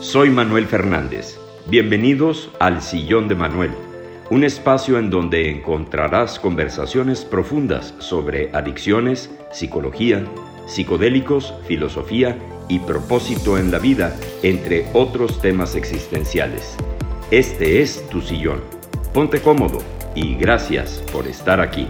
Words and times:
Soy 0.00 0.30
Manuel 0.30 0.66
Fernández. 0.66 1.40
Bienvenidos 1.66 2.50
al 2.60 2.82
Sillón 2.82 3.26
de 3.26 3.34
Manuel, 3.34 3.72
un 4.30 4.44
espacio 4.44 4.96
en 4.96 5.10
donde 5.10 5.50
encontrarás 5.50 6.38
conversaciones 6.38 7.24
profundas 7.24 7.94
sobre 7.98 8.48
adicciones, 8.52 9.28
psicología, 9.50 10.24
psicodélicos, 10.68 11.52
filosofía 11.66 12.38
y 12.68 12.78
propósito 12.78 13.58
en 13.58 13.72
la 13.72 13.80
vida, 13.80 14.14
entre 14.44 14.86
otros 14.92 15.42
temas 15.42 15.74
existenciales. 15.74 16.76
Este 17.32 17.82
es 17.82 18.08
tu 18.08 18.20
sillón. 18.20 18.60
Ponte 19.12 19.40
cómodo 19.40 19.80
y 20.14 20.36
gracias 20.36 21.02
por 21.12 21.26
estar 21.26 21.60
aquí. 21.60 21.88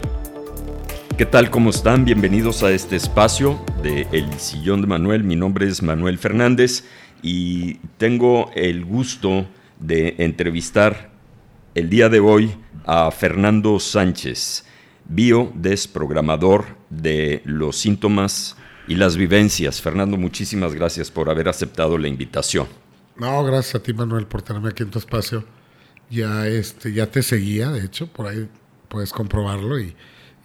¿Qué 1.19 1.27
tal? 1.27 1.51
¿Cómo 1.51 1.71
están? 1.71 2.05
Bienvenidos 2.05 2.63
a 2.63 2.71
este 2.71 2.97
espacio 2.97 3.61
de 3.83 4.07
El 4.13 4.33
Sillón 4.35 4.81
de 4.81 4.87
Manuel. 4.87 5.25
Mi 5.25 5.35
nombre 5.35 5.67
es 5.67 5.83
Manuel 5.83 6.17
Fernández 6.17 6.85
y 7.23 7.75
tengo 7.97 8.51
el 8.55 8.85
gusto 8.85 9.47
de 9.81 10.17
entrevistar 10.19 11.11
el 11.75 11.89
día 11.89 12.09
de 12.09 12.21
hoy 12.21 12.55
a 12.85 13.11
Fernando 13.11 13.79
Sánchez, 13.79 14.65
biodesprogramador 15.07 16.77
de 16.91 17.43
los 17.45 17.77
síntomas 17.77 18.57
y 18.87 18.95
las 18.95 19.17
vivencias. 19.17 19.81
Fernando, 19.81 20.17
muchísimas 20.17 20.75
gracias 20.75 21.11
por 21.11 21.31
haber 21.31 21.49
aceptado 21.49 21.99
la 21.99 22.09
invitación. 22.09 22.67
No, 23.17 23.45
gracias 23.45 23.75
a 23.77 23.83
ti, 23.83 23.93
Manuel, 23.93 24.27
por 24.27 24.43
tenerme 24.43 24.71
aquí 24.71 24.83
en 24.83 24.91
tu 24.91 24.99
espacio. 24.99 25.45
Ya, 26.11 26.47
este, 26.47 26.93
ya 26.93 27.07
te 27.07 27.23
seguía, 27.23 27.71
de 27.71 27.85
hecho, 27.85 28.07
por 28.07 28.27
ahí 28.27 28.49
puedes 28.89 29.13
comprobarlo 29.13 29.79
y 29.79 29.95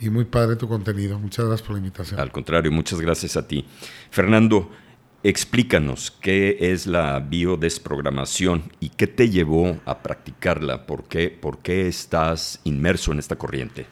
y 0.03 0.09
muy 0.09 0.25
padre 0.25 0.55
tu 0.57 0.67
contenido. 0.67 1.17
Muchas 1.17 1.45
gracias 1.45 1.65
por 1.65 1.75
la 1.75 1.79
invitación. 1.79 2.19
Al 2.19 2.31
contrario, 2.31 2.71
muchas 2.71 2.99
gracias 2.99 3.37
a 3.37 3.47
ti. 3.47 3.65
Fernando, 4.11 4.69
explícanos 5.23 6.11
qué 6.11 6.57
es 6.59 6.85
la 6.85 7.19
biodesprogramación 7.19 8.71
y 8.79 8.89
qué 8.89 9.07
te 9.07 9.29
llevó 9.29 9.79
a 9.85 10.03
practicarla. 10.03 10.85
¿Por 10.85 11.05
qué, 11.05 11.29
por 11.29 11.59
qué 11.59 11.87
estás 11.87 12.59
inmerso 12.63 13.11
en 13.11 13.19
esta 13.19 13.35
corriente? 13.35 13.87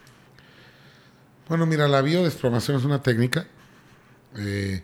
Bueno, 1.47 1.65
mira, 1.65 1.87
la 1.87 2.01
biodesprogramación 2.01 2.77
es 2.77 2.85
una 2.85 3.01
técnica. 3.01 3.47
Eh, 4.37 4.83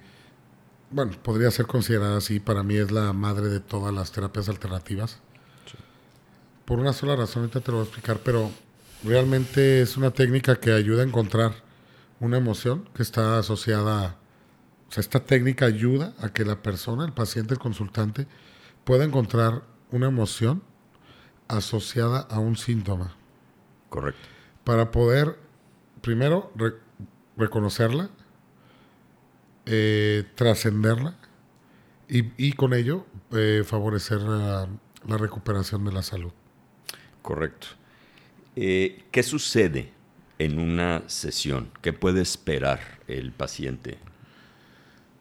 bueno, 0.90 1.12
podría 1.22 1.52
ser 1.52 1.68
considerada 1.68 2.18
así. 2.18 2.40
Para 2.40 2.64
mí 2.64 2.76
es 2.78 2.92
la 2.92 3.14
madre 3.14 3.50
de 3.50 3.60
todas 3.60 3.94
las 3.94 4.12
terapias 4.12 4.50
alternativas. 4.50 5.20
Por 6.66 6.80
una 6.80 6.94
sola 6.94 7.16
razón, 7.16 7.44
ahorita 7.44 7.62
te 7.62 7.72
lo 7.72 7.78
voy 7.78 7.86
a 7.86 7.88
explicar, 7.88 8.20
pero 8.24 8.52
Realmente 9.04 9.82
es 9.82 9.96
una 9.96 10.10
técnica 10.10 10.60
que 10.60 10.72
ayuda 10.72 11.04
a 11.04 11.06
encontrar 11.06 11.54
una 12.20 12.38
emoción 12.38 12.90
que 12.96 13.04
está 13.04 13.38
asociada, 13.38 14.18
o 14.90 14.92
sea, 14.92 15.02
esta 15.02 15.20
técnica 15.20 15.66
ayuda 15.66 16.14
a 16.20 16.30
que 16.30 16.46
la 16.46 16.62
persona, 16.62 17.06
el 17.06 17.14
paciente, 17.14 17.54
el 17.54 17.60
consultante, 17.60 18.28
pueda 18.84 19.04
encontrar 19.04 19.64
una 19.92 20.08
emoción 20.08 20.64
asociada 21.48 22.20
a 22.22 22.40
un 22.40 22.56
síntoma. 22.56 23.16
Correcto. 23.90 24.22
Para 24.64 24.92
poder, 24.92 25.38
primero, 26.02 26.52
reconocerla, 27.36 28.10
eh, 29.66 30.26
trascenderla 30.36 31.16
y, 32.08 32.54
con 32.54 32.74
ello 32.74 33.06
eh, 33.32 33.64
favorecer 33.66 34.22
la 34.22 34.68
recuperación 35.18 35.84
de 35.84 35.92
la 35.92 36.04
salud. 36.04 36.32
Correcto. 37.22 37.68
Eh, 38.56 39.04
¿Qué 39.12 39.22
sucede 39.22 39.92
en 40.40 40.60
una 40.60 41.04
sesión? 41.08 41.70
¿Qué 41.82 41.92
puede 41.94 42.22
esperar 42.22 42.80
el 43.08 43.32
paciente? 43.32 44.00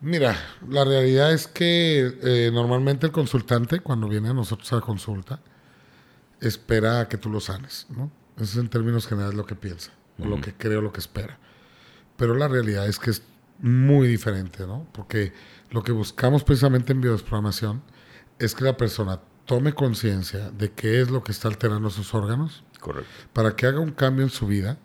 Mira, 0.01 0.37
la 0.69 0.85
realidad 0.85 1.33
es 1.33 1.47
que 1.47 2.19
eh, 2.23 2.51
normalmente 2.53 3.07
el 3.07 3.13
consultante, 3.13 3.81
cuando 3.81 4.09
viene 4.09 4.29
a 4.29 4.35
nosotros 4.35 4.71
a 4.73 4.77
la 4.77 4.83
consulta, 4.83 5.41
espera 6.41 7.09
que 7.09 7.17
tú 7.17 7.31
lo 7.31 7.41
sanes, 7.41 7.87
¿no? 7.89 8.11
Eso 8.37 8.45
es 8.45 8.57
en 8.57 8.69
términos 8.69 9.07
generales 9.07 9.35
lo 9.35 9.47
que 9.47 9.55
piensa, 9.55 9.93
o 10.19 10.27
lo 10.27 10.41
que 10.41 10.53
creo, 10.53 10.83
lo 10.83 10.93
que 10.93 11.01
espera. 11.01 11.39
Pero 12.17 12.35
la 12.35 12.49
realidad 12.49 12.87
es 12.87 12.99
que 12.99 13.11
es 13.11 13.23
muy 13.61 14.07
diferente, 14.07 14.67
¿no? 14.67 14.87
Porque 14.93 15.33
lo 15.71 15.83
que 15.83 15.93
buscamos 15.93 16.45
precisamente 16.45 16.93
en 16.93 17.01
biodesprogramación 17.01 17.83
es 18.39 18.55
que 18.55 18.65
la 18.65 18.77
persona 18.77 19.21
tome 19.47 19.73
conciencia 19.73 20.51
de 20.51 20.73
qué 20.73 21.01
es 21.01 21.11
lo 21.11 21.23
que 21.23 21.33
está 21.33 21.49
alterando 21.49 21.89
sus 21.89 22.13
órganos 22.15 22.65
Correcto. 22.81 23.09
para 23.33 23.57
que 23.57 23.67
haga 23.67 23.81
un 23.81 23.93
cambio 23.93 24.25
en 24.25 24.31
su 24.31 24.47
vida, 24.47 24.79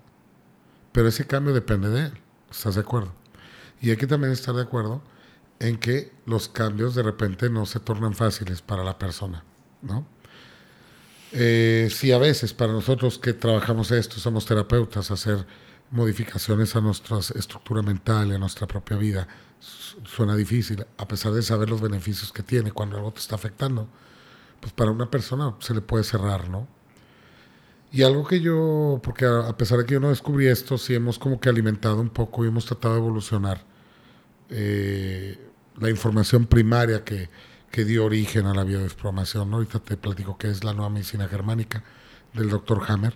pero 0.94 1.09
ese 1.09 1.28
cambio 1.28 1.53
depende 1.53 1.90
de 1.90 2.06
él. 2.06 2.14
¿Estás 2.50 2.75
de 2.75 2.81
acuerdo? 2.81 3.14
Y 3.81 3.90
hay 3.90 3.97
que 3.97 4.08
también 4.08 4.31
estar 4.31 4.56
de 4.56 4.62
acuerdo 4.62 5.02
en 5.59 5.78
que 5.78 6.12
los 6.25 6.47
cambios 6.47 6.96
de 6.96 7.03
repente 7.03 7.50
no 7.50 7.66
se 7.66 7.80
tornan 7.80 8.14
fáciles 8.14 8.62
para 8.62 8.84
la 8.84 8.97
persona, 8.97 9.44
¿no? 9.81 10.06
Eh, 11.34 11.90
si 11.91 12.12
a 12.12 12.18
veces 12.18 12.53
para 12.53 12.74
nosotros 12.74 13.18
que 13.18 13.34
trabajamos 13.34 13.91
esto, 13.91 14.18
somos 14.18 14.46
terapeutas, 14.46 15.12
hacer 15.12 15.46
modificaciones 15.90 16.75
a 16.75 16.81
nuestra 16.81 17.20
estructura 17.20 17.81
mental 17.81 18.30
y 18.30 18.36
a 18.36 18.38
nuestra 18.38 18.68
propia 18.68 18.97
vida 18.97 19.28
suena 19.59 20.36
difícil, 20.36 20.86
a 20.97 21.08
pesar 21.08 21.31
de 21.34 21.41
saber 21.41 21.70
los 21.70 21.81
beneficios 21.81 22.31
que 22.31 22.44
tiene 22.44 22.72
cuando 22.72 22.97
algo 22.97 23.14
te 23.14 23.20
está 23.20 23.36
afectando, 23.36 23.88
pues 24.59 24.74
para 24.74 24.91
una 24.91 25.09
persona 25.09 25.56
se 25.59 25.74
le 25.74 25.81
puede 25.81 26.03
cerrar, 26.03 26.50
¿no? 26.50 26.68
Y 27.91 28.03
algo 28.03 28.25
que 28.25 28.40
yo, 28.40 29.00
porque 29.03 29.25
a 29.25 29.56
pesar 29.58 29.80
de 29.80 29.86
que 29.86 29.94
yo 29.94 30.00
no 30.00 30.09
descubrí 30.09 30.47
esto, 30.47 30.78
sí 30.78 30.96
hemos 30.96 31.20
como 31.20 31.40
que 31.40 31.50
alimentado 31.50 32.00
un 32.00 32.09
poco 32.09 32.44
y 32.44 32.47
hemos 32.47 32.66
tratado 32.66 32.96
de 32.96 33.02
evolucionar 33.02 33.71
eh, 34.51 35.39
la 35.79 35.89
información 35.89 36.45
primaria 36.45 37.03
que, 37.03 37.29
que, 37.72 37.85
dio 37.85 38.06
origen 38.06 38.45
a 38.45 38.53
la 38.53 38.63
biodesprogramación. 38.63 39.50
¿no? 39.50 39.57
Ahorita 39.57 39.79
te 39.79 39.97
platico 39.97 40.38
que 40.38 40.50
es 40.50 40.63
la 40.63 40.73
nueva 40.73 40.89
medicina 40.89 41.28
germánica 41.28 41.84
del 42.34 42.50
doctor 42.50 42.84
Hammer. 42.88 43.16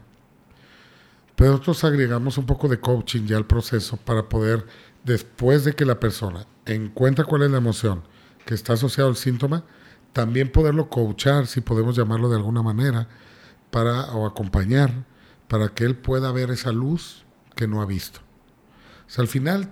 Pero 1.35 1.51
nosotros 1.51 1.84
agregamos 1.84 2.38
un 2.38 2.45
poco 2.45 2.69
de 2.69 2.79
coaching 2.79 3.25
ya 3.25 3.38
al 3.38 3.45
proceso 3.45 3.97
para 3.97 4.29
poder, 4.29 4.66
después 5.03 5.66
de 5.66 5.74
que 5.74 5.85
la 5.85 6.00
persona 6.00 6.47
encuentra 6.66 7.25
cuál 7.25 7.44
es 7.44 7.51
la 7.51 7.57
emoción 7.57 8.03
que 8.45 8.53
está 8.53 8.74
asociada 8.74 9.09
al 9.09 9.18
síntoma, 9.18 9.66
también 10.13 10.50
poderlo 10.50 10.90
coachar, 10.90 11.47
si 11.47 11.59
podemos 11.59 11.97
llamarlo 11.97 12.29
de 12.29 12.38
alguna 12.38 12.62
manera, 12.62 13.09
para, 13.69 14.13
o 14.13 14.25
acompañar 14.25 15.03
para 15.50 15.69
que 15.69 15.84
él 15.84 15.97
pueda 15.97 16.31
ver 16.31 16.51
esa 16.51 16.72
luz 16.72 17.25
que 17.56 17.68
no 17.68 17.81
ha 17.81 17.85
visto. 17.85 18.22
O 19.07 19.09
sea, 19.09 19.24
al 19.24 19.28
final 19.28 19.69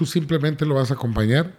tú 0.00 0.06
simplemente 0.06 0.64
lo 0.64 0.76
vas 0.76 0.90
a 0.90 0.94
acompañar, 0.94 1.52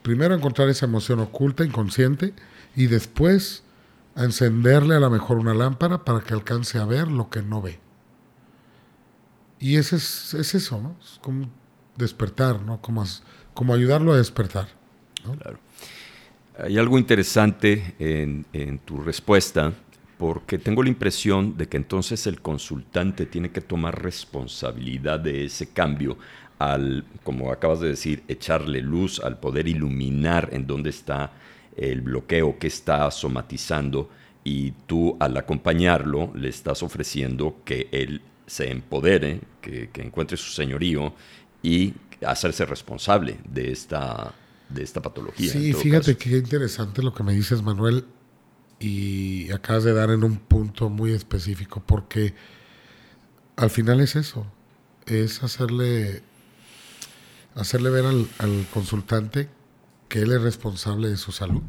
primero 0.00 0.32
a 0.32 0.38
encontrar 0.38 0.66
esa 0.70 0.86
emoción 0.86 1.20
oculta, 1.20 1.62
inconsciente, 1.62 2.32
y 2.74 2.86
después 2.86 3.64
a 4.14 4.24
encenderle 4.24 4.94
a 4.94 4.98
lo 4.98 5.10
mejor 5.10 5.36
una 5.36 5.52
lámpara 5.52 6.02
para 6.02 6.20
que 6.20 6.32
alcance 6.32 6.78
a 6.78 6.86
ver 6.86 7.08
lo 7.08 7.28
que 7.28 7.42
no 7.42 7.60
ve. 7.60 7.80
Y 9.60 9.76
ese 9.76 9.96
es, 9.96 10.32
es 10.32 10.54
eso, 10.54 10.80
¿no? 10.80 10.96
Es 11.02 11.18
como 11.20 11.50
despertar, 11.94 12.62
¿no? 12.62 12.80
Como, 12.80 13.04
como 13.52 13.74
ayudarlo 13.74 14.14
a 14.14 14.16
despertar. 14.16 14.68
Claro. 15.22 15.58
Hay 16.56 16.78
algo 16.78 16.96
interesante 16.96 17.94
en 17.98 18.78
tu 18.86 19.02
respuesta 19.02 19.74
porque 20.22 20.56
tengo 20.56 20.84
la 20.84 20.88
impresión 20.88 21.56
de 21.56 21.68
que 21.68 21.76
entonces 21.76 22.28
el 22.28 22.40
consultante 22.40 23.26
tiene 23.26 23.50
que 23.50 23.60
tomar 23.60 24.00
responsabilidad 24.00 25.18
de 25.18 25.46
ese 25.46 25.70
cambio 25.70 26.16
al, 26.70 27.04
como 27.22 27.52
acabas 27.52 27.80
de 27.80 27.88
decir, 27.88 28.22
echarle 28.28 28.80
luz, 28.80 29.20
al 29.20 29.38
poder 29.38 29.68
iluminar 29.68 30.48
en 30.52 30.66
dónde 30.66 30.90
está 30.90 31.32
el 31.76 32.02
bloqueo 32.02 32.58
que 32.58 32.66
está 32.66 33.10
somatizando 33.10 34.10
y 34.44 34.72
tú 34.86 35.16
al 35.20 35.36
acompañarlo 35.36 36.32
le 36.34 36.48
estás 36.48 36.82
ofreciendo 36.82 37.56
que 37.64 37.88
él 37.92 38.22
se 38.46 38.70
empodere, 38.70 39.40
que, 39.60 39.88
encuentre 39.94 40.36
su 40.36 40.50
señorío 40.50 41.14
y 41.62 41.94
hacerse 42.26 42.66
responsable 42.66 43.38
de 43.48 43.72
esta, 43.72 44.34
de 44.68 44.82
esta 44.82 45.00
patología. 45.00 45.50
Sí, 45.50 45.72
fíjate 45.72 46.16
qué 46.16 46.36
interesante 46.36 47.02
lo 47.02 47.14
que 47.14 47.22
me 47.22 47.32
dices, 47.32 47.62
Manuel 47.62 48.04
y 48.82 49.50
acabas 49.52 49.84
de 49.84 49.92
dar 49.92 50.10
en 50.10 50.24
un 50.24 50.36
punto 50.38 50.90
muy 50.90 51.12
específico, 51.12 51.82
porque 51.86 52.34
al 53.56 53.70
final 53.70 54.00
es 54.00 54.16
eso, 54.16 54.44
es 55.06 55.42
hacerle, 55.42 56.22
hacerle 57.54 57.90
ver 57.90 58.04
al, 58.04 58.66
consultante 58.72 59.48
que 60.08 60.20
él 60.20 60.32
es 60.32 60.42
responsable 60.42 61.08
de 61.08 61.16
su 61.16 61.32
salud. 61.32 61.62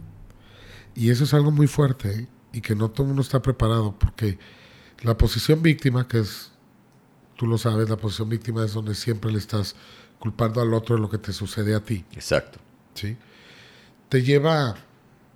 Y 0.95 1.09
eso 1.09 1.23
es 1.23 1.33
algo 1.33 1.51
muy 1.51 1.67
fuerte 1.67 2.11
¿eh? 2.11 2.27
y 2.51 2.61
que 2.61 2.75
no 2.75 2.91
todo 2.91 3.03
el 3.03 3.07
mundo 3.09 3.21
está 3.21 3.41
preparado, 3.41 3.97
porque 3.97 4.37
la 5.01 5.17
posición 5.17 5.61
víctima, 5.61 6.07
que 6.07 6.19
es, 6.19 6.51
tú 7.35 7.47
lo 7.47 7.57
sabes, 7.57 7.89
la 7.89 7.97
posición 7.97 8.29
víctima 8.29 8.63
es 8.63 8.73
donde 8.73 8.95
siempre 8.95 9.31
le 9.31 9.37
estás 9.37 9.75
culpando 10.19 10.61
al 10.61 10.73
otro 10.73 10.95
de 10.95 11.01
lo 11.01 11.09
que 11.09 11.17
te 11.17 11.33
sucede 11.33 11.75
a 11.75 11.79
ti. 11.79 12.05
Exacto. 12.13 12.59
¿Sí? 12.93 13.17
Te 14.09 14.21
lleva 14.21 14.75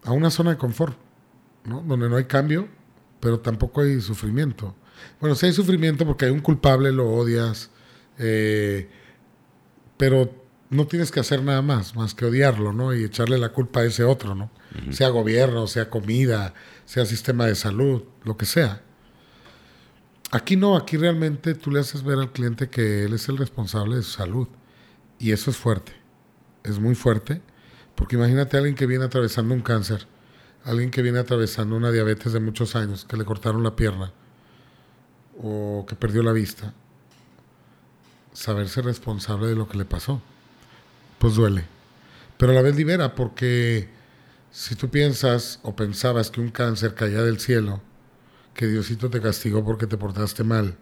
a 0.03 0.11
una 0.11 0.29
zona 0.29 0.51
de 0.51 0.57
confort 0.57 0.97
donde 1.65 2.07
no 2.07 2.15
hay 2.15 2.25
cambio, 2.25 2.67
pero 3.19 3.39
tampoco 3.39 3.81
hay 3.81 4.00
sufrimiento. 4.00 4.75
Bueno, 5.19 5.35
sí 5.35 5.47
hay 5.47 5.53
sufrimiento 5.53 6.05
porque 6.05 6.25
hay 6.25 6.31
un 6.31 6.39
culpable, 6.39 6.91
lo 6.91 7.09
odias, 7.09 7.69
eh, 8.17 8.89
pero 9.97 10.31
no 10.69 10.88
tienes 10.88 11.11
que 11.11 11.19
hacer 11.19 11.44
nada 11.44 11.61
más, 11.61 11.95
más 11.95 12.13
que 12.13 12.25
odiarlo, 12.25 12.73
¿no? 12.73 12.94
Y 12.94 13.03
echarle 13.03 13.38
la 13.38 13.49
culpa 13.49 13.81
a 13.81 13.85
ese 13.85 14.03
otro, 14.03 14.35
¿no? 14.35 14.51
Sea 14.91 15.09
gobierno, 15.09 15.65
sea 15.67 15.89
comida, 15.89 16.53
sea 16.85 17.05
sistema 17.05 17.45
de 17.45 17.55
salud, 17.55 18.03
lo 18.23 18.38
que 18.38 18.45
sea. 18.45 18.83
Aquí 20.31 20.57
no, 20.57 20.75
aquí 20.75 20.97
realmente 20.97 21.55
tú 21.55 21.71
le 21.71 21.79
haces 21.79 22.03
ver 22.03 22.19
al 22.19 22.31
cliente 22.31 22.69
que 22.69 23.05
él 23.05 23.13
es 23.13 23.29
el 23.29 23.38
responsable 23.38 23.95
de 23.95 24.03
su 24.03 24.11
salud. 24.11 24.47
Y 25.19 25.31
eso 25.31 25.49
es 25.49 25.57
fuerte, 25.57 25.94
es 26.63 26.79
muy 26.79 26.95
fuerte, 26.95 27.41
porque 27.95 28.17
imagínate 28.17 28.57
a 28.57 28.59
alguien 28.59 28.75
que 28.75 28.85
viene 28.85 29.05
atravesando 29.05 29.53
un 29.53 29.61
cáncer, 29.61 30.05
alguien 30.63 30.91
que 30.91 31.01
viene 31.01 31.19
atravesando 31.19 31.75
una 31.75 31.91
diabetes 31.91 32.33
de 32.33 32.39
muchos 32.39 32.75
años, 32.75 33.05
que 33.05 33.17
le 33.17 33.25
cortaron 33.25 33.63
la 33.63 33.75
pierna 33.75 34.13
o 35.41 35.85
que 35.88 35.95
perdió 35.95 36.21
la 36.21 36.33
vista, 36.33 36.73
saberse 38.38 38.84
responsable 38.84 39.48
de 39.48 39.56
lo 39.56 39.68
que 39.68 39.80
le 39.80 39.86
pasó, 39.86 40.22
pues 41.18 41.34
duele. 41.34 41.66
Pero 42.38 42.51
a 42.51 42.56
la 42.56 42.62
vez 42.62 42.75
libera, 42.75 43.16
porque 43.16 43.89
si 44.51 44.75
tú 44.75 44.89
piensas 44.89 45.60
o 45.63 45.75
pensabas 45.75 46.30
que 46.30 46.39
un 46.39 46.51
cáncer 46.51 46.94
caía 46.94 47.24
del 47.24 47.39
cielo, 47.39 47.81
que 48.54 48.68
Diosito 48.68 49.10
te 49.10 49.22
castigó 49.22 49.66
porque 49.66 49.88
te 49.88 49.98
portaste 49.98 50.44
mal, 50.44 50.78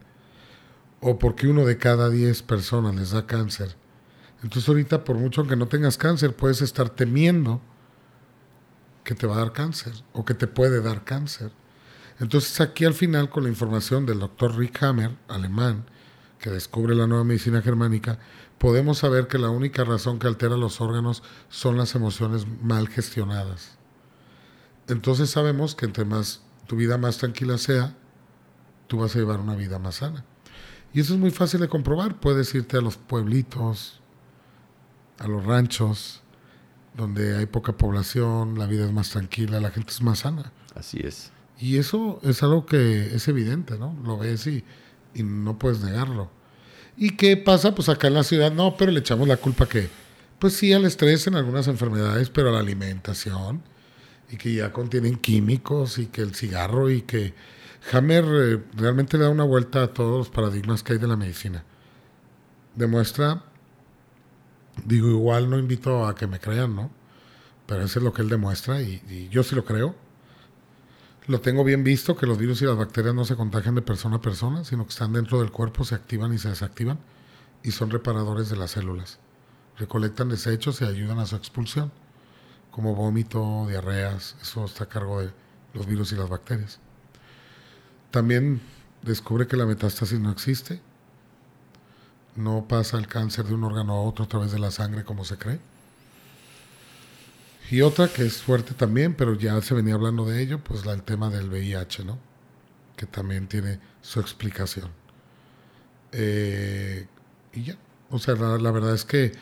o 0.99 1.17
porque 1.17 1.47
uno 1.47 1.63
de 1.63 1.77
cada 1.77 2.09
diez 2.09 2.41
personas 2.41 2.93
les 2.93 3.11
da 3.11 3.25
cáncer, 3.25 3.77
entonces 4.43 4.67
ahorita 4.67 5.05
por 5.05 5.15
mucho 5.15 5.47
que 5.47 5.55
no 5.55 5.67
tengas 5.67 5.97
cáncer, 5.97 6.35
puedes 6.35 6.61
estar 6.61 6.89
temiendo 6.89 7.61
que 9.05 9.15
te 9.15 9.27
va 9.27 9.35
a 9.35 9.39
dar 9.39 9.53
cáncer 9.53 9.93
o 10.11 10.25
que 10.25 10.33
te 10.33 10.47
puede 10.47 10.81
dar 10.81 11.05
cáncer. 11.05 11.51
Entonces 12.19 12.59
aquí 12.59 12.83
al 12.83 12.93
final 12.93 13.29
con 13.29 13.43
la 13.43 13.49
información 13.49 14.05
del 14.05 14.19
doctor 14.19 14.57
Rick 14.57 14.83
Hammer, 14.83 15.11
alemán, 15.29 15.85
que 16.45 16.51
descubre 16.51 16.93
la 16.93 17.07
nueva 17.07 17.23
medicina 17.23 17.63
germánica, 17.63 18.19
podemos 18.59 18.99
saber 18.99 19.25
que 19.25 19.39
la 19.39 19.49
única 19.49 19.83
razón 19.83 20.19
que 20.19 20.27
altera 20.27 20.55
los 20.55 20.79
órganos 20.79 21.23
son 21.49 21.75
las 21.75 21.95
emociones 21.95 22.45
mal 22.61 22.87
gestionadas. 22.87 23.79
Entonces 24.87 25.31
sabemos 25.31 25.73
que 25.73 25.87
entre 25.87 26.05
más 26.05 26.43
tu 26.67 26.75
vida 26.75 26.99
más 26.99 27.17
tranquila 27.17 27.57
sea, 27.57 27.95
tú 28.85 28.99
vas 28.99 29.15
a 29.15 29.19
llevar 29.19 29.39
una 29.39 29.55
vida 29.55 29.79
más 29.79 29.95
sana. 29.95 30.23
Y 30.93 30.99
eso 30.99 31.15
es 31.15 31.19
muy 31.19 31.31
fácil 31.31 31.61
de 31.61 31.67
comprobar. 31.67 32.19
Puedes 32.19 32.53
irte 32.53 32.77
a 32.77 32.81
los 32.81 32.97
pueblitos, 32.97 34.01
a 35.17 35.27
los 35.27 35.43
ranchos, 35.43 36.21
donde 36.95 37.37
hay 37.37 37.47
poca 37.47 37.75
población, 37.75 38.59
la 38.59 38.67
vida 38.67 38.85
es 38.85 38.91
más 38.91 39.09
tranquila, 39.09 39.59
la 39.59 39.71
gente 39.71 39.89
es 39.89 40.03
más 40.03 40.19
sana. 40.19 40.51
Así 40.75 40.99
es. 41.03 41.31
Y 41.57 41.77
eso 41.77 42.19
es 42.21 42.43
algo 42.43 42.67
que 42.67 43.15
es 43.15 43.27
evidente, 43.29 43.79
¿no? 43.79 43.97
Lo 44.03 44.19
ves 44.19 44.45
y, 44.45 44.63
y 45.15 45.23
no 45.23 45.57
puedes 45.57 45.81
negarlo. 45.81 46.34
¿Y 46.97 47.11
qué 47.11 47.37
pasa? 47.37 47.75
Pues 47.75 47.89
acá 47.89 48.07
en 48.07 48.13
la 48.13 48.23
ciudad 48.23 48.51
no, 48.51 48.77
pero 48.77 48.91
le 48.91 48.99
echamos 48.99 49.27
la 49.27 49.37
culpa 49.37 49.67
que, 49.67 49.89
pues 50.39 50.53
sí, 50.53 50.73
al 50.73 50.85
estrés 50.85 51.27
en 51.27 51.35
algunas 51.35 51.67
enfermedades, 51.67 52.29
pero 52.29 52.49
a 52.49 52.53
la 52.53 52.59
alimentación 52.59 53.61
y 54.31 54.37
que 54.37 54.53
ya 54.53 54.71
contienen 54.71 55.17
químicos 55.17 55.97
y 55.97 56.07
que 56.07 56.21
el 56.21 56.35
cigarro 56.35 56.89
y 56.89 57.01
que 57.01 57.33
Hammer 57.91 58.25
eh, 58.25 58.63
realmente 58.75 59.17
da 59.17 59.29
una 59.29 59.43
vuelta 59.43 59.83
a 59.83 59.87
todos 59.93 60.17
los 60.17 60.29
paradigmas 60.29 60.83
que 60.83 60.93
hay 60.93 60.99
de 60.99 61.07
la 61.07 61.15
medicina. 61.15 61.63
Demuestra 62.75 63.43
Digo, 64.83 65.09
igual 65.09 65.49
no 65.49 65.57
invito 65.57 66.05
a 66.05 66.15
que 66.15 66.27
me 66.27 66.39
crean, 66.39 66.75
¿no? 66.75 66.91
Pero 67.65 67.83
eso 67.83 67.99
es 67.99 68.05
lo 68.05 68.13
que 68.13 68.21
él 68.21 68.29
demuestra 68.29 68.81
y, 68.81 69.29
yo 69.31 69.43
sí 69.43 69.55
lo 69.55 69.63
creo. 69.63 69.95
Lo 71.27 71.41
tengo 71.41 71.63
bien 71.63 71.83
visto, 71.83 72.15
que 72.15 72.27
los 72.27 72.37
virus 72.37 72.61
y 72.61 72.65
las 72.65 72.77
bacterias 72.77 73.15
no 73.15 73.25
se 73.25 73.35
contagian 73.35 73.73
de 73.73 73.81
persona 73.81 74.17
a 74.17 74.21
persona, 74.21 74.63
sino 74.63 74.83
que 74.83 74.91
están 74.91 75.13
dentro 75.13 75.39
del 75.39 75.51
cuerpo, 75.51 75.83
se 75.83 75.95
activan 75.95 76.31
y 76.33 76.37
se 76.37 76.49
desactivan 76.49 76.99
y 77.63 77.71
son 77.71 77.89
reparadores 77.89 78.49
de 78.49 78.57
las 78.57 78.71
células. 78.71 79.17
Recolectan 79.77 80.29
desechos 80.29 80.81
y 80.81 80.85
ayudan 80.85 81.17
a 81.17 81.25
su 81.25 81.35
expulsión, 81.35 81.91
como 82.69 82.93
vómito, 82.93 83.65
diarreas, 83.67 84.35
eso 84.39 84.65
está 84.65 84.83
a 84.83 84.89
cargo 84.89 85.21
de 85.21 85.31
los 85.73 85.87
virus 85.87 86.11
y 86.11 86.15
las 86.15 86.29
bacterias. 86.29 86.79
También 88.11 88.61
descubre 89.01 89.47
que 89.47 89.57
la 89.57 89.65
metástasis 89.65 90.19
no 90.19 90.29
existe, 90.31 90.79
no 92.35 92.67
pasa 92.67 92.97
el 92.97 93.07
cáncer 93.07 93.45
de 93.45 93.55
un 93.55 93.63
órgano 93.63 93.93
a 93.93 94.01
otro 94.01 94.25
a 94.25 94.27
través 94.27 94.51
de 94.51 94.59
la 94.59 94.69
sangre 94.69 95.03
como 95.03 95.25
se 95.25 95.37
cree. 95.37 95.59
Y 97.71 97.81
otra 97.81 98.07
que 98.07 98.25
es 98.25 98.41
fuerte 98.41 98.73
también, 98.73 99.15
pero 99.15 99.33
ya 99.35 99.59
se 99.61 99.73
venía 99.73 99.95
hablando 99.95 100.25
de 100.25 100.41
ello, 100.41 100.63
pues 100.63 100.85
la, 100.85 100.93
el 100.93 101.03
tema 101.03 101.29
del 101.29 101.49
VIH, 101.49 102.05
¿no? 102.05 102.19
Que 102.95 103.05
también 103.05 103.47
tiene 103.47 103.79
su 104.01 104.19
explicación. 104.19 104.91
Eh, 106.11 107.07
y 107.53 107.63
ya, 107.63 107.77
o 108.09 108.19
sea, 108.19 108.35
la, 108.35 108.71
verdad 108.71 108.93
es 108.93 109.03
que 109.03 109.33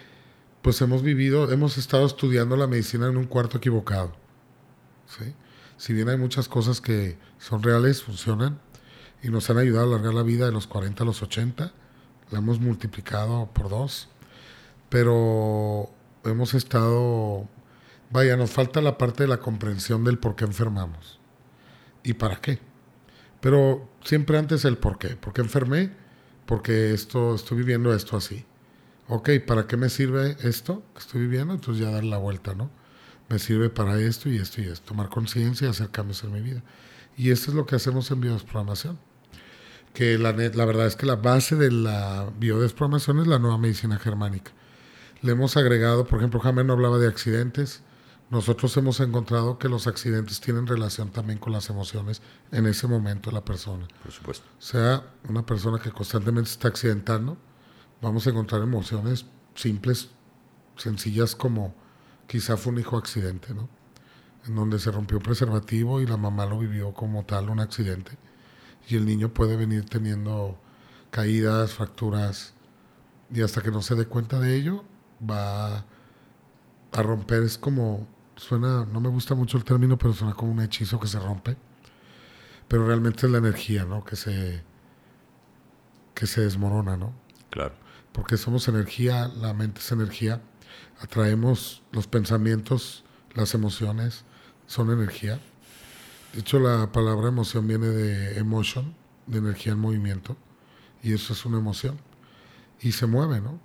pues 0.62 0.82
hemos 0.82 1.04
vivido, 1.04 1.52
hemos 1.52 1.78
estado 1.78 2.06
estudiando 2.06 2.56
la 2.56 2.68
medicina 2.68 3.08
en 3.08 3.18
un 3.18 3.26
cuarto 3.26 3.58
equivocado. 3.58 4.14
¿sí? 5.08 5.34
Si 5.78 5.94
bien 5.94 6.10
hay 6.10 6.18
muchas 6.18 6.48
cosas 6.48 6.80
que 6.80 7.18
son 7.38 7.62
reales, 7.62 8.02
funcionan 8.02 8.60
y 9.22 9.30
nos 9.30 9.50
han 9.50 9.58
ayudado 9.58 9.86
a 9.86 9.96
alargar 9.96 10.14
la 10.14 10.24
vida 10.24 10.46
de 10.46 10.52
los 10.52 10.66
40 10.66 11.04
a 11.04 11.06
los 11.06 11.22
80, 11.22 11.74
la 12.32 12.40
hemos 12.40 12.60
multiplicado 12.60 13.50
por 13.54 13.70
dos, 13.70 14.08
pero 14.90 15.92
hemos 16.24 16.54
estado, 16.54 17.48
vaya, 18.14 18.38
nos 18.38 18.52
falta 18.52 18.82
la 18.82 18.98
parte 18.98 19.24
de 19.24 19.30
la 19.30 19.40
comprensión 19.40 20.06
del 20.06 20.20
por 20.20 20.36
qué 20.36 20.46
enfermamos 20.46 21.20
y 22.04 22.14
para 22.14 22.38
qué. 22.38 22.60
Pero 23.42 23.90
siempre 24.04 24.38
antes 24.38 24.64
el 24.64 24.78
por 24.78 24.98
qué. 24.98 25.18
¿Por 25.18 25.34
qué 25.34 25.42
enfermé? 25.42 25.92
Porque 26.46 26.94
esto, 26.94 27.36
estoy 27.36 27.58
viviendo 27.58 27.94
esto 27.94 28.16
así. 28.16 28.46
Ok, 29.10 29.32
¿para 29.46 29.68
qué 29.68 29.76
me 29.76 29.90
sirve 29.90 30.38
esto 30.44 30.84
que 30.94 31.00
estoy 31.00 31.22
viviendo? 31.22 31.54
Entonces 31.54 31.84
ya 31.84 31.92
dar 31.92 32.06
la 32.06 32.18
vuelta, 32.18 32.54
¿no? 32.54 32.72
Me 33.28 33.40
sirve 33.40 33.70
para 33.70 34.00
esto 34.00 34.30
y 34.30 34.38
esto 34.38 34.62
y 34.62 34.66
esto. 34.66 34.86
Tomar 34.88 35.10
conciencia 35.10 35.68
y 35.68 35.70
hacer 35.72 35.90
cambios 35.90 36.24
en 36.24 36.32
mi 36.32 36.40
vida. 36.40 36.64
Y 37.18 37.32
esto 37.32 37.52
es 37.52 37.56
lo 37.58 37.66
que 37.66 37.76
hacemos 37.76 38.10
en 38.12 38.22
biodesprogramación 38.22 38.98
que 39.94 40.18
la, 40.18 40.32
verdad 40.32 40.88
es 40.88 40.96
que 40.96 41.06
la 41.06 41.16
base 41.16 41.56
de 41.56 41.72
la 41.72 42.30
biodesprogramación 42.40 43.20
es 43.20 43.28
la 43.28 43.40
nueva 43.40 43.58
medicina 43.58 43.98
germánica. 43.98 44.52
Le 45.22 45.32
hemos 45.32 45.56
agregado, 45.56 46.06
por 46.06 46.20
ejemplo, 46.20 46.42
Hammer 46.44 46.66
no 46.66 46.74
hablaba 46.74 46.98
de 46.98 47.08
accidentes. 47.08 47.82
Nosotros 48.34 48.76
hemos 48.78 49.00
encontrado 49.00 49.60
que 49.60 49.70
los 49.70 49.86
accidentes 49.86 50.42
tienen 50.42 50.66
relación 50.66 51.12
también 51.12 51.38
con 51.38 51.54
las 51.54 51.70
emociones 51.70 52.20
en 52.52 52.66
ese 52.66 52.88
momento 52.88 53.30
de 53.30 53.36
la 53.36 53.46
persona. 53.46 53.88
Por 54.02 54.12
supuesto. 54.12 54.48
O 54.58 54.62
sea, 54.62 55.06
una 55.30 55.46
persona 55.46 55.78
que 55.78 55.92
constantemente 55.92 56.50
está 56.50 56.70
accidentando, 56.70 57.38
vamos 58.02 58.26
a 58.26 58.32
encontrar 58.32 58.64
emociones 58.64 59.28
simples, 59.54 60.10
sencillas 60.78 61.36
como 61.36 61.76
quizá 62.26 62.58
fue 62.58 62.74
un 62.74 62.80
hijo 62.80 62.98
accidente, 62.98 63.54
¿no? 63.54 63.70
En 64.48 64.56
donde 64.56 64.80
se 64.80 64.90
rompió 64.90 65.18
un 65.18 65.24
preservativo 65.24 66.02
y 66.02 66.08
la 66.08 66.18
mamá 66.18 66.48
lo 66.48 66.58
vivió 66.58 66.92
como 66.92 67.26
tal 67.26 67.52
un 67.52 67.60
accidente 67.60 68.18
y 68.90 68.96
el 68.96 69.06
niño 69.06 69.32
puede 69.32 69.58
venir 69.58 69.86
teniendo 69.86 70.58
caídas, 71.12 71.74
fracturas, 71.74 72.56
y 73.32 73.44
hasta 73.44 73.62
que 73.62 73.70
no 73.70 73.84
se 73.84 73.94
dé 73.94 74.08
cuenta 74.08 74.40
de 74.40 74.56
ello, 74.56 74.84
va 75.22 75.86
a 76.94 77.04
romper, 77.04 77.44
es 77.44 77.60
como, 77.60 78.08
suena, 78.44 78.86
no 78.86 79.00
me 79.00 79.10
gusta 79.10 79.36
mucho 79.36 79.58
el 79.58 79.64
término, 79.64 79.98
pero 79.98 80.14
suena 80.14 80.34
como 80.34 80.52
un 80.52 80.62
hechizo 80.62 81.00
que 81.00 81.08
se 81.08 81.20
rompe, 81.20 81.58
pero 82.68 82.86
realmente 82.86 83.26
es 83.26 83.32
la 83.32 83.40
energía, 83.40 83.86
¿no? 83.86 84.04
Que 84.04 84.16
se, 84.16 84.64
que 86.14 86.28
se 86.28 86.42
desmorona, 86.42 86.98
¿no? 86.98 87.14
Claro. 87.50 87.74
Porque 88.12 88.38
somos 88.38 88.68
energía, 88.68 89.28
la 89.28 89.54
mente 89.54 89.80
es 89.80 89.92
energía, 89.92 90.42
atraemos 91.00 91.84
los 91.92 92.08
pensamientos, 92.08 93.04
las 93.34 93.54
emociones, 93.54 94.26
son 94.68 94.92
energía 94.92 95.40
de 96.34 96.40
hecho, 96.40 96.60
la 96.60 96.92
palabra 96.92 97.28
emoción 97.28 97.68
viene 97.68 97.88
de 97.90 98.40
emotion, 98.40 98.96
de 99.28 99.38
energía 99.38 99.74
en 99.74 99.80
movimiento, 99.80 100.36
y 101.04 101.14
eso 101.14 101.34
es 101.34 101.46
una 101.46 101.60
emoción. 101.60 102.00
Y 102.82 102.94
se 102.94 103.06
mueve, 103.06 103.40
¿no? 103.40 103.60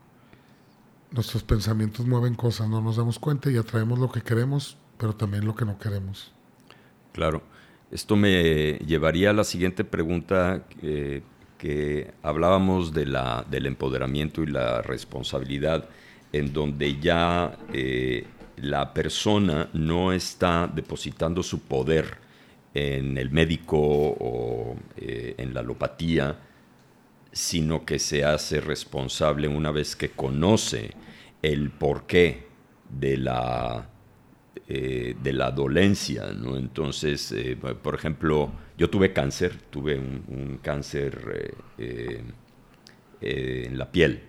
Nuestros 1.11 1.43
pensamientos 1.43 2.07
mueven 2.07 2.35
cosas, 2.35 2.69
no 2.69 2.81
nos 2.81 2.97
damos 2.97 3.19
cuenta 3.19 3.51
y 3.51 3.57
atraemos 3.57 3.99
lo 3.99 4.11
que 4.11 4.21
queremos, 4.21 4.77
pero 4.99 5.15
también 5.15 5.47
lo 5.47 5.55
que 5.55 5.65
no 5.65 5.79
queremos. 5.79 6.33
Claro. 7.13 7.43
Esto 7.91 8.17
me 8.17 8.75
llevaría 8.87 9.31
a 9.31 9.33
la 9.33 9.45
siguiente 9.45 9.83
pregunta 9.83 10.63
eh, 10.83 11.23
que 11.57 12.13
hablábamos 12.23 12.93
de 12.93 13.07
la, 13.07 13.47
del 13.51 13.65
empoderamiento 13.65 14.43
y 14.43 14.47
la 14.47 14.83
responsabilidad, 14.83 15.89
en 16.33 16.53
donde 16.53 16.99
ya 17.01 17.57
eh, 17.73 18.27
la 18.59 18.93
persona 18.93 19.71
no 19.73 20.13
está 20.13 20.71
depositando 20.73 21.43
su 21.43 21.61
poder 21.61 22.19
en 22.75 23.17
el 23.17 23.31
médico 23.31 23.79
o 23.79 24.77
eh, 24.97 25.35
en 25.39 25.55
la 25.55 25.61
alopatía, 25.61 26.37
sino 27.39 27.85
que 27.85 28.01
se 28.01 28.25
hace 28.25 28.61
responsable 28.61 29.47
una 29.47 29.71
vez 29.71 29.95
que 29.95 30.11
conoce 30.11 30.91
el 31.41 31.71
porqué 31.71 32.49
de 32.89 33.17
la, 33.17 33.89
eh, 34.67 35.15
de 35.23 35.33
la 35.33 35.53
dolencia. 35.53 36.33
¿no? 36.33 36.57
Entonces, 36.57 37.31
eh, 37.31 37.57
por 37.57 37.95
ejemplo, 37.95 38.51
yo 38.77 38.91
tuve 38.91 39.13
cáncer, 39.13 39.57
tuve 39.71 39.97
un, 39.97 40.59
cáncer 40.61 41.55
en 43.21 43.79
la 43.79 43.93
piel. 43.93 44.23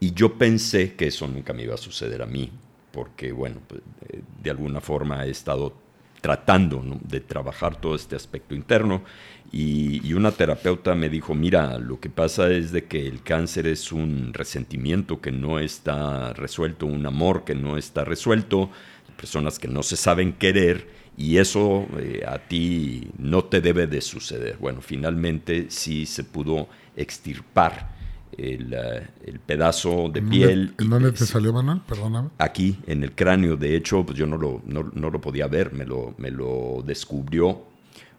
Y 0.00 0.14
yo 0.14 0.36
pensé 0.36 0.96
que 0.96 1.06
eso 1.06 1.28
nunca 1.28 1.52
me 1.52 1.62
iba 1.62 1.74
a 1.74 1.78
suceder 1.78 2.22
a 2.22 2.26
mí, 2.26 2.50
porque, 2.90 3.30
bueno, 3.30 3.60
pues, 3.68 3.82
eh, 4.08 4.22
de 4.42 4.50
alguna 4.50 4.80
forma 4.80 5.24
he 5.24 5.30
estado 5.30 5.74
tratando 6.20 6.82
de 7.02 7.20
trabajar 7.20 7.80
todo 7.80 7.94
este 7.94 8.16
aspecto 8.16 8.52
interno 8.54 9.04
y, 9.50 10.12
una 10.12 10.32
terapeuta 10.32 10.94
me 10.94 11.08
dijo, 11.08 11.34
mira, 11.34 11.78
lo 11.78 12.00
que 12.00 12.10
pasa 12.10 12.50
es 12.50 12.72
de 12.72 12.84
que 12.84 13.06
el 13.06 13.22
cáncer 13.22 13.66
es 13.66 13.92
un 13.92 14.34
resentimiento 14.34 15.20
que 15.20 15.32
no 15.32 15.58
está 15.58 16.32
resuelto, 16.34 16.86
un 16.86 17.06
amor 17.06 17.44
que 17.44 17.54
no 17.54 17.78
está 17.78 18.04
resuelto, 18.04 18.70
personas 19.16 19.58
que 19.58 19.68
no 19.68 19.82
se 19.82 19.96
saben 19.96 20.34
querer 20.34 20.88
y 21.16 21.38
eso 21.38 21.86
eh, 21.98 22.22
a 22.26 22.38
ti 22.38 23.10
no 23.18 23.44
te 23.44 23.60
debe 23.60 23.86
de 23.86 24.00
suceder. 24.00 24.56
Bueno, 24.58 24.80
finalmente 24.82 25.66
sí 25.70 26.04
se 26.04 26.24
pudo 26.24 26.68
extirpar 26.94 27.96
el, 28.36 28.72
eh, 28.72 29.38
pedazo 29.46 30.10
de 30.12 30.22
piel. 30.22 30.74
¿En 30.78 30.90
dónde 30.90 31.10
te 31.12 31.24
salió, 31.24 31.52
Manuel? 31.52 31.80
Perdóname. 31.88 32.28
Aquí, 32.38 32.78
en 32.86 33.02
el 33.02 33.12
cráneo. 33.12 33.56
De 33.56 33.74
hecho, 33.74 34.04
pues 34.04 34.16
yo 34.18 34.26
no 34.26 34.36
lo, 34.36 34.62
no, 34.66 34.90
no 34.92 35.10
lo 35.10 35.20
podía 35.20 35.48
ver, 35.48 35.72
me 35.72 35.86
lo, 35.86 36.14
me 36.18 36.30
lo 36.30 36.84
descubrió 36.86 37.64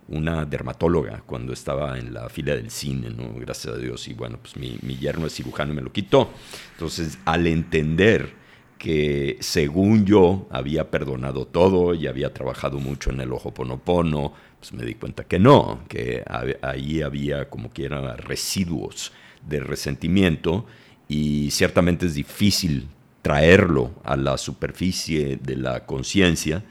una 0.10 0.46
dermatóloga 0.46 1.24
cuando 1.26 1.54
estaba 1.54 1.98
en 1.98 2.14
la 2.14 2.30
fila 2.30 2.56
del 2.56 2.72
cine, 2.72 3.10
¿no? 3.10 3.34
Gracias 3.36 3.74
a 3.74 3.78
Dios. 3.78 4.08
Y 4.08 4.14
bueno, 4.14 4.38
pues 4.42 4.58
mi, 4.58 4.78
mi 4.82 4.98
yerno 4.98 5.28
es 5.28 5.34
cirujano 5.34 5.74
y 5.74 5.76
me 5.76 5.82
lo 5.82 5.92
quitó. 5.92 6.30
Entonces, 6.74 7.18
al 7.26 7.48
entender 7.48 8.40
que 8.80 9.38
según 9.42 10.06
yo 10.06 10.48
había 10.50 10.90
perdonado 10.90 11.46
todo 11.46 11.94
y 11.94 12.08
había 12.08 12.34
trabajado 12.34 12.80
mucho 12.80 13.12
en 13.12 13.20
el 13.20 13.34
ojo 13.34 13.54
ponopono, 13.54 14.34
pues 14.60 14.74
me 14.74 14.86
di 14.86 14.96
cuenta 14.96 15.26
que 15.26 15.38
no, 15.38 15.82
que 15.88 16.24
ahí 16.62 17.02
había 17.02 17.50
como 17.50 17.70
quiera 17.70 18.16
residuos 18.16 19.12
de 19.46 19.60
resentimiento 19.60 20.66
y 21.08 21.52
ciertamente 21.52 22.06
es 22.06 22.16
difícil 22.16 22.88
traerlo 23.22 23.92
a 24.04 24.16
la 24.16 24.38
superficie 24.38 25.38
de 25.42 25.58
la 25.58 25.86
conciencia 25.86 26.64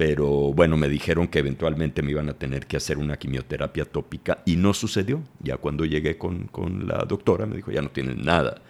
pero 0.00 0.54
bueno, 0.54 0.78
me 0.78 0.88
dijeron 0.88 1.28
que 1.28 1.40
eventualmente 1.40 2.00
me 2.00 2.12
iban 2.12 2.30
a 2.30 2.32
tener 2.32 2.66
que 2.66 2.78
hacer 2.78 2.96
una 2.96 3.18
quimioterapia 3.18 3.84
tópica 3.84 4.38
y 4.46 4.56
no 4.56 4.72
sucedió. 4.72 5.22
Ya 5.40 5.58
cuando 5.58 5.84
llegué 5.84 6.16
con, 6.16 6.48
la 6.86 7.04
doctora 7.06 7.44
me 7.44 7.56
dijo, 7.56 7.70
ya 7.70 7.82
no 7.82 7.90
tienes 7.90 8.16
nada. 8.16 8.62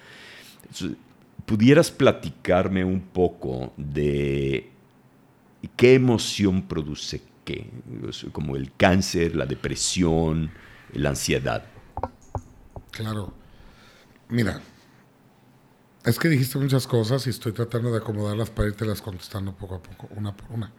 ¿Pudieras 1.47 1.93
platicarme 1.93 2.83
un 2.83 3.01
poco 3.01 3.73
de 3.77 4.73
qué 5.77 5.95
emoción 5.95 6.63
produce 6.67 7.23
qué? 7.45 7.71
Como 8.33 8.57
el 8.57 8.73
cáncer, 8.77 9.37
la 9.37 9.47
depresión, 9.47 10.51
la 10.95 11.11
ansiedad. 11.11 11.65
Claro. 12.91 13.33
Mira, 14.29 14.61
es 16.05 16.19
que 16.19 16.29
dijiste 16.29 16.59
muchas 16.59 16.89
cosas 16.89 17.25
y 17.29 17.31
estoy 17.31 17.53
tratando 17.53 17.93
de 17.93 17.99
acomodarlas 17.99 18.51
para 18.51 18.67
irte 18.67 18.85
las 18.85 19.01
contestando 19.01 19.55
poco 19.55 19.77
a 19.77 19.81
poco, 19.81 20.09
una 20.17 20.37
por 20.37 20.51
una. 20.51 20.73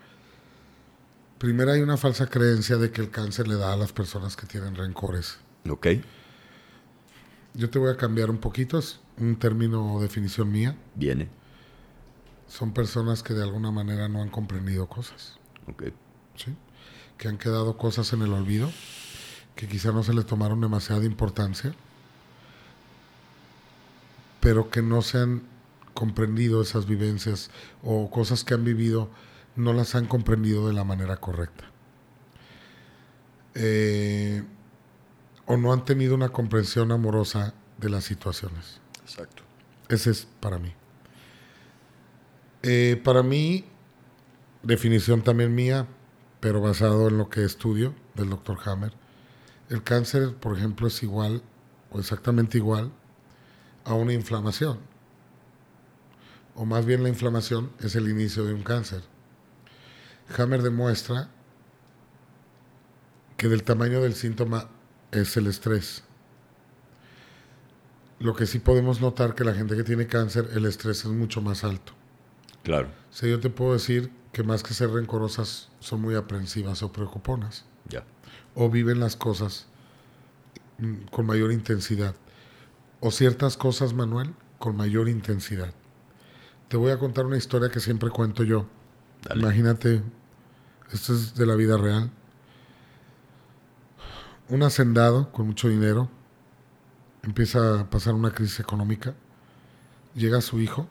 Primero 1.41 1.71
hay 1.71 1.81
una 1.81 1.97
falsa 1.97 2.27
creencia 2.27 2.77
de 2.77 2.91
que 2.91 3.01
el 3.01 3.09
cáncer 3.09 3.47
le 3.47 3.55
da 3.55 3.73
a 3.73 3.75
las 3.75 3.91
personas 3.91 4.35
que 4.35 4.45
tienen 4.45 4.75
rencores. 4.75 5.39
Ok. 5.67 5.87
Yo 7.55 7.67
te 7.71 7.79
voy 7.79 7.89
a 7.89 7.97
cambiar 7.97 8.29
un 8.29 8.37
poquito, 8.37 8.77
es 8.77 8.99
un 9.17 9.35
término 9.37 9.95
o 9.95 9.99
definición 9.99 10.51
mía. 10.51 10.77
Viene. 10.93 11.29
Son 12.47 12.73
personas 12.75 13.23
que 13.23 13.33
de 13.33 13.41
alguna 13.41 13.71
manera 13.71 14.07
no 14.07 14.21
han 14.21 14.29
comprendido 14.29 14.85
cosas. 14.85 15.39
Ok. 15.65 15.85
¿Sí? 16.35 16.55
Que 17.17 17.27
han 17.27 17.39
quedado 17.39 17.75
cosas 17.75 18.13
en 18.13 18.21
el 18.21 18.33
olvido, 18.33 18.71
que 19.55 19.67
quizá 19.67 19.91
no 19.91 20.03
se 20.03 20.13
le 20.13 20.23
tomaron 20.23 20.61
demasiada 20.61 21.05
importancia, 21.05 21.73
pero 24.41 24.69
que 24.69 24.83
no 24.83 25.01
se 25.01 25.17
han 25.17 25.41
comprendido 25.95 26.61
esas 26.61 26.85
vivencias 26.85 27.49
o 27.81 28.11
cosas 28.11 28.43
que 28.43 28.53
han 28.53 28.63
vivido 28.63 29.09
no 29.55 29.73
las 29.73 29.95
han 29.95 30.05
comprendido 30.05 30.67
de 30.67 30.73
la 30.73 30.83
manera 30.83 31.17
correcta. 31.17 31.65
Eh, 33.53 34.43
o 35.45 35.57
no 35.57 35.73
han 35.73 35.83
tenido 35.85 36.15
una 36.15 36.29
comprensión 36.29 36.91
amorosa 36.91 37.53
de 37.77 37.89
las 37.89 38.03
situaciones. 38.03 38.79
Exacto. 39.01 39.43
Ese 39.89 40.11
es 40.11 40.27
para 40.39 40.57
mí. 40.57 40.73
Eh, 42.63 43.01
para 43.03 43.23
mí, 43.23 43.65
definición 44.63 45.23
también 45.23 45.53
mía, 45.53 45.87
pero 46.39 46.61
basado 46.61 47.09
en 47.09 47.17
lo 47.17 47.29
que 47.29 47.43
estudio 47.43 47.93
del 48.15 48.29
doctor 48.29 48.59
Hammer, 48.65 48.93
el 49.69 49.83
cáncer, 49.83 50.35
por 50.35 50.57
ejemplo, 50.57 50.87
es 50.87 51.01
igual 51.03 51.41
o 51.91 51.99
exactamente 51.99 52.57
igual 52.57 52.91
a 53.83 53.93
una 53.93 54.13
inflamación. 54.13 54.79
O 56.55 56.65
más 56.65 56.85
bien 56.85 57.03
la 57.03 57.09
inflamación 57.09 57.71
es 57.79 57.95
el 57.95 58.09
inicio 58.09 58.45
de 58.45 58.53
un 58.53 58.63
cáncer. 58.63 59.01
Hammer 60.37 60.61
demuestra 60.61 61.29
que 63.37 63.47
del 63.47 63.63
tamaño 63.63 64.01
del 64.01 64.13
síntoma 64.13 64.69
es 65.11 65.35
el 65.37 65.47
estrés. 65.47 66.03
Lo 68.19 68.35
que 68.35 68.45
sí 68.45 68.59
podemos 68.59 69.01
notar 69.01 69.33
que 69.33 69.43
la 69.43 69.53
gente 69.53 69.75
que 69.75 69.83
tiene 69.83 70.05
cáncer, 70.05 70.49
el 70.53 70.65
estrés 70.65 70.99
es 70.99 71.11
mucho 71.11 71.41
más 71.41 71.63
alto. 71.63 71.93
Claro. 72.63 72.89
O 73.21 73.25
yo 73.25 73.39
te 73.39 73.49
puedo 73.49 73.73
decir 73.73 74.11
que 74.31 74.43
más 74.43 74.63
que 74.63 74.73
ser 74.73 74.91
rencorosas, 74.91 75.69
son 75.79 76.01
muy 76.01 76.15
aprensivas 76.15 76.83
o 76.83 76.91
preocuponas. 76.91 77.65
Ya. 77.89 78.03
O 78.53 78.69
viven 78.69 78.99
las 78.99 79.15
cosas 79.15 79.65
mm, 80.77 81.05
con 81.11 81.25
mayor 81.25 81.51
intensidad. 81.51 82.15
O 82.99 83.09
ciertas 83.09 83.57
cosas, 83.57 83.93
Manuel, 83.93 84.35
con 84.59 84.77
mayor 84.77 85.09
intensidad. 85.09 85.73
Te 86.67 86.77
voy 86.77 86.91
a 86.91 86.99
contar 86.99 87.25
una 87.25 87.37
historia 87.37 87.69
que 87.69 87.79
siempre 87.79 88.11
cuento 88.11 88.43
yo. 88.43 88.67
Imagínate 89.35 90.03
esto 90.93 91.13
es 91.13 91.35
de 91.35 91.45
la 91.45 91.55
vida 91.55 91.77
real. 91.77 92.11
Un 94.49 94.63
hacendado 94.63 95.31
con 95.31 95.47
mucho 95.47 95.69
dinero 95.69 96.09
empieza 97.23 97.81
a 97.81 97.89
pasar 97.89 98.13
una 98.13 98.31
crisis 98.31 98.59
económica. 98.59 99.13
Llega 100.15 100.41
su 100.41 100.59
hijo 100.59 100.87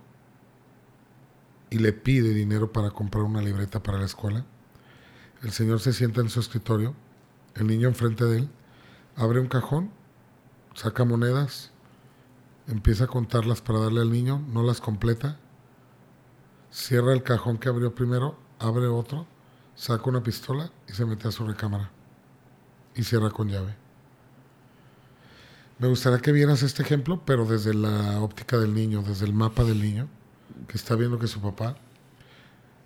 y 1.69 1.79
le 1.79 1.93
pide 1.93 2.33
dinero 2.33 2.73
para 2.73 2.91
comprar 2.91 3.25
una 3.25 3.43
libreta 3.43 3.83
para 3.83 3.99
la 3.99 4.07
escuela. 4.07 4.47
El 5.43 5.53
señor 5.53 5.81
se 5.81 5.93
sienta 5.93 6.23
en 6.23 6.31
su 6.31 6.41
escritorio, 6.41 6.95
el 7.55 7.67
niño 7.67 7.89
enfrente 7.89 8.25
de 8.25 8.39
él, 8.39 8.49
abre 9.17 9.41
un 9.41 9.49
cajón, 9.49 9.91
saca 10.75 11.05
monedas, 11.05 11.73
empieza 12.67 13.05
a 13.05 13.09
contarlas 13.09 13.61
para 13.61 13.81
darle 13.81 14.01
al 14.01 14.11
niño, 14.11 14.43
no 14.49 14.63
las 14.63 14.81
completa, 14.81 15.39
cierra 16.71 17.13
el 17.13 17.23
cajón 17.23 17.59
que 17.59 17.69
abrió 17.69 17.95
primero, 17.95 18.39
abre 18.59 18.87
otro 18.87 19.27
saca 19.81 20.11
una 20.11 20.23
pistola 20.23 20.71
y 20.87 20.93
se 20.93 21.07
mete 21.07 21.27
a 21.27 21.33
su 21.33 21.47
recámara 21.47 21.91
y 22.95 23.03
cierra 23.03 23.31
con 23.31 23.49
llave. 23.49 23.75
Me 25.79 25.89
gustaría 25.89 26.19
que 26.19 26.33
vieras 26.33 26.63
este 26.63 26.83
ejemplo, 26.83 27.23
pero 27.25 27.47
desde 27.47 27.73
la 27.73 28.21
óptica 28.21 28.59
del 28.59 28.75
niño, 28.75 29.03
desde 29.03 29.25
el 29.25 29.33
mapa 29.33 29.65
del 29.65 29.81
niño, 29.81 30.07
que 30.69 30.77
está 30.77 30.97
viendo 30.97 31.19
que 31.19 31.27
su 31.27 31.41
papá, 31.41 31.77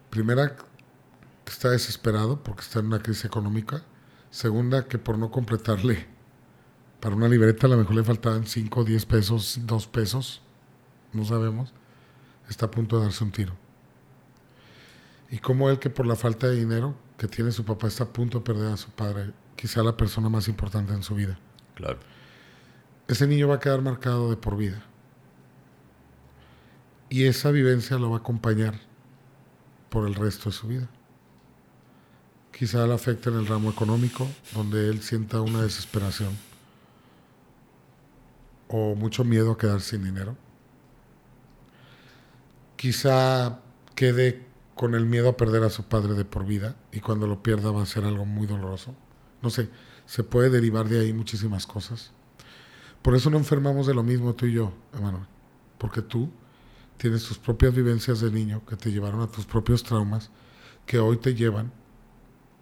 primera, 0.09 0.55
que 0.55 1.51
está 1.51 1.71
desesperado 1.71 2.41
porque 2.45 2.61
está 2.61 2.79
en 2.79 2.87
una 2.87 3.03
crisis 3.03 3.25
económica, 3.25 3.83
segunda, 4.31 4.87
que 4.87 4.99
por 4.99 5.19
no 5.19 5.33
completarle 5.33 6.07
para 7.01 7.17
una 7.17 7.27
libreta 7.27 7.67
a 7.67 7.71
lo 7.71 7.77
mejor 7.77 7.97
le 7.97 8.05
faltaban 8.05 8.47
5, 8.47 8.85
10 8.85 9.07
pesos, 9.07 9.59
2 9.63 9.87
pesos, 9.89 10.43
no 11.13 11.25
sabemos, 11.25 11.73
está 12.49 12.67
a 12.67 12.71
punto 12.71 12.99
de 12.99 13.07
darse 13.07 13.25
un 13.25 13.33
tiro. 13.33 13.64
Y 15.35 15.39
como 15.39 15.69
él 15.69 15.81
que 15.81 15.91
por 15.91 16.07
la 16.07 16.15
falta 16.15 16.47
de 16.47 16.55
dinero 16.55 16.95
que 17.19 17.27
tiene 17.27 17.51
su 17.51 17.65
papá 17.65 17.89
está 17.89 18.05
a 18.05 18.13
punto 18.13 18.39
de 18.39 18.45
perder 18.45 18.73
a 18.73 18.77
su 18.77 18.91
padre, 18.91 19.33
quizá 19.57 19.83
la 19.83 19.97
persona 19.97 20.29
más 20.29 20.47
importante 20.47 20.93
en 20.93 21.03
su 21.03 21.17
vida. 21.17 21.37
Claro. 21.75 21.99
Ese 23.09 23.27
niño 23.27 23.49
va 23.49 23.57
a 23.57 23.59
quedar 23.59 23.83
marcado 23.83 24.31
de 24.31 24.37
por 24.37 24.57
vida. 24.57 24.81
Y 27.09 27.25
esa 27.25 27.51
vivencia 27.51 27.99
lo 27.99 28.11
va 28.11 28.19
a 28.19 28.21
acompañar 28.21 28.79
por 29.89 30.07
el 30.07 30.15
resto 30.15 30.51
de 30.51 30.53
su 30.55 30.69
vida. 30.69 30.89
Quizá 32.57 32.87
le 32.87 32.95
afecte 32.95 33.29
en 33.29 33.35
el 33.35 33.49
ramo 33.49 33.71
económico, 33.71 34.29
donde 34.55 34.89
él 34.89 35.03
sienta 35.03 35.41
una 35.41 35.63
desesperación 35.63 36.31
o 38.69 38.95
mucho 38.95 39.25
miedo 39.25 39.51
a 39.51 39.59
quedar 39.59 39.81
sin 39.81 40.05
dinero. 40.05 40.37
Quizá 42.77 43.59
quede 43.97 44.54
con 44.75 44.95
el 44.95 45.07
miedo 45.07 45.29
a 45.29 45.37
perder 45.37 45.63
a 45.63 45.71
su 45.71 45.85
padre 45.85 46.15
de 46.15 46.25
por 46.25 46.45
vida 46.45 46.77
y 46.93 47.01
cuando 47.01 47.27
lo 47.27 47.43
pierda 47.43 47.71
va 47.71 47.83
a 47.83 47.87
ser 47.87 48.05
algo 48.05 48.25
muy 48.25 48.47
doloroso. 48.47 48.95
No 49.43 49.51
sé, 49.51 49.71
se 50.07 50.25
puede 50.25 50.51
derivar 50.51 50.89
de 50.89 51.01
ahí 51.01 51.13
muchísimas 51.13 51.67
cosas. 51.67 52.13
Por 53.03 53.15
eso 53.15 53.31
no 53.31 53.37
enfermamos 53.37 53.87
de 53.87 53.95
lo 53.95 54.03
mismo 54.03 54.35
tú 54.35 54.47
y 54.47 54.53
yo, 54.53 54.73
hermano, 54.93 55.27
porque 55.79 56.03
tú 56.03 56.31
tienes 56.97 57.25
tus 57.25 57.39
propias 57.39 57.75
vivencias 57.75 58.21
de 58.21 58.31
niño 58.31 58.65
que 58.67 58.77
te 58.77 58.91
llevaron 58.91 59.21
a 59.21 59.27
tus 59.27 59.45
propios 59.45 59.83
traumas 59.83 60.31
que 60.87 60.99
hoy 60.99 61.19
te 61.19 61.35
llevan 61.35 61.73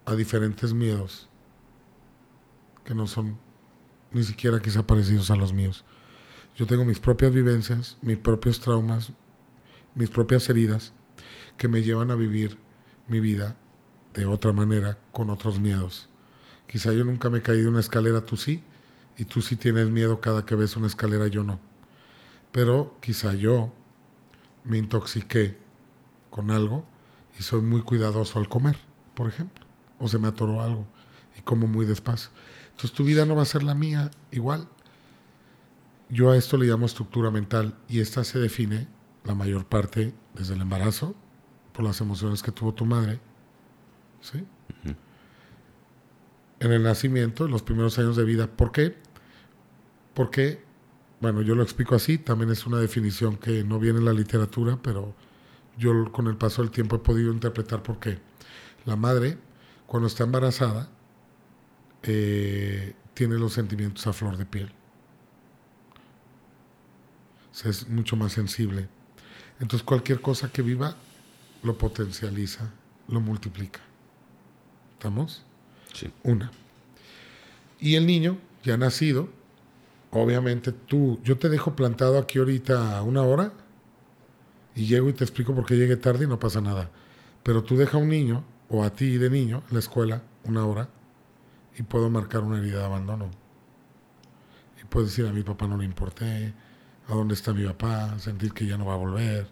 a 0.05 0.15
diferentes 0.15 0.73
miedos 0.73 1.29
que 2.83 2.93
no 2.93 3.07
son 3.07 3.37
ni 4.11 4.23
siquiera 4.23 4.61
quizá 4.61 4.85
parecidos 4.85 5.31
a 5.31 5.35
los 5.35 5.53
míos. 5.53 5.85
Yo 6.55 6.67
tengo 6.67 6.85
mis 6.85 6.99
propias 6.99 7.33
vivencias, 7.33 7.97
mis 8.01 8.17
propios 8.17 8.59
traumas, 8.59 9.11
mis 9.95 10.09
propias 10.09 10.47
heridas 10.49 10.93
que 11.57 11.67
me 11.67 11.81
llevan 11.81 12.11
a 12.11 12.15
vivir 12.15 12.57
mi 13.07 13.19
vida 13.19 13.55
de 14.13 14.25
otra 14.25 14.53
manera, 14.53 14.97
con 15.11 15.29
otros 15.29 15.59
miedos. 15.59 16.09
Quizá 16.67 16.93
yo 16.93 17.03
nunca 17.03 17.29
me 17.29 17.41
caído 17.41 17.63
de 17.63 17.69
una 17.69 17.79
escalera, 17.79 18.25
tú 18.25 18.37
sí, 18.37 18.63
y 19.17 19.25
tú 19.25 19.41
sí 19.41 19.55
tienes 19.55 19.89
miedo 19.89 20.21
cada 20.21 20.45
que 20.45 20.55
ves 20.55 20.75
una 20.75 20.87
escalera, 20.87 21.27
yo 21.27 21.43
no. 21.43 21.59
Pero 22.51 22.97
quizá 23.01 23.33
yo 23.33 23.73
me 24.63 24.77
intoxiqué 24.77 25.57
con 26.29 26.51
algo 26.51 26.85
y 27.37 27.43
soy 27.43 27.61
muy 27.61 27.81
cuidadoso 27.81 28.39
al 28.39 28.49
comer, 28.49 28.77
por 29.15 29.27
ejemplo, 29.27 29.65
o 29.99 30.07
se 30.07 30.19
me 30.19 30.27
atoró 30.27 30.61
algo 30.61 30.87
y 31.37 31.41
como 31.41 31.67
muy 31.67 31.85
despacio. 31.85 32.29
Entonces 32.71 32.91
tu 32.91 33.03
vida 33.03 33.25
no 33.25 33.35
va 33.35 33.43
a 33.43 33.45
ser 33.45 33.63
la 33.63 33.75
mía 33.75 34.11
igual. 34.31 34.67
Yo 36.09 36.31
a 36.31 36.37
esto 36.37 36.57
le 36.57 36.67
llamo 36.67 36.85
estructura 36.85 37.31
mental 37.31 37.75
y 37.87 37.99
esta 37.99 38.23
se 38.23 38.39
define 38.39 38.87
la 39.23 39.35
mayor 39.35 39.65
parte 39.65 40.13
desde 40.33 40.53
el 40.53 40.61
embarazo 40.61 41.15
por 41.73 41.83
las 41.83 41.99
emociones 42.01 42.41
que 42.41 42.51
tuvo 42.51 42.73
tu 42.73 42.85
madre. 42.85 43.19
¿sí? 44.21 44.45
En 46.59 46.71
el 46.71 46.83
nacimiento, 46.83 47.45
en 47.45 47.51
los 47.51 47.61
primeros 47.61 47.99
años 47.99 48.15
de 48.15 48.23
vida. 48.23 48.47
¿Por 48.47 48.71
qué? 48.71 48.95
Porque, 50.13 50.63
bueno, 51.19 51.41
yo 51.41 51.55
lo 51.55 51.63
explico 51.63 51.95
así, 51.95 52.17
también 52.17 52.51
es 52.51 52.65
una 52.65 52.77
definición 52.77 53.37
que 53.37 53.63
no 53.63 53.79
viene 53.79 53.99
en 53.99 54.05
la 54.05 54.13
literatura, 54.13 54.79
pero 54.81 55.13
yo 55.77 56.11
con 56.11 56.27
el 56.27 56.37
paso 56.37 56.61
del 56.61 56.71
tiempo 56.71 56.95
he 56.95 56.99
podido 56.99 57.33
interpretar 57.33 57.83
por 57.83 57.99
qué. 57.99 58.19
La 58.85 58.95
madre, 58.95 59.37
cuando 59.87 60.07
está 60.07 60.23
embarazada, 60.23 60.89
eh, 62.03 62.95
tiene 63.13 63.35
los 63.35 63.53
sentimientos 63.53 64.05
a 64.07 64.13
flor 64.13 64.37
de 64.37 64.45
piel. 64.45 64.71
es 67.65 67.87
mucho 67.89 68.15
más 68.15 68.31
sensible. 68.33 68.87
Entonces 69.59 69.83
cualquier 69.83 70.21
cosa 70.21 70.51
que 70.51 70.61
viva 70.61 70.95
lo 71.63 71.77
potencializa, 71.77 72.71
lo 73.07 73.21
multiplica. 73.21 73.79
¿Estamos? 74.93 75.43
Sí. 75.93 76.11
Una. 76.23 76.51
Y 77.79 77.95
el 77.95 78.05
niño, 78.05 78.37
ya 78.63 78.77
nacido, 78.77 79.29
obviamente 80.11 80.71
tú, 80.71 81.19
yo 81.23 81.37
te 81.37 81.49
dejo 81.49 81.75
plantado 81.75 82.17
aquí 82.17 82.39
ahorita 82.39 83.01
una 83.01 83.23
hora 83.23 83.51
y 84.75 84.85
llego 84.85 85.09
y 85.09 85.13
te 85.13 85.23
explico 85.23 85.53
por 85.53 85.65
qué 85.65 85.75
llegué 85.75 85.97
tarde 85.97 86.25
y 86.25 86.27
no 86.27 86.39
pasa 86.39 86.61
nada. 86.61 86.89
Pero 87.43 87.63
tú 87.63 87.75
deja 87.75 87.97
a 87.97 88.01
un 88.01 88.09
niño, 88.09 88.43
o 88.69 88.83
a 88.83 88.89
ti 88.89 89.17
de 89.17 89.29
niño, 89.29 89.63
en 89.67 89.73
la 89.73 89.79
escuela, 89.79 90.23
una 90.45 90.65
hora, 90.65 90.89
y 91.77 91.83
puedo 91.83 92.09
marcar 92.09 92.43
una 92.43 92.57
herida 92.57 92.79
de 92.79 92.85
abandono. 92.85 93.29
Y 94.81 94.85
puedo 94.85 95.05
decir 95.05 95.27
a 95.27 95.33
mi 95.33 95.43
papá 95.43 95.67
no 95.67 95.77
le 95.77 95.85
importé, 95.85 96.53
a 97.07 97.13
dónde 97.13 97.33
está 97.33 97.53
mi 97.53 97.65
papá, 97.65 98.17
sentir 98.19 98.53
que 98.53 98.65
ya 98.65 98.77
no 98.77 98.85
va 98.85 98.93
a 98.93 98.97
volver. 98.97 99.47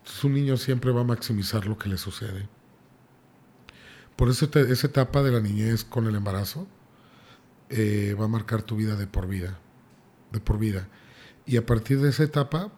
Entonces 0.00 0.24
un 0.24 0.34
niño 0.34 0.56
siempre 0.56 0.92
va 0.92 1.02
a 1.02 1.04
maximizar 1.04 1.66
lo 1.66 1.78
que 1.78 1.88
le 1.88 1.98
sucede. 1.98 2.48
Por 4.16 4.28
eso 4.28 4.50
esa 4.52 4.86
etapa 4.86 5.22
de 5.22 5.30
la 5.30 5.40
niñez 5.40 5.84
con 5.84 6.06
el 6.06 6.14
embarazo 6.14 6.66
eh, 7.70 8.14
va 8.20 8.26
a 8.26 8.28
marcar 8.28 8.62
tu 8.62 8.76
vida 8.76 8.96
de 8.96 9.06
por 9.06 9.26
vida, 9.26 9.58
de 10.32 10.40
por 10.40 10.58
vida. 10.58 10.88
Y 11.46 11.56
a 11.56 11.64
partir 11.64 12.00
de 12.00 12.10
esa 12.10 12.24
etapa, 12.24 12.70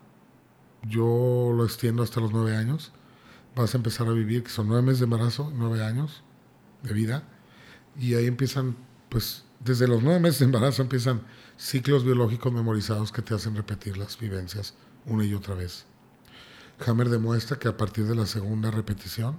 yo 0.83 1.52
lo 1.57 1.64
extiendo 1.64 2.02
hasta 2.02 2.21
los 2.21 2.33
nueve 2.33 2.57
años, 2.57 2.93
vas 3.57 3.75
a 3.75 3.76
empezar 3.76 4.07
a 4.07 4.12
vivir, 4.12 4.45
que 4.45 4.50
son 4.50 4.69
nueve 4.69 4.83
meses 4.83 5.00
de 5.00 5.05
embarazo, 5.05 5.52
nueve 5.55 5.85
años 5.85 6.23
de 6.83 6.93
vida, 6.93 7.25
y 7.99 8.14
ahí 8.14 8.26
empiezan, 8.26 8.76
pues, 9.09 9.45
desde 9.61 9.88
los 9.88 10.02
nueve 10.02 10.21
meses 10.21 10.41
de 10.41 10.47
embarazo 10.47 10.83
empiezan 10.83 11.23
ciclos 11.57 12.05
biológicos 12.05 12.52
memorizados 12.52 13.12
que 13.12 13.23
te 13.23 13.35
hacen 13.35 13.55
repetir 13.55 13.97
las 13.97 14.19
vivencias 14.19 14.75
una 15.07 15.25
y 15.25 15.35
otra 15.35 15.55
vez. 15.55 15.87
Hammer 16.87 17.09
demuestra 17.09 17.59
que 17.59 17.69
a 17.69 17.76
partir 17.76 18.07
de 18.07 18.14
la 18.14 18.26
segunda 18.26 18.71
repetición, 18.71 19.38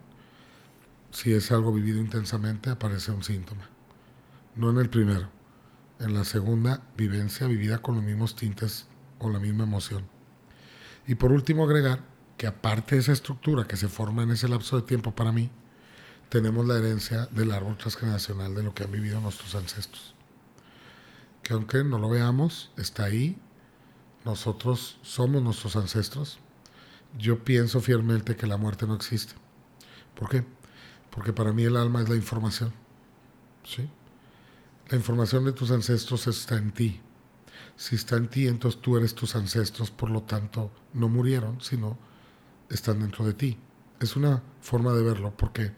si 1.11 1.33
es 1.33 1.51
algo 1.51 1.73
vivido 1.73 1.99
intensamente, 1.99 2.69
aparece 2.69 3.11
un 3.11 3.23
síntoma. 3.23 3.69
No 4.55 4.69
en 4.69 4.77
el 4.77 4.89
primero, 4.89 5.29
en 5.99 6.13
la 6.13 6.23
segunda 6.23 6.81
vivencia 6.97 7.47
vivida 7.47 7.79
con 7.79 7.95
los 7.95 8.03
mismos 8.03 8.35
tintes 8.35 8.87
o 9.19 9.29
la 9.29 9.39
misma 9.39 9.63
emoción. 9.63 10.05
Y 11.07 11.15
por 11.15 11.31
último 11.31 11.65
agregar 11.65 12.01
que 12.37 12.47
aparte 12.47 12.95
de 12.95 13.01
esa 13.01 13.11
estructura 13.11 13.65
que 13.65 13.77
se 13.77 13.87
forma 13.87 14.23
en 14.23 14.31
ese 14.31 14.47
lapso 14.47 14.75
de 14.75 14.83
tiempo 14.83 15.13
para 15.13 15.31
mí, 15.31 15.49
tenemos 16.29 16.65
la 16.65 16.77
herencia 16.77 17.27
del 17.27 17.51
árbol 17.51 17.77
transgeneracional 17.77 18.55
de 18.55 18.63
lo 18.63 18.73
que 18.73 18.83
han 18.83 18.91
vivido 18.91 19.21
nuestros 19.21 19.53
ancestros. 19.55 20.15
Que 21.43 21.53
aunque 21.53 21.83
no 21.83 21.99
lo 21.99 22.09
veamos, 22.09 22.71
está 22.77 23.03
ahí. 23.03 23.37
Nosotros 24.25 24.97
somos 25.03 25.43
nuestros 25.43 25.75
ancestros. 25.75 26.39
Yo 27.17 27.43
pienso 27.43 27.79
fielmente 27.81 28.35
que 28.35 28.47
la 28.47 28.57
muerte 28.57 28.87
no 28.87 28.95
existe. 28.95 29.33
¿Por 30.15 30.29
qué? 30.29 30.43
Porque 31.09 31.33
para 31.33 31.53
mí 31.53 31.63
el 31.63 31.77
alma 31.77 32.01
es 32.01 32.09
la 32.09 32.15
información. 32.15 32.73
¿Sí? 33.63 33.89
La 34.89 34.97
información 34.97 35.45
de 35.45 35.53
tus 35.53 35.71
ancestros 35.71 36.27
está 36.27 36.57
en 36.57 36.71
ti. 36.71 36.99
Si 37.75 37.95
está 37.95 38.17
en 38.17 38.27
ti, 38.27 38.47
entonces 38.47 38.81
tú 38.81 38.97
eres 38.97 39.15
tus 39.15 39.35
ancestros, 39.35 39.91
por 39.91 40.09
lo 40.09 40.23
tanto, 40.23 40.71
no 40.93 41.09
murieron, 41.09 41.61
sino 41.61 41.97
están 42.69 42.99
dentro 42.99 43.25
de 43.25 43.33
ti. 43.33 43.57
Es 43.99 44.15
una 44.15 44.43
forma 44.61 44.93
de 44.93 45.03
verlo, 45.03 45.33
porque 45.35 45.71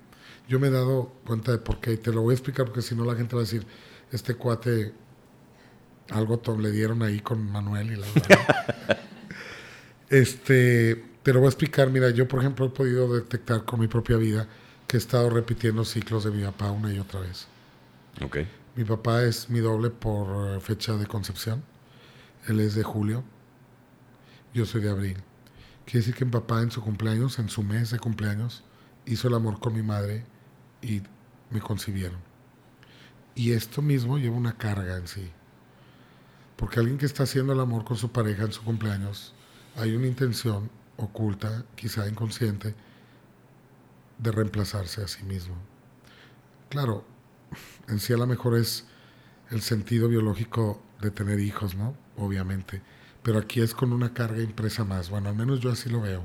yo 0.48 0.60
me 0.60 0.68
he 0.68 0.72
dado 0.72 1.14
cuenta 1.26 1.52
de 1.52 1.58
por 1.58 1.80
qué, 1.80 1.94
y 1.94 1.98
te 1.98 2.12
lo 2.12 2.22
voy 2.22 2.34
a 2.34 2.36
explicar 2.36 2.66
porque 2.66 2.82
si 2.82 2.96
no 2.96 3.06
la 3.06 3.16
gente 3.16 3.36
va 3.36 3.42
a 3.42 3.46
decir, 3.46 3.66
este 4.12 4.36
cuate, 4.36 4.94
algo 6.10 6.42
le 6.58 6.72
dieron 6.72 7.02
ahí 7.02 7.20
con 7.20 7.50
Manuel 7.52 7.92
y 7.92 7.96
la 7.96 8.08
verdad. 8.14 9.00
este, 10.10 11.04
te 11.26 11.34
lo 11.34 11.40
voy 11.40 11.48
a 11.48 11.50
explicar, 11.50 11.90
mira, 11.90 12.12
yo 12.12 12.28
por 12.28 12.42
ejemplo 12.42 12.68
he 12.68 12.70
podido 12.70 13.12
detectar 13.12 13.66
con 13.66 13.80
mi 13.80 13.88
propia 13.88 14.16
vida 14.16 14.48
que 14.86 14.96
he 14.96 15.00
estado 15.00 15.32
repitiendo 15.32 15.84
ciclos 15.84 16.24
de 16.24 16.30
mi 16.30 16.44
papá 16.44 16.70
una 16.70 16.94
y 16.94 17.00
otra 17.00 17.20
vez. 17.20 17.48
Okay. 18.24 18.48
Mi 18.76 18.84
papá 18.84 19.24
es 19.24 19.50
mi 19.50 19.60
doble 19.60 19.90
por 19.90 20.62
fecha 20.62 20.94
de 20.94 21.08
concepción. 21.08 21.64
Él 22.48 22.60
es 22.60 22.76
de 22.76 22.84
julio. 22.84 23.24
Yo 24.54 24.68
soy 24.68 24.82
de 24.82 24.92
abril. 24.92 25.18
Quiere 25.86 26.02
decir 26.02 26.14
que 26.14 26.26
mi 26.26 26.32
papá 26.32 26.62
en 26.62 26.70
su 26.70 26.84
cumpleaños, 26.84 27.40
en 27.40 27.50
su 27.50 27.64
mes 27.64 27.90
de 27.90 27.98
cumpleaños, 27.98 28.64
hizo 29.08 29.28
el 29.28 29.34
amor 29.34 29.60
con 29.60 29.74
mi 29.74 29.82
madre 29.82 30.26
y 30.84 31.02
me 31.50 31.60
concibieron. 31.60 32.20
Y 33.34 33.54
esto 33.54 33.82
mismo 33.82 34.20
lleva 34.20 34.38
una 34.38 34.60
carga 34.60 34.96
en 34.96 35.08
sí. 35.08 35.28
Porque 36.56 36.80
alguien 36.80 37.00
que 37.00 37.08
está 37.08 37.24
haciendo 37.24 37.54
el 37.54 37.60
amor 37.62 37.84
con 37.84 37.98
su 37.98 38.12
pareja 38.12 38.44
en 38.44 38.52
su 38.52 38.62
cumpleaños, 38.62 39.34
hay 39.76 39.96
una 39.96 40.06
intención 40.06 40.70
oculta, 40.98 41.66
quizá 41.76 42.08
inconsciente, 42.08 42.76
de 44.18 44.32
reemplazarse 44.32 45.02
a 45.02 45.08
sí 45.08 45.24
mismo. 45.24 45.56
Claro, 46.70 47.06
en 47.88 48.00
sí 48.00 48.14
a 48.14 48.18
lo 48.18 48.28
mejor 48.28 48.58
es 48.58 48.86
el 49.52 49.62
sentido 49.62 50.08
biológico 50.08 50.82
de 51.02 51.12
tener 51.12 51.40
hijos, 51.40 51.76
¿no? 51.76 51.96
Obviamente. 52.18 52.82
Pero 53.24 53.40
aquí 53.40 53.62
es 53.62 53.74
con 53.74 53.92
una 53.94 54.14
carga 54.14 54.42
impresa 54.42 54.84
más. 54.84 55.10
Bueno, 55.10 55.30
al 55.30 55.36
menos 55.36 55.60
yo 55.60 55.72
así 55.72 55.90
lo 55.90 56.02
veo. 56.02 56.24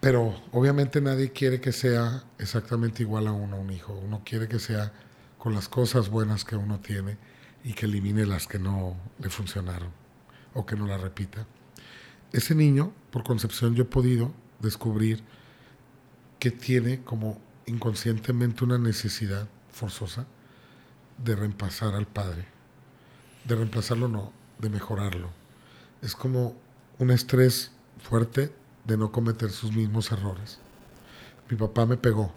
Pero 0.00 0.34
obviamente 0.52 1.00
nadie 1.00 1.30
quiere 1.30 1.60
que 1.60 1.72
sea 1.72 2.24
exactamente 2.38 3.02
igual 3.02 3.26
a 3.26 3.32
uno, 3.32 3.56
un 3.56 3.70
hijo. 3.70 3.92
Uno 3.92 4.22
quiere 4.24 4.48
que 4.48 4.58
sea 4.58 4.92
con 5.38 5.54
las 5.54 5.68
cosas 5.68 6.08
buenas 6.08 6.44
que 6.44 6.56
uno 6.56 6.80
tiene 6.80 7.18
y 7.64 7.74
que 7.74 7.86
elimine 7.86 8.24
las 8.24 8.46
que 8.46 8.58
no 8.58 8.96
le 9.18 9.28
funcionaron 9.28 9.90
o 10.54 10.64
que 10.64 10.76
no 10.76 10.86
la 10.86 10.96
repita. 10.96 11.46
Ese 12.32 12.54
niño, 12.54 12.92
por 13.10 13.24
concepción, 13.24 13.74
yo 13.74 13.82
he 13.82 13.86
podido 13.86 14.32
descubrir 14.60 15.22
que 16.38 16.50
tiene 16.50 17.02
como 17.02 17.40
inconscientemente 17.66 18.64
una 18.64 18.78
necesidad 18.78 19.48
forzosa 19.70 20.26
de 21.18 21.36
reemplazar 21.36 21.94
al 21.94 22.06
padre. 22.06 22.46
De 23.44 23.56
reemplazarlo 23.56 24.08
no, 24.08 24.32
de 24.58 24.70
mejorarlo. 24.70 25.30
Es 26.02 26.14
como 26.14 26.56
un 26.98 27.10
estrés 27.10 27.72
fuerte 27.98 28.52
de 28.84 28.96
no 28.96 29.12
cometer 29.12 29.50
sus 29.50 29.72
mismos 29.72 30.12
errores. 30.12 30.58
Mi 31.50 31.56
papá 31.56 31.84
me 31.84 31.96
pegó. 31.96 32.32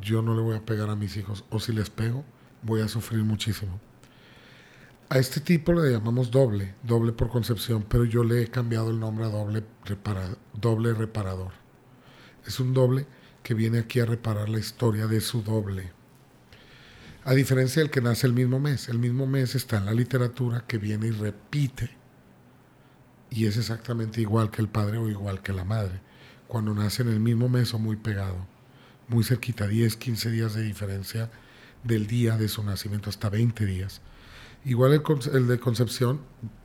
Yo 0.00 0.22
no 0.22 0.34
le 0.34 0.42
voy 0.42 0.56
a 0.56 0.64
pegar 0.64 0.90
a 0.90 0.96
mis 0.96 1.16
hijos. 1.16 1.44
O 1.50 1.60
si 1.60 1.72
les 1.72 1.88
pego, 1.88 2.24
voy 2.62 2.80
a 2.80 2.88
sufrir 2.88 3.22
muchísimo. 3.22 3.80
A 5.08 5.18
este 5.18 5.40
tipo 5.40 5.72
le 5.72 5.92
llamamos 5.92 6.30
doble, 6.30 6.74
doble 6.82 7.12
por 7.12 7.28
concepción, 7.28 7.84
pero 7.88 8.04
yo 8.04 8.24
le 8.24 8.42
he 8.42 8.48
cambiado 8.48 8.90
el 8.90 8.98
nombre 8.98 9.26
a 9.26 9.28
doble, 9.28 9.62
doble 10.52 10.94
reparador. 10.94 11.52
Es 12.44 12.58
un 12.58 12.74
doble 12.74 13.06
que 13.42 13.54
viene 13.54 13.78
aquí 13.78 14.00
a 14.00 14.06
reparar 14.06 14.48
la 14.48 14.58
historia 14.58 15.06
de 15.06 15.20
su 15.20 15.42
doble. 15.42 15.92
A 17.24 17.34
diferencia 17.34 17.82
del 17.82 17.90
que 17.90 18.00
nace 18.00 18.26
el 18.26 18.32
mismo 18.32 18.58
mes. 18.58 18.88
El 18.88 18.98
mismo 18.98 19.26
mes 19.26 19.54
está 19.54 19.78
en 19.78 19.86
la 19.86 19.94
literatura 19.94 20.64
que 20.66 20.78
viene 20.78 21.08
y 21.08 21.10
repite 21.12 21.96
y 23.30 23.46
es 23.46 23.56
exactamente 23.56 24.20
igual 24.20 24.50
que 24.50 24.62
el 24.62 24.68
padre 24.68 24.98
o 24.98 25.08
igual 25.08 25.42
que 25.42 25.52
la 25.52 25.64
madre, 25.64 26.00
cuando 26.48 26.74
nace 26.74 27.02
en 27.02 27.08
el 27.08 27.20
mismo 27.20 27.48
mes 27.48 27.74
o 27.74 27.78
muy 27.78 27.96
pegado, 27.96 28.46
muy 29.08 29.24
cerquita, 29.24 29.66
10, 29.66 29.96
15 29.96 30.30
días 30.30 30.54
de 30.54 30.62
diferencia 30.62 31.30
del 31.82 32.06
día 32.06 32.36
de 32.36 32.48
su 32.48 32.62
nacimiento, 32.62 33.10
hasta 33.10 33.28
20 33.28 33.66
días. 33.66 34.00
Igual 34.66 35.00
el, 35.32 35.46
de 35.46 35.60
concepción 35.60 36.20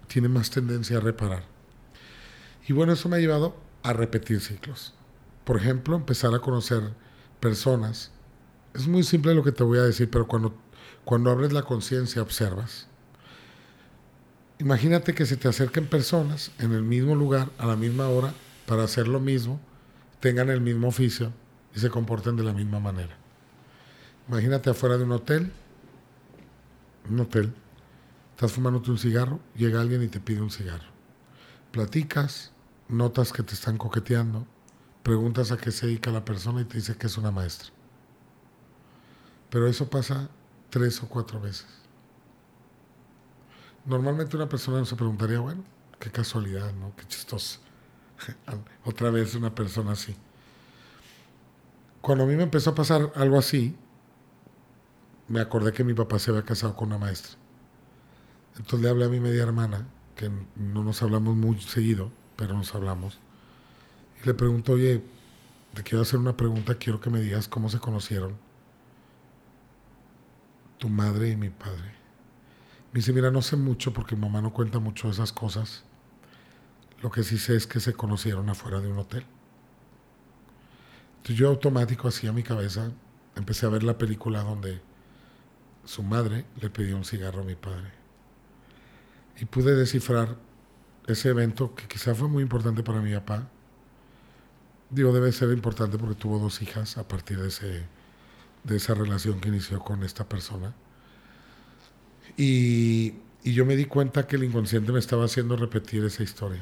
tiene 0.07 0.27
más 0.27 0.49
tendencia 0.49 0.97
a 0.97 1.01
reparar. 1.01 1.43
Y 2.67 2.73
bueno, 2.73 2.93
eso 2.93 3.07
me 3.07 3.17
ha 3.17 3.19
llevado 3.19 3.55
a 3.83 3.93
repetir 3.93 4.41
ciclos. 4.41 4.95
Por 5.43 5.57
ejemplo, 5.57 5.95
empezar 5.95 6.33
a 6.33 6.39
conocer 6.39 6.81
personas. 7.39 8.11
Es 8.73 8.87
muy 8.87 9.03
simple 9.03 9.35
lo 9.35 9.43
que 9.43 9.51
te 9.51 9.63
voy 9.63 9.77
a 9.77 9.83
decir, 9.83 10.09
pero 10.09 10.27
cuando, 10.27 10.55
cuando 11.05 11.29
abres 11.29 11.53
la 11.53 11.61
conciencia, 11.61 12.23
observas. 12.23 12.87
Imagínate 14.57 15.13
que 15.13 15.27
se 15.27 15.37
te 15.37 15.47
acerquen 15.47 15.85
personas 15.85 16.51
en 16.57 16.71
el 16.71 16.81
mismo 16.81 17.13
lugar, 17.13 17.49
a 17.59 17.67
la 17.67 17.75
misma 17.75 18.09
hora, 18.09 18.33
para 18.65 18.83
hacer 18.83 19.07
lo 19.07 19.19
mismo, 19.19 19.59
tengan 20.19 20.49
el 20.49 20.61
mismo 20.61 20.87
oficio 20.87 21.31
y 21.75 21.79
se 21.79 21.91
comporten 21.91 22.35
de 22.35 22.43
la 22.43 22.53
misma 22.53 22.79
manera. 22.79 23.15
Imagínate 24.27 24.71
afuera 24.71 24.97
de 24.97 25.03
un 25.03 25.11
hotel, 25.11 25.51
un 27.07 27.19
hotel, 27.19 27.53
estás 28.41 28.53
fumándote 28.53 28.89
un 28.89 28.97
cigarro, 28.97 29.39
llega 29.55 29.79
alguien 29.79 30.01
y 30.01 30.07
te 30.07 30.19
pide 30.19 30.41
un 30.41 30.49
cigarro. 30.49 30.87
Platicas, 31.71 32.51
notas 32.89 33.31
que 33.31 33.43
te 33.43 33.53
están 33.53 33.77
coqueteando, 33.77 34.47
preguntas 35.03 35.51
a 35.51 35.57
qué 35.57 35.69
se 35.69 35.85
dedica 35.85 36.09
la 36.09 36.25
persona 36.25 36.61
y 36.61 36.65
te 36.65 36.77
dice 36.77 36.95
que 36.97 37.05
es 37.05 37.19
una 37.19 37.29
maestra. 37.29 37.69
Pero 39.51 39.67
eso 39.67 39.87
pasa 39.91 40.27
tres 40.71 41.03
o 41.03 41.07
cuatro 41.07 41.39
veces. 41.39 41.67
Normalmente 43.85 44.35
una 44.35 44.49
persona 44.49 44.79
no 44.79 44.85
se 44.85 44.95
preguntaría, 44.95 45.39
bueno, 45.39 45.63
qué 45.99 46.09
casualidad, 46.09 46.73
¿no? 46.73 46.95
Qué 46.95 47.05
chistoso. 47.05 47.59
Otra 48.85 49.11
vez 49.11 49.35
una 49.35 49.53
persona 49.53 49.91
así. 49.91 50.15
Cuando 52.01 52.23
a 52.23 52.27
mí 52.27 52.35
me 52.35 52.43
empezó 52.43 52.71
a 52.71 52.75
pasar 52.75 53.11
algo 53.13 53.37
así, 53.37 53.77
me 55.27 55.41
acordé 55.41 55.73
que 55.73 55.83
mi 55.83 55.93
papá 55.93 56.17
se 56.17 56.31
había 56.31 56.41
casado 56.41 56.75
con 56.75 56.87
una 56.87 56.97
maestra. 56.97 57.40
Entonces 58.57 58.81
le 58.81 58.89
hablé 58.89 59.05
a 59.05 59.09
mi 59.09 59.19
media 59.19 59.43
hermana, 59.43 59.87
que 60.15 60.29
no 60.55 60.83
nos 60.83 61.01
hablamos 61.01 61.35
muy 61.35 61.59
seguido, 61.61 62.11
pero 62.35 62.55
nos 62.55 62.73
hablamos. 62.75 63.19
Y 64.21 64.27
le 64.27 64.33
pregunto, 64.33 64.73
oye, 64.73 65.03
te 65.73 65.83
quiero 65.83 66.01
hacer 66.01 66.19
una 66.19 66.35
pregunta, 66.35 66.75
quiero 66.75 66.99
que 66.99 67.09
me 67.09 67.21
digas 67.21 67.47
cómo 67.47 67.69
se 67.69 67.79
conocieron 67.79 68.35
tu 70.77 70.89
madre 70.89 71.29
y 71.29 71.35
mi 71.35 71.49
padre. 71.49 71.93
Me 72.91 72.99
dice, 72.99 73.13
mira, 73.13 73.31
no 73.31 73.41
sé 73.41 73.55
mucho 73.55 73.93
porque 73.93 74.15
mi 74.15 74.23
mamá 74.23 74.41
no 74.41 74.51
cuenta 74.51 74.79
mucho 74.79 75.07
de 75.07 75.13
esas 75.13 75.31
cosas. 75.31 75.83
Lo 77.01 77.11
que 77.11 77.23
sí 77.23 77.37
sé 77.37 77.55
es 77.55 77.67
que 77.67 77.79
se 77.79 77.93
conocieron 77.93 78.49
afuera 78.49 78.81
de 78.81 78.91
un 78.91 78.97
hotel. 78.97 79.23
Entonces 81.17 81.37
yo 81.37 81.49
automático 81.49 82.07
hacía 82.07 82.33
mi 82.33 82.41
cabeza, 82.41 82.91
empecé 83.35 83.67
a 83.67 83.69
ver 83.69 83.83
la 83.83 83.97
película 83.97 84.41
donde 84.41 84.81
su 85.85 86.01
madre 86.01 86.45
le 86.59 86.69
pidió 86.71 86.97
un 86.97 87.05
cigarro 87.05 87.41
a 87.41 87.45
mi 87.45 87.55
padre. 87.55 88.00
Y 89.39 89.45
pude 89.45 89.75
descifrar 89.75 90.37
ese 91.07 91.29
evento 91.29 91.73
que 91.75 91.87
quizá 91.87 92.13
fue 92.13 92.27
muy 92.27 92.43
importante 92.43 92.83
para 92.83 93.01
mi 93.01 93.13
papá. 93.13 93.47
Digo, 94.89 95.13
debe 95.13 95.31
ser 95.31 95.49
importante 95.51 95.97
porque 95.97 96.15
tuvo 96.15 96.37
dos 96.37 96.61
hijas 96.61 96.97
a 96.97 97.07
partir 97.07 97.39
de, 97.39 97.47
ese, 97.47 97.85
de 98.63 98.75
esa 98.75 98.93
relación 98.93 99.39
que 99.39 99.49
inició 99.49 99.79
con 99.79 100.03
esta 100.03 100.27
persona. 100.27 100.73
Y, 102.37 103.15
y 103.43 103.53
yo 103.53 103.65
me 103.65 103.75
di 103.75 103.85
cuenta 103.85 104.27
que 104.27 104.35
el 104.35 104.43
inconsciente 104.43 104.91
me 104.91 104.99
estaba 104.99 105.25
haciendo 105.25 105.55
repetir 105.55 106.03
esa 106.03 106.23
historia. 106.23 106.61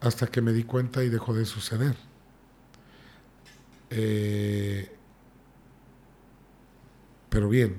Hasta 0.00 0.26
que 0.26 0.42
me 0.42 0.52
di 0.52 0.64
cuenta 0.64 1.02
y 1.02 1.08
dejó 1.08 1.34
de 1.34 1.44
suceder. 1.46 1.96
Eh, 3.90 4.90
pero 7.28 7.48
bien, 7.48 7.76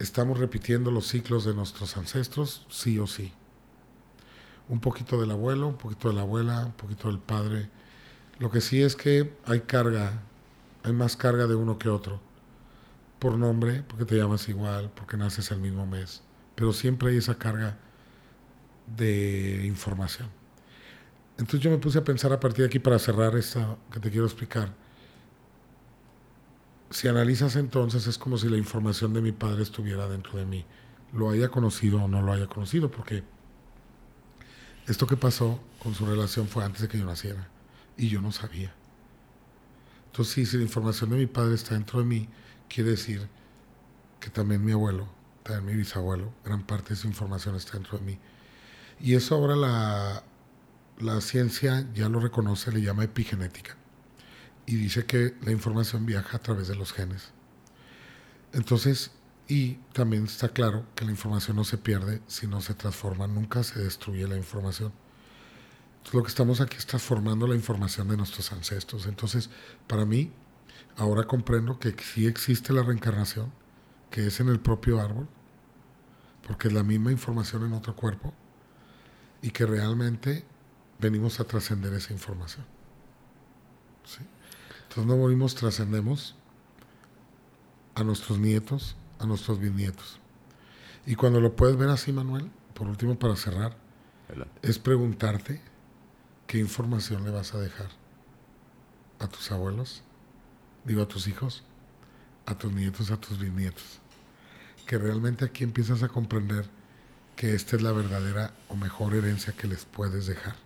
¿estamos 0.00 0.38
repitiendo 0.38 0.90
los 0.90 1.06
ciclos 1.06 1.44
de 1.44 1.54
nuestros 1.54 1.96
ancestros? 1.96 2.66
Sí 2.70 2.98
o 2.98 3.06
sí. 3.06 3.32
Un 4.68 4.80
poquito 4.80 5.20
del 5.20 5.30
abuelo, 5.30 5.68
un 5.68 5.76
poquito 5.76 6.08
de 6.08 6.14
la 6.14 6.22
abuela, 6.22 6.64
un 6.66 6.72
poquito 6.72 7.08
del 7.08 7.18
padre. 7.18 7.68
Lo 8.38 8.50
que 8.50 8.60
sí 8.60 8.82
es 8.82 8.96
que 8.96 9.36
hay 9.44 9.60
carga, 9.60 10.22
hay 10.82 10.92
más 10.92 11.16
carga 11.16 11.46
de 11.46 11.54
uno 11.54 11.78
que 11.78 11.88
otro. 11.88 12.20
Por 13.18 13.36
nombre, 13.36 13.84
porque 13.86 14.06
te 14.06 14.16
llamas 14.16 14.48
igual, 14.48 14.90
porque 14.94 15.18
naces 15.18 15.50
el 15.50 15.60
mismo 15.60 15.86
mes. 15.86 16.22
Pero 16.54 16.72
siempre 16.72 17.10
hay 17.10 17.18
esa 17.18 17.36
carga 17.36 17.76
de 18.96 19.66
información. 19.66 20.28
Entonces 21.36 21.60
yo 21.60 21.70
me 21.70 21.78
puse 21.78 21.98
a 21.98 22.04
pensar 22.04 22.32
a 22.32 22.40
partir 22.40 22.62
de 22.62 22.66
aquí 22.68 22.78
para 22.78 22.98
cerrar 22.98 23.36
esto 23.36 23.78
que 23.92 24.00
te 24.00 24.10
quiero 24.10 24.24
explicar 24.24 24.79
si 26.90 27.06
analizas 27.06 27.54
entonces 27.54 28.06
es 28.08 28.18
como 28.18 28.36
si 28.36 28.48
la 28.48 28.56
información 28.56 29.14
de 29.14 29.22
mi 29.22 29.30
padre 29.30 29.62
estuviera 29.62 30.08
dentro 30.08 30.38
de 30.38 30.44
mí, 30.44 30.64
lo 31.12 31.30
haya 31.30 31.48
conocido 31.48 32.02
o 32.02 32.08
no 32.08 32.20
lo 32.20 32.32
haya 32.32 32.48
conocido, 32.48 32.90
porque 32.90 33.22
esto 34.88 35.06
que 35.06 35.16
pasó 35.16 35.60
con 35.80 35.94
su 35.94 36.04
relación 36.04 36.48
fue 36.48 36.64
antes 36.64 36.82
de 36.82 36.88
que 36.88 36.98
yo 36.98 37.04
naciera 37.04 37.48
y 37.96 38.08
yo 38.08 38.20
no 38.20 38.32
sabía. 38.32 38.74
Entonces, 40.06 40.50
si 40.50 40.56
la 40.56 40.64
información 40.64 41.10
de 41.10 41.16
mi 41.16 41.26
padre 41.26 41.54
está 41.54 41.74
dentro 41.74 42.00
de 42.00 42.04
mí, 42.04 42.28
quiere 42.68 42.90
decir 42.90 43.28
que 44.18 44.30
también 44.30 44.64
mi 44.64 44.72
abuelo, 44.72 45.08
también 45.44 45.66
mi 45.66 45.74
bisabuelo, 45.74 46.32
gran 46.44 46.66
parte 46.66 46.88
de 46.88 46.94
esa 46.94 47.06
información 47.06 47.54
está 47.54 47.74
dentro 47.74 47.98
de 47.98 48.04
mí. 48.04 48.18
Y 48.98 49.14
eso 49.14 49.36
ahora 49.36 49.54
la, 49.54 50.24
la 50.98 51.20
ciencia 51.20 51.86
ya 51.94 52.08
lo 52.08 52.18
reconoce, 52.18 52.72
le 52.72 52.82
llama 52.82 53.04
epigenética 53.04 53.79
y 54.70 54.76
dice 54.76 55.04
que 55.04 55.34
la 55.42 55.50
información 55.50 56.06
viaja 56.06 56.36
a 56.36 56.40
través 56.40 56.68
de 56.68 56.76
los 56.76 56.92
genes. 56.92 57.32
Entonces, 58.52 59.10
y 59.48 59.74
también 59.92 60.26
está 60.26 60.50
claro 60.50 60.86
que 60.94 61.04
la 61.04 61.10
información 61.10 61.56
no 61.56 61.64
se 61.64 61.76
pierde 61.76 62.22
si 62.28 62.46
no 62.46 62.60
se 62.60 62.74
transforma, 62.74 63.26
nunca 63.26 63.64
se 63.64 63.80
destruye 63.82 64.28
la 64.28 64.36
información. 64.36 64.92
Entonces, 65.96 66.14
lo 66.14 66.22
que 66.22 66.28
estamos 66.28 66.60
aquí 66.60 66.76
es 66.76 66.86
transformando 66.86 67.48
la 67.48 67.56
información 67.56 68.06
de 68.06 68.16
nuestros 68.16 68.52
ancestros. 68.52 69.06
Entonces, 69.06 69.50
para 69.88 70.04
mí, 70.04 70.30
ahora 70.96 71.24
comprendo 71.24 71.80
que 71.80 71.92
sí 72.00 72.28
existe 72.28 72.72
la 72.72 72.84
reencarnación, 72.84 73.52
que 74.08 74.28
es 74.28 74.38
en 74.38 74.50
el 74.50 74.60
propio 74.60 75.00
árbol, 75.00 75.26
porque 76.46 76.68
es 76.68 76.74
la 76.74 76.84
misma 76.84 77.10
información 77.10 77.64
en 77.64 77.72
otro 77.72 77.96
cuerpo, 77.96 78.32
y 79.42 79.50
que 79.50 79.66
realmente 79.66 80.44
venimos 81.00 81.40
a 81.40 81.44
trascender 81.44 81.92
esa 81.92 82.12
información. 82.12 82.64
¿Sí? 84.04 84.20
Entonces 84.90 85.06
no 85.06 85.18
morimos, 85.18 85.54
trascendemos 85.54 86.34
a 87.94 88.02
nuestros 88.02 88.40
nietos, 88.40 88.96
a 89.20 89.24
nuestros 89.24 89.60
bisnietos. 89.60 90.18
Y 91.06 91.14
cuando 91.14 91.40
lo 91.40 91.54
puedes 91.54 91.76
ver 91.76 91.90
así, 91.90 92.12
Manuel, 92.12 92.50
por 92.74 92.88
último 92.88 93.16
para 93.16 93.36
cerrar, 93.36 93.76
es 94.62 94.80
preguntarte 94.80 95.60
qué 96.48 96.58
información 96.58 97.22
le 97.22 97.30
vas 97.30 97.54
a 97.54 97.60
dejar 97.60 97.86
a 99.20 99.28
tus 99.28 99.52
abuelos, 99.52 100.02
digo 100.84 101.02
a 101.02 101.08
tus 101.08 101.28
hijos, 101.28 101.62
a 102.46 102.58
tus 102.58 102.72
nietos, 102.72 103.12
a 103.12 103.16
tus 103.16 103.38
bisnietos. 103.38 104.00
Que 104.86 104.98
realmente 104.98 105.44
aquí 105.44 105.62
empiezas 105.62 106.02
a 106.02 106.08
comprender 106.08 106.68
que 107.36 107.54
esta 107.54 107.76
es 107.76 107.82
la 107.82 107.92
verdadera 107.92 108.54
o 108.68 108.74
mejor 108.74 109.14
herencia 109.14 109.52
que 109.52 109.68
les 109.68 109.84
puedes 109.84 110.26
dejar. 110.26 110.56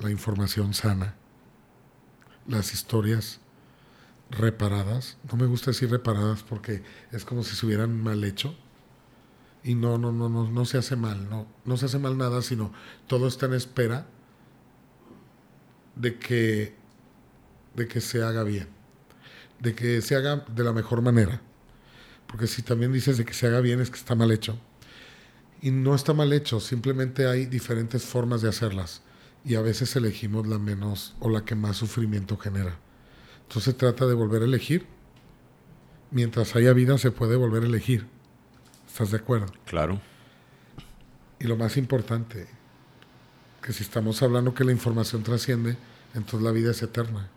La 0.00 0.10
información 0.10 0.74
sana 0.74 1.14
las 2.46 2.72
historias 2.74 3.40
reparadas. 4.30 5.16
No 5.30 5.36
me 5.36 5.46
gusta 5.46 5.70
decir 5.70 5.90
reparadas 5.90 6.42
porque 6.42 6.82
es 7.12 7.24
como 7.24 7.42
si 7.42 7.56
se 7.56 7.66
hubieran 7.66 8.02
mal 8.02 8.24
hecho. 8.24 8.54
Y 9.62 9.74
no, 9.74 9.96
no, 9.96 10.12
no, 10.12 10.28
no, 10.28 10.50
no 10.50 10.64
se 10.66 10.76
hace 10.76 10.94
mal, 10.94 11.30
no, 11.30 11.46
no 11.64 11.78
se 11.78 11.86
hace 11.86 11.98
mal 11.98 12.18
nada, 12.18 12.42
sino 12.42 12.70
todo 13.06 13.26
está 13.26 13.46
en 13.46 13.54
espera 13.54 14.06
de 15.96 16.18
que, 16.18 16.74
de 17.74 17.88
que 17.88 18.02
se 18.02 18.22
haga 18.22 18.42
bien, 18.42 18.68
de 19.60 19.74
que 19.74 20.02
se 20.02 20.16
haga 20.16 20.44
de 20.54 20.64
la 20.64 20.74
mejor 20.74 21.00
manera. 21.00 21.40
Porque 22.26 22.46
si 22.46 22.60
también 22.60 22.92
dices 22.92 23.16
de 23.16 23.24
que 23.24 23.32
se 23.32 23.46
haga 23.46 23.60
bien 23.60 23.80
es 23.80 23.88
que 23.88 23.96
está 23.96 24.14
mal 24.14 24.30
hecho. 24.32 24.58
Y 25.62 25.70
no 25.70 25.94
está 25.94 26.12
mal 26.12 26.34
hecho, 26.34 26.60
simplemente 26.60 27.26
hay 27.26 27.46
diferentes 27.46 28.04
formas 28.04 28.42
de 28.42 28.50
hacerlas 28.50 29.00
y 29.44 29.56
a 29.56 29.60
veces 29.60 29.94
elegimos 29.96 30.46
la 30.46 30.58
menos 30.58 31.14
o 31.20 31.28
la 31.28 31.44
que 31.44 31.54
más 31.54 31.76
sufrimiento 31.76 32.38
genera. 32.38 32.78
Entonces 33.42 33.64
se 33.64 33.72
trata 33.74 34.06
de 34.06 34.14
volver 34.14 34.42
a 34.42 34.46
elegir. 34.46 34.86
Mientras 36.10 36.56
haya 36.56 36.72
vida 36.72 36.96
se 36.96 37.10
puede 37.10 37.36
volver 37.36 37.64
a 37.64 37.66
elegir. 37.66 38.06
¿Estás 38.86 39.10
de 39.10 39.18
acuerdo? 39.18 39.52
Claro. 39.66 40.00
Y 41.38 41.44
lo 41.44 41.56
más 41.56 41.76
importante, 41.76 42.46
que 43.60 43.72
si 43.72 43.82
estamos 43.82 44.22
hablando 44.22 44.54
que 44.54 44.64
la 44.64 44.72
información 44.72 45.22
trasciende, 45.22 45.76
entonces 46.14 46.42
la 46.42 46.52
vida 46.52 46.70
es 46.70 46.82
eterna. 46.82 47.28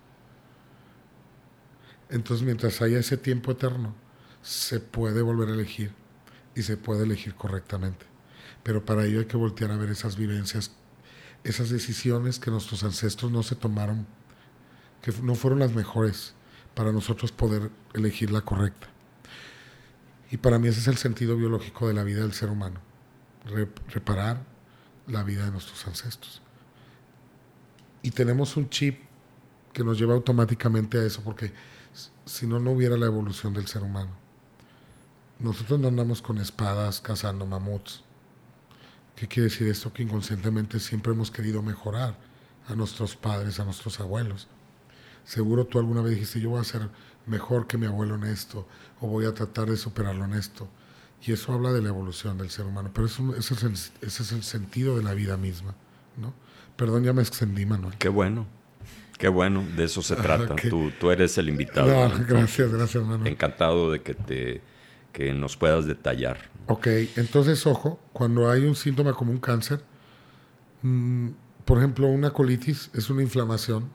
Entonces 2.09 2.45
mientras 2.45 2.81
haya 2.81 2.99
ese 2.99 3.17
tiempo 3.17 3.51
eterno, 3.51 3.93
se 4.41 4.79
puede 4.79 5.21
volver 5.21 5.49
a 5.49 5.53
elegir 5.53 5.91
y 6.55 6.61
se 6.61 6.77
puede 6.77 7.03
elegir 7.03 7.35
correctamente. 7.35 8.05
Pero 8.63 8.85
para 8.85 9.05
ello 9.05 9.19
hay 9.19 9.25
que 9.25 9.35
voltear 9.35 9.71
a 9.71 9.77
ver 9.77 9.89
esas 9.89 10.15
vivencias 10.15 10.71
esas 11.47 11.69
decisiones 11.69 12.39
que 12.39 12.51
nuestros 12.51 12.83
ancestros 12.83 13.31
no 13.31 13.41
se 13.41 13.55
tomaron, 13.55 14.05
que 15.01 15.13
no 15.23 15.33
fueron 15.35 15.59
las 15.59 15.73
mejores 15.73 16.33
para 16.75 16.91
nosotros 16.91 17.31
poder 17.31 17.71
elegir 17.93 18.31
la 18.31 18.41
correcta. 18.41 18.87
Y 20.29 20.37
para 20.37 20.59
mí 20.59 20.67
ese 20.67 20.81
es 20.81 20.87
el 20.87 20.97
sentido 20.97 21.37
biológico 21.37 21.87
de 21.87 21.93
la 21.93 22.03
vida 22.03 22.21
del 22.21 22.33
ser 22.33 22.49
humano. 22.49 22.81
reparar 23.89 24.43
la 25.07 25.23
vida 25.23 25.45
de 25.45 25.51
nuestros 25.51 25.87
ancestros. 25.87 26.41
Y 28.01 28.11
tenemos 28.11 28.57
un 28.57 28.69
chip 28.69 28.99
que 29.71 29.85
nos 29.85 29.97
lleva 29.97 30.15
automáticamente 30.15 30.97
a 30.97 31.03
eso, 31.03 31.21
porque 31.23 31.53
si 32.25 32.45
no, 32.45 32.59
no 32.59 32.71
hubiera 32.71 32.97
la 32.97 33.05
evolución 33.05 33.53
del 33.53 33.67
ser 33.67 33.83
humano. 33.83 34.11
Nosotros 35.39 35.79
no 35.79 35.87
andamos 35.87 36.21
con 36.21 36.39
espadas 36.39 36.99
cazando 36.99 37.45
mamuts. 37.45 38.03
¿Qué 39.17 39.27
quiere 39.27 39.49
decir 39.49 39.67
esto? 39.67 39.91
Que 39.91 40.03
inconscientemente 40.03 40.79
siempre 40.79 41.11
hemos 41.11 41.31
querido 41.31 41.63
mejorar 41.63 42.15
a 42.67 42.75
nuestros 42.75 43.15
padres, 43.15 43.59
a 43.59 43.65
nuestros 43.65 43.99
abuelos. 43.99 44.47
Seguro 45.25 45.65
tú 45.65 45.79
alguna 45.79 46.01
vez 46.01 46.13
dijiste, 46.13 46.39
yo 46.39 46.51
voy 46.51 46.61
a 46.61 46.63
ser 46.63 46.87
mejor 47.25 47.65
que 47.65 47.79
mi 47.79 47.87
abuelo 47.87 48.13
en 48.15 48.25
esto, 48.25 48.67
o 49.01 49.07
voy 49.07 49.25
a 49.25 49.33
tratar 49.33 49.69
de 49.69 49.75
superarlo 49.75 50.23
en 50.23 50.33
esto. 50.33 50.69
Y 51.25 51.31
eso 51.31 51.51
habla 51.51 51.73
de 51.73 51.81
la 51.81 51.89
evolución 51.89 52.37
del 52.37 52.51
ser 52.51 52.65
humano, 52.65 52.91
pero 52.93 53.07
eso, 53.07 53.35
ese, 53.35 53.55
es 53.55 53.63
el, 53.63 53.73
ese 53.73 54.23
es 54.23 54.31
el 54.31 54.43
sentido 54.43 54.95
de 54.95 55.03
la 55.03 55.15
vida 55.15 55.35
misma. 55.35 55.73
¿no? 56.15 56.33
Perdón, 56.75 57.03
ya 57.03 57.11
me 57.11 57.23
extendí, 57.23 57.65
Manuel. 57.65 57.95
Qué 57.97 58.09
bueno. 58.09 58.45
Qué 59.17 59.29
bueno, 59.29 59.65
de 59.75 59.85
eso 59.85 60.03
se 60.03 60.15
trata. 60.15 60.55
Tú, 60.69 60.91
tú, 60.99 61.09
eres 61.09 61.39
el 61.39 61.49
invitado. 61.49 61.87
gracias, 62.27 62.71
gracias, 62.71 63.03
Manuel. 63.03 63.27
Encantado 63.27 63.91
de 63.91 64.03
que, 64.03 64.13
te, 64.13 64.61
que 65.17 65.33
nos 65.33 65.57
puedas 65.57 65.87
detallar. 65.87 66.37
Ok, 66.67 66.85
entonces, 67.15 67.65
ojo, 67.65 67.99
cuando 68.13 68.51
hay 68.51 68.65
un 68.65 68.75
síntoma 68.75 69.13
como 69.13 69.31
un 69.31 69.39
cáncer, 69.39 69.81
mm, 70.83 71.29
por 71.65 71.79
ejemplo, 71.79 72.05
una 72.05 72.29
colitis 72.29 72.91
es 72.93 73.09
una 73.09 73.23
inflamación 73.23 73.89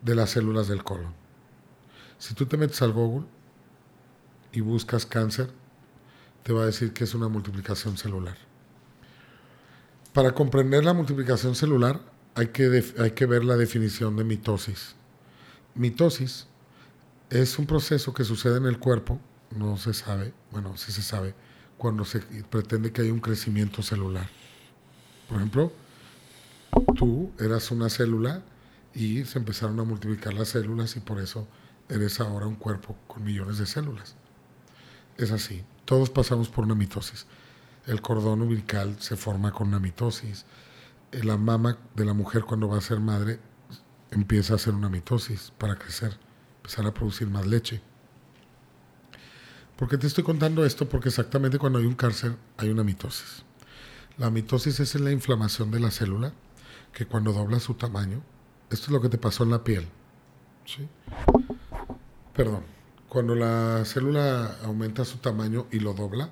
de 0.00 0.14
las 0.14 0.30
células 0.30 0.68
del 0.68 0.82
colon. 0.82 1.12
Si 2.16 2.32
tú 2.32 2.46
te 2.46 2.56
metes 2.56 2.80
al 2.80 2.92
Google 2.92 3.26
y 4.50 4.62
buscas 4.62 5.04
cáncer, 5.04 5.50
te 6.42 6.54
va 6.54 6.62
a 6.62 6.66
decir 6.66 6.94
que 6.94 7.04
es 7.04 7.14
una 7.14 7.28
multiplicación 7.28 7.98
celular. 7.98 8.38
Para 10.14 10.32
comprender 10.32 10.86
la 10.86 10.94
multiplicación 10.94 11.54
celular 11.54 12.00
hay 12.34 12.46
que, 12.46 12.82
hay 12.98 13.10
que 13.10 13.26
ver 13.26 13.44
la 13.44 13.56
definición 13.56 14.16
de 14.16 14.24
mitosis. 14.24 14.94
Mitosis 15.74 16.46
es 17.28 17.58
un 17.58 17.66
proceso 17.66 18.14
que 18.14 18.24
sucede 18.24 18.56
en 18.56 18.64
el 18.64 18.78
cuerpo, 18.78 19.20
no 19.56 19.76
se 19.76 19.94
sabe, 19.94 20.32
bueno, 20.50 20.76
sí 20.76 20.92
se 20.92 21.02
sabe, 21.02 21.34
cuando 21.78 22.04
se 22.04 22.20
pretende 22.20 22.92
que 22.92 23.02
hay 23.02 23.10
un 23.10 23.20
crecimiento 23.20 23.82
celular. 23.82 24.28
Por 25.28 25.38
ejemplo, 25.38 25.72
tú 26.94 27.32
eras 27.38 27.70
una 27.70 27.88
célula 27.90 28.42
y 28.94 29.24
se 29.24 29.38
empezaron 29.38 29.78
a 29.80 29.84
multiplicar 29.84 30.34
las 30.34 30.48
células 30.48 30.96
y 30.96 31.00
por 31.00 31.20
eso 31.20 31.46
eres 31.88 32.20
ahora 32.20 32.46
un 32.46 32.56
cuerpo 32.56 32.96
con 33.06 33.24
millones 33.24 33.58
de 33.58 33.66
células. 33.66 34.16
Es 35.16 35.30
así, 35.30 35.64
todos 35.84 36.10
pasamos 36.10 36.48
por 36.48 36.64
una 36.64 36.74
mitosis. 36.74 37.26
El 37.86 38.00
cordón 38.00 38.42
umbilical 38.42 38.96
se 39.00 39.16
forma 39.16 39.52
con 39.52 39.68
una 39.68 39.78
mitosis. 39.78 40.44
La 41.12 41.36
mama 41.36 41.78
de 41.94 42.04
la 42.04 42.12
mujer 42.12 42.42
cuando 42.44 42.68
va 42.68 42.78
a 42.78 42.82
ser 42.82 43.00
madre 43.00 43.38
empieza 44.10 44.54
a 44.54 44.56
hacer 44.56 44.74
una 44.74 44.88
mitosis 44.88 45.52
para 45.56 45.76
crecer, 45.76 46.18
empezar 46.56 46.86
a 46.86 46.94
producir 46.94 47.28
más 47.28 47.46
leche. 47.46 47.80
¿Por 49.76 49.88
qué 49.88 49.98
te 49.98 50.06
estoy 50.06 50.24
contando 50.24 50.64
esto? 50.64 50.88
Porque 50.88 51.10
exactamente 51.10 51.58
cuando 51.58 51.78
hay 51.78 51.86
un 51.86 51.94
cáncer 51.94 52.36
hay 52.56 52.70
una 52.70 52.82
mitosis. 52.82 53.44
La 54.16 54.30
mitosis 54.30 54.80
es 54.80 54.94
la 54.98 55.12
inflamación 55.12 55.70
de 55.70 55.80
la 55.80 55.90
célula 55.90 56.32
que 56.92 57.06
cuando 57.06 57.32
dobla 57.32 57.60
su 57.60 57.74
tamaño 57.74 58.22
esto 58.70 58.86
es 58.86 58.90
lo 58.90 59.00
que 59.00 59.08
te 59.08 59.18
pasó 59.18 59.44
en 59.44 59.50
la 59.50 59.62
piel. 59.62 59.86
Perdón. 62.34 62.64
Cuando 63.08 63.36
la 63.36 63.84
célula 63.84 64.58
aumenta 64.64 65.04
su 65.04 65.18
tamaño 65.18 65.68
y 65.70 65.78
lo 65.78 65.94
dobla, 65.94 66.30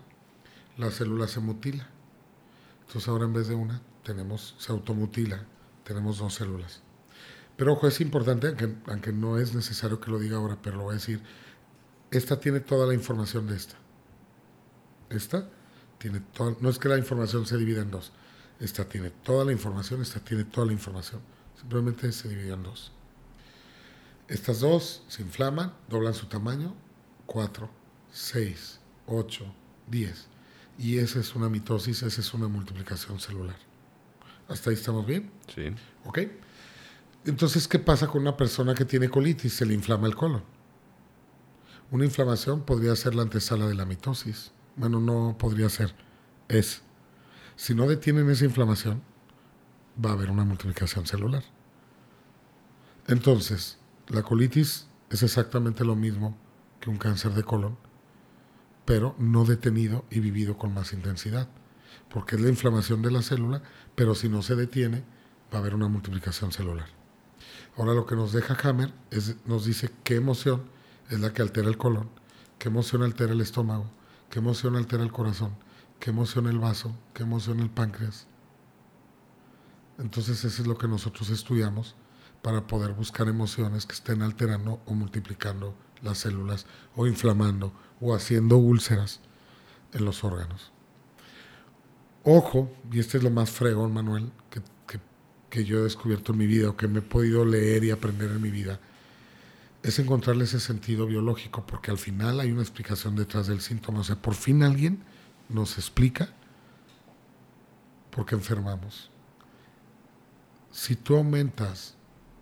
la 0.76 0.90
célula 0.90 1.28
se 1.28 1.38
mutila. 1.38 1.86
Entonces 2.80 3.08
ahora 3.08 3.26
en 3.26 3.32
vez 3.32 3.46
de 3.46 3.54
una, 3.54 3.80
tenemos, 4.02 4.56
se 4.58 4.72
automutila, 4.72 5.44
tenemos 5.84 6.18
dos 6.18 6.34
células. 6.34 6.82
Pero 7.56 7.74
ojo, 7.74 7.86
es 7.86 8.00
importante, 8.00 8.48
aunque, 8.48 8.74
aunque 8.86 9.12
no 9.12 9.38
es 9.38 9.54
necesario 9.54 10.00
que 10.00 10.10
lo 10.10 10.18
diga 10.18 10.38
ahora, 10.38 10.58
pero 10.60 10.76
lo 10.76 10.82
voy 10.84 10.92
a 10.92 10.94
decir, 10.94 11.22
esta 12.16 12.38
tiene 12.38 12.60
toda 12.60 12.86
la 12.86 12.94
información 12.94 13.46
de 13.46 13.56
esta. 13.56 13.76
Esta 15.10 15.48
tiene 15.98 16.20
toda, 16.20 16.56
no 16.60 16.68
es 16.68 16.78
que 16.78 16.88
la 16.88 16.98
información 16.98 17.46
se 17.46 17.56
divida 17.56 17.82
en 17.82 17.90
dos, 17.90 18.12
esta 18.60 18.88
tiene 18.88 19.10
toda 19.10 19.44
la 19.44 19.52
información, 19.52 20.02
esta 20.02 20.20
tiene 20.20 20.44
toda 20.44 20.66
la 20.66 20.72
información. 20.72 21.20
Simplemente 21.58 22.10
se 22.12 22.28
dividen 22.28 22.54
en 22.54 22.62
dos. 22.62 22.92
Estas 24.28 24.60
dos 24.60 25.02
se 25.08 25.22
inflaman, 25.22 25.74
doblan 25.88 26.14
su 26.14 26.26
tamaño, 26.26 26.74
4, 27.26 27.70
6, 28.12 28.80
8, 29.06 29.54
10. 29.88 30.26
Y 30.78 30.98
esa 30.98 31.20
es 31.20 31.34
una 31.34 31.48
mitosis, 31.48 32.02
esa 32.02 32.20
es 32.20 32.34
una 32.34 32.48
multiplicación 32.48 33.20
celular. 33.20 33.56
¿Hasta 34.48 34.70
ahí 34.70 34.76
estamos 34.76 35.06
bien? 35.06 35.30
Sí. 35.54 35.74
¿Ok? 36.04 36.18
Entonces, 37.26 37.68
¿qué 37.68 37.78
pasa 37.78 38.06
con 38.06 38.22
una 38.22 38.36
persona 38.36 38.74
que 38.74 38.84
tiene 38.84 39.08
colitis? 39.08 39.54
Se 39.54 39.66
le 39.66 39.74
inflama 39.74 40.06
el 40.06 40.14
colon. 40.14 40.42
Una 41.94 42.06
inflamación 42.06 42.62
podría 42.62 42.96
ser 42.96 43.14
la 43.14 43.22
antesala 43.22 43.68
de 43.68 43.74
la 43.76 43.84
mitosis. 43.84 44.50
Bueno, 44.74 44.98
no 44.98 45.38
podría 45.38 45.68
ser, 45.68 45.94
es. 46.48 46.82
Si 47.54 47.72
no 47.72 47.86
detienen 47.86 48.28
esa 48.30 48.46
inflamación, 48.46 49.00
va 50.04 50.10
a 50.10 50.14
haber 50.14 50.28
una 50.28 50.44
multiplicación 50.44 51.06
celular. 51.06 51.44
Entonces, 53.06 53.78
la 54.08 54.24
colitis 54.24 54.88
es 55.08 55.22
exactamente 55.22 55.84
lo 55.84 55.94
mismo 55.94 56.36
que 56.80 56.90
un 56.90 56.96
cáncer 56.98 57.30
de 57.30 57.44
colon, 57.44 57.78
pero 58.84 59.14
no 59.20 59.44
detenido 59.44 60.04
y 60.10 60.18
vivido 60.18 60.58
con 60.58 60.74
más 60.74 60.92
intensidad, 60.94 61.48
porque 62.12 62.34
es 62.34 62.42
la 62.42 62.48
inflamación 62.48 63.02
de 63.02 63.12
la 63.12 63.22
célula, 63.22 63.62
pero 63.94 64.16
si 64.16 64.28
no 64.28 64.42
se 64.42 64.56
detiene, 64.56 65.04
va 65.54 65.58
a 65.58 65.60
haber 65.60 65.76
una 65.76 65.86
multiplicación 65.86 66.50
celular. 66.50 66.88
Ahora 67.76 67.94
lo 67.94 68.04
que 68.04 68.16
nos 68.16 68.32
deja 68.32 68.58
Hammer 68.68 68.92
es, 69.12 69.36
nos 69.46 69.64
dice 69.64 69.92
qué 70.02 70.16
emoción 70.16 70.73
es 71.10 71.20
la 71.20 71.32
que 71.32 71.42
altera 71.42 71.68
el 71.68 71.76
colon, 71.76 72.08
qué 72.58 72.68
emoción 72.68 73.02
altera 73.02 73.32
el 73.32 73.40
estómago, 73.40 73.90
qué 74.30 74.38
emoción 74.38 74.76
altera 74.76 75.02
el 75.02 75.12
corazón, 75.12 75.54
qué 76.00 76.10
emoción 76.10 76.46
el 76.46 76.58
vaso, 76.58 76.96
qué 77.12 77.22
emoción 77.22 77.60
el 77.60 77.70
páncreas, 77.70 78.26
entonces 79.98 80.44
eso 80.44 80.62
es 80.62 80.68
lo 80.68 80.76
que 80.76 80.88
nosotros 80.88 81.30
estudiamos 81.30 81.94
para 82.42 82.66
poder 82.66 82.92
buscar 82.92 83.28
emociones 83.28 83.86
que 83.86 83.94
estén 83.94 84.22
alterando 84.22 84.80
o 84.86 84.94
multiplicando 84.94 85.74
las 86.02 86.18
células 86.18 86.66
o 86.96 87.06
inflamando 87.06 87.72
o 88.00 88.14
haciendo 88.14 88.56
úlceras 88.56 89.20
en 89.92 90.04
los 90.04 90.24
órganos. 90.24 90.72
Ojo, 92.24 92.72
y 92.90 92.98
este 92.98 93.18
es 93.18 93.24
lo 93.24 93.30
más 93.30 93.50
fregón, 93.50 93.92
Manuel, 93.92 94.32
que, 94.50 94.60
que 95.50 95.64
yo 95.64 95.78
he 95.78 95.82
descubierto 95.82 96.32
en 96.32 96.38
mi 96.38 96.46
vida 96.46 96.70
o 96.70 96.76
que 96.76 96.88
me 96.88 96.98
he 96.98 97.02
podido 97.02 97.44
leer 97.44 97.84
y 97.84 97.90
aprender 97.90 98.30
en 98.30 98.42
mi 98.42 98.50
vida, 98.50 98.80
es 99.84 100.00
encontrarle 100.00 100.44
ese 100.44 100.58
sentido 100.58 101.06
biológico, 101.06 101.64
porque 101.64 101.92
al 101.92 101.98
final 101.98 102.40
hay 102.40 102.50
una 102.50 102.62
explicación 102.62 103.14
detrás 103.14 103.46
del 103.46 103.60
síntoma. 103.60 104.00
O 104.00 104.04
sea, 104.04 104.16
por 104.16 104.34
fin 104.34 104.64
alguien 104.64 105.04
nos 105.48 105.78
explica 105.78 106.30
por 108.10 108.26
qué 108.26 108.34
enfermamos 108.34 109.14
si 110.74 110.96
tú 110.96 111.16
aumentas, 111.16 111.94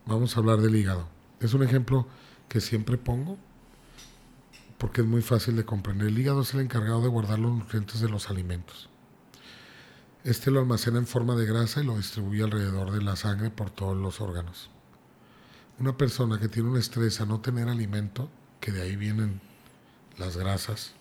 vamos 0.07 0.35
a 0.35 0.41
hablar 0.41 0.63
del 0.63 0.75
hígado, 0.75 1.07
es 1.39 1.53
un 1.53 1.63
ejemplo 1.63 2.09
que 2.49 2.63
siempre 2.63 2.97
pongo 2.97 3.37
porque 4.79 5.03
es 5.03 5.07
muy 5.07 5.23
fácil 5.23 5.55
de 5.55 5.65
comprender. 5.65 6.09
El 6.09 6.19
hígado 6.19 6.41
es 6.41 6.55
el 6.55 6.61
encargado 6.61 7.03
de 7.03 7.09
guardar 7.09 7.39
los 7.39 7.53
nutrientes 7.53 8.01
de 8.01 8.09
los 8.09 8.31
alimentos. 8.31 8.89
Este 10.25 10.51
lo 10.51 10.61
almacena 10.61 10.99
en 10.99 11.07
forma 11.07 11.37
de 11.37 11.47
grasa 11.47 11.83
y 11.83 11.85
lo 11.85 11.97
distribuye 11.97 12.43
alrededor 12.43 12.91
de 12.91 13.03
la 13.03 13.17
sangre 13.17 13.51
por 13.51 13.71
todos 13.71 13.97
los 13.97 14.21
órganos. 14.21 14.71
Una 15.83 15.97
persona 15.97 16.39
que 16.39 16.47
tiene 16.47 16.69
un 16.69 16.77
estrés 16.77 17.21
a 17.21 17.27
no 17.27 17.41
tener 17.41 17.69
alimento, 17.69 18.31
que 18.61 18.71
de 18.71 18.83
ahí 18.83 18.95
vienen 18.95 19.41
las 20.17 20.37
grasas 20.37 20.93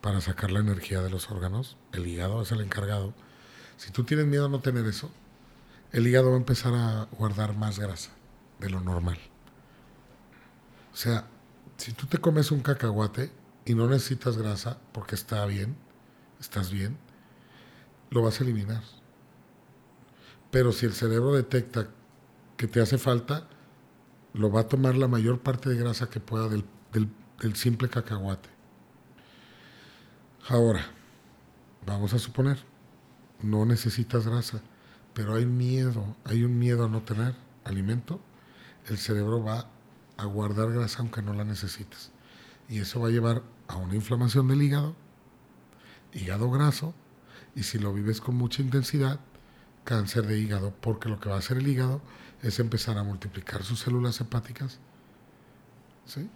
para 0.00 0.20
sacar 0.20 0.52
la 0.52 0.60
energía 0.60 1.02
de 1.02 1.10
los 1.10 1.28
órganos, 1.28 1.76
el 1.90 2.06
hígado 2.06 2.40
es 2.40 2.52
el 2.52 2.60
encargado. 2.60 3.14
Si 3.76 3.90
tú 3.90 4.04
tienes 4.04 4.26
miedo 4.26 4.46
a 4.46 4.48
no 4.48 4.60
tener 4.60 4.86
eso, 4.86 5.10
el 5.90 6.06
hígado 6.06 6.28
va 6.28 6.36
a 6.36 6.38
empezar 6.38 6.72
a 6.72 7.08
guardar 7.18 7.56
más 7.56 7.80
grasa 7.80 8.12
de 8.60 8.70
lo 8.70 8.80
normal. 8.80 9.18
O 10.92 10.96
sea, 10.96 11.26
si 11.76 11.90
tú 11.90 12.06
te 12.06 12.18
comes 12.18 12.52
un 12.52 12.60
cacahuate 12.60 13.32
y 13.64 13.74
no 13.74 13.88
necesitas 13.88 14.36
grasa 14.36 14.78
porque 14.92 15.16
está 15.16 15.44
bien, 15.46 15.76
estás 16.38 16.70
bien, 16.70 16.96
lo 18.10 18.22
vas 18.22 18.40
a 18.40 18.44
eliminar. 18.44 18.84
Pero 20.52 20.70
si 20.70 20.86
el 20.86 20.92
cerebro 20.92 21.32
detecta 21.32 21.88
que 22.56 22.68
te 22.68 22.80
hace 22.80 22.98
falta, 22.98 23.48
lo 24.36 24.50
va 24.50 24.60
a 24.60 24.68
tomar 24.68 24.96
la 24.96 25.08
mayor 25.08 25.40
parte 25.40 25.68
de 25.68 25.76
grasa 25.76 26.08
que 26.08 26.20
pueda 26.20 26.48
del, 26.48 26.64
del 26.92 27.56
simple 27.56 27.88
cacahuate. 27.88 28.48
Ahora, 30.48 30.86
vamos 31.84 32.14
a 32.14 32.18
suponer, 32.18 32.58
no 33.42 33.64
necesitas 33.64 34.26
grasa 34.26 34.62
pero 35.16 35.34
hay 35.34 35.46
miedo, 35.46 36.14
hay 36.24 36.44
un 36.44 36.58
miedo 36.58 36.84
a 36.84 36.88
no 36.90 37.00
tener 37.00 37.34
alimento, 37.64 38.20
el 38.86 38.98
cerebro 38.98 39.42
va 39.42 39.66
a 40.18 40.26
guardar 40.26 40.70
grasa 40.70 40.98
aunque 40.98 41.22
no 41.22 41.32
la 41.32 41.42
necesites. 41.42 42.12
Y 42.68 42.80
eso 42.80 43.00
va 43.00 43.08
a 43.08 43.10
llevar 43.10 43.42
a 43.66 43.76
una 43.76 43.94
inflamación 43.94 44.46
del 44.46 44.60
hígado, 44.60 44.94
hígado 46.12 46.50
graso, 46.50 46.92
y 47.54 47.62
si 47.62 47.78
lo 47.78 47.94
vives 47.94 48.20
con 48.20 48.36
mucha 48.36 48.60
intensidad, 48.60 49.18
cáncer 49.86 50.26
de 50.26 50.36
hígado, 50.38 50.74
porque 50.80 51.08
lo 51.08 51.20
que 51.20 51.28
va 51.28 51.36
a 51.36 51.38
hacer 51.38 51.58
el 51.58 51.68
hígado 51.68 52.02
es 52.42 52.58
empezar 52.58 52.98
a 52.98 53.04
multiplicar 53.04 53.62
sus 53.62 53.80
células 53.80 54.20
hepáticas, 54.20 54.78
¿sí? 56.04 56.28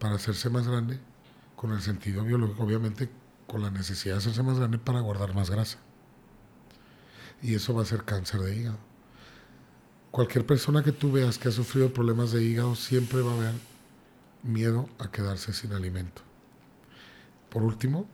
Para 0.00 0.16
hacerse 0.16 0.50
más 0.50 0.66
grande, 0.66 0.98
con 1.54 1.70
el 1.72 1.80
sentido 1.80 2.24
biológico, 2.24 2.64
obviamente 2.64 3.08
con 3.46 3.62
la 3.62 3.70
necesidad 3.70 4.16
de 4.16 4.18
hacerse 4.18 4.42
más 4.42 4.58
grande 4.58 4.78
para 4.78 5.00
guardar 5.00 5.34
más 5.34 5.48
grasa. 5.48 5.78
Y 7.40 7.54
eso 7.54 7.72
va 7.74 7.82
a 7.82 7.86
ser 7.86 8.04
cáncer 8.04 8.40
de 8.40 8.56
hígado. 8.56 8.78
Cualquier 10.10 10.44
persona 10.44 10.82
que 10.82 10.92
tú 10.92 11.12
veas 11.12 11.38
que 11.38 11.48
ha 11.48 11.52
sufrido 11.52 11.94
problemas 11.94 12.32
de 12.32 12.42
hígado 12.42 12.74
siempre 12.74 13.22
va 13.22 13.32
a 13.32 13.36
haber 13.36 13.54
miedo 14.42 14.88
a 14.98 15.12
quedarse 15.12 15.52
sin 15.52 15.72
alimento. 15.72 16.22
Por 17.50 17.62
último, 17.62 18.06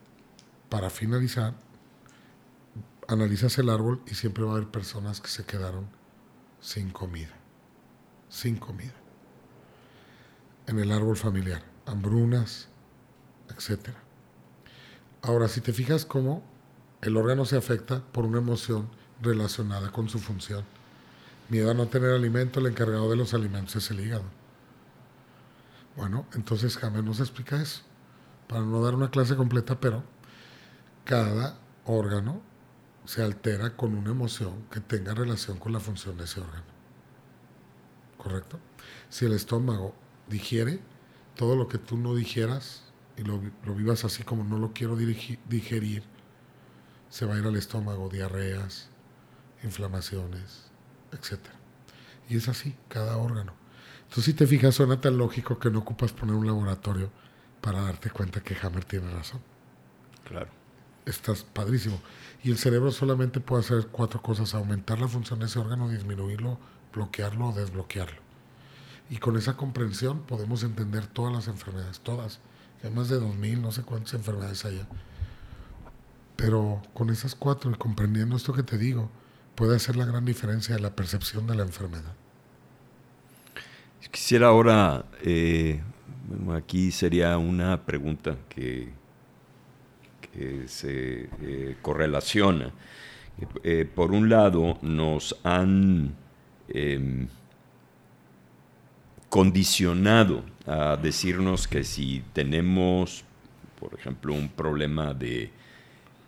para 0.68 0.90
finalizar, 0.90 1.54
analizas 3.12 3.58
el 3.58 3.68
árbol 3.68 4.02
y 4.06 4.14
siempre 4.14 4.44
va 4.44 4.52
a 4.52 4.56
haber 4.56 4.68
personas 4.68 5.20
que 5.20 5.28
se 5.28 5.44
quedaron 5.44 5.88
sin 6.60 6.90
comida. 6.90 7.34
Sin 8.28 8.56
comida. 8.56 8.94
En 10.66 10.78
el 10.78 10.92
árbol 10.92 11.16
familiar. 11.16 11.62
Hambrunas, 11.86 12.68
etc. 13.50 13.90
Ahora, 15.20 15.48
si 15.48 15.60
te 15.60 15.72
fijas 15.72 16.04
cómo 16.04 16.42
el 17.02 17.16
órgano 17.16 17.44
se 17.44 17.56
afecta 17.56 18.00
por 18.00 18.24
una 18.24 18.38
emoción 18.38 18.88
relacionada 19.20 19.90
con 19.90 20.08
su 20.08 20.20
función. 20.20 20.64
Miedo 21.48 21.70
a 21.70 21.74
no 21.74 21.88
tener 21.88 22.12
alimento, 22.12 22.60
el 22.60 22.66
encargado 22.66 23.10
de 23.10 23.16
los 23.16 23.34
alimentos 23.34 23.74
es 23.76 23.90
el 23.90 24.00
hígado. 24.00 24.24
Bueno, 25.96 26.26
entonces 26.34 26.76
James 26.76 27.02
nos 27.02 27.20
explica 27.20 27.60
eso. 27.60 27.82
Para 28.46 28.62
no 28.62 28.82
dar 28.82 28.94
una 28.94 29.10
clase 29.10 29.34
completa, 29.34 29.80
pero 29.80 30.04
cada 31.04 31.58
órgano 31.84 32.40
se 33.04 33.22
altera 33.22 33.76
con 33.76 33.94
una 33.94 34.10
emoción 34.10 34.64
que 34.70 34.80
tenga 34.80 35.14
relación 35.14 35.58
con 35.58 35.72
la 35.72 35.80
función 35.80 36.16
de 36.16 36.24
ese 36.24 36.40
órgano. 36.40 36.64
¿Correcto? 38.16 38.58
Si 39.08 39.24
el 39.24 39.32
estómago 39.32 39.94
digiere 40.28 40.80
todo 41.36 41.56
lo 41.56 41.68
que 41.68 41.78
tú 41.78 41.96
no 41.96 42.14
digieras 42.14 42.84
y 43.16 43.22
lo, 43.22 43.40
vivas 43.74 44.04
así 44.04 44.22
como 44.22 44.44
no 44.44 44.58
lo 44.58 44.72
quiero 44.72 44.96
digerir, 44.96 46.04
se 47.08 47.26
va 47.26 47.34
a 47.34 47.38
ir 47.38 47.46
al 47.46 47.56
estómago, 47.56 48.08
diarreas, 48.08 48.88
inflamaciones, 49.62 50.70
etc. 51.12 51.40
Y 52.28 52.36
es 52.36 52.48
así, 52.48 52.76
cada 52.88 53.16
órgano. 53.18 53.54
Entonces, 54.02 54.24
si 54.24 54.34
te 54.34 54.46
fijas, 54.46 54.74
suena 54.74 55.00
tan 55.00 55.18
lógico 55.18 55.58
que 55.58 55.70
no 55.70 55.80
ocupas 55.80 56.12
poner 56.12 56.34
un 56.34 56.46
laboratorio 56.46 57.10
para 57.60 57.82
darte 57.82 58.10
cuenta 58.10 58.42
que 58.42 58.56
Hammer 58.62 58.84
tiene 58.84 59.10
razón. 59.10 59.40
Claro. 60.24 60.61
Estás 61.06 61.42
padrísimo. 61.42 62.00
Y 62.44 62.50
el 62.50 62.58
cerebro 62.58 62.90
solamente 62.90 63.40
puede 63.40 63.62
hacer 63.62 63.88
cuatro 63.88 64.22
cosas, 64.22 64.54
aumentar 64.54 65.00
la 65.00 65.08
función 65.08 65.38
de 65.40 65.46
ese 65.46 65.58
órgano, 65.58 65.88
disminuirlo, 65.88 66.58
bloquearlo 66.92 67.48
o 67.48 67.52
desbloquearlo. 67.52 68.20
Y 69.10 69.18
con 69.18 69.36
esa 69.36 69.56
comprensión 69.56 70.22
podemos 70.22 70.62
entender 70.62 71.06
todas 71.06 71.32
las 71.32 71.48
enfermedades, 71.48 72.00
todas. 72.00 72.40
Hay 72.82 72.90
más 72.90 73.08
de 73.08 73.20
2.000, 73.20 73.60
no 73.60 73.70
sé 73.72 73.82
cuántas 73.82 74.14
enfermedades 74.14 74.64
hay. 74.64 74.84
Pero 76.36 76.82
con 76.94 77.10
esas 77.10 77.34
cuatro 77.34 77.70
y 77.70 77.74
comprendiendo 77.74 78.36
esto 78.36 78.52
que 78.52 78.62
te 78.62 78.78
digo, 78.78 79.10
puede 79.54 79.76
hacer 79.76 79.96
la 79.96 80.04
gran 80.04 80.24
diferencia 80.24 80.74
de 80.74 80.80
la 80.80 80.96
percepción 80.96 81.46
de 81.46 81.54
la 81.54 81.62
enfermedad. 81.62 82.14
Quisiera 84.10 84.48
ahora, 84.48 85.06
eh, 85.22 85.80
aquí 86.54 86.90
sería 86.90 87.38
una 87.38 87.84
pregunta 87.86 88.36
que, 88.48 88.92
que 90.32 90.66
se 90.66 91.28
eh, 91.42 91.76
correlaciona. 91.82 92.72
Eh, 93.62 93.86
por 93.92 94.12
un 94.12 94.28
lado, 94.28 94.78
nos 94.82 95.36
han 95.42 96.14
em, 96.68 97.26
condicionado 99.28 100.44
a 100.66 100.96
decirnos 100.96 101.66
que 101.66 101.84
si 101.84 102.22
tenemos, 102.32 103.24
por 103.80 103.94
ejemplo, 103.94 104.34
un 104.34 104.48
problema 104.48 105.14
de 105.14 105.50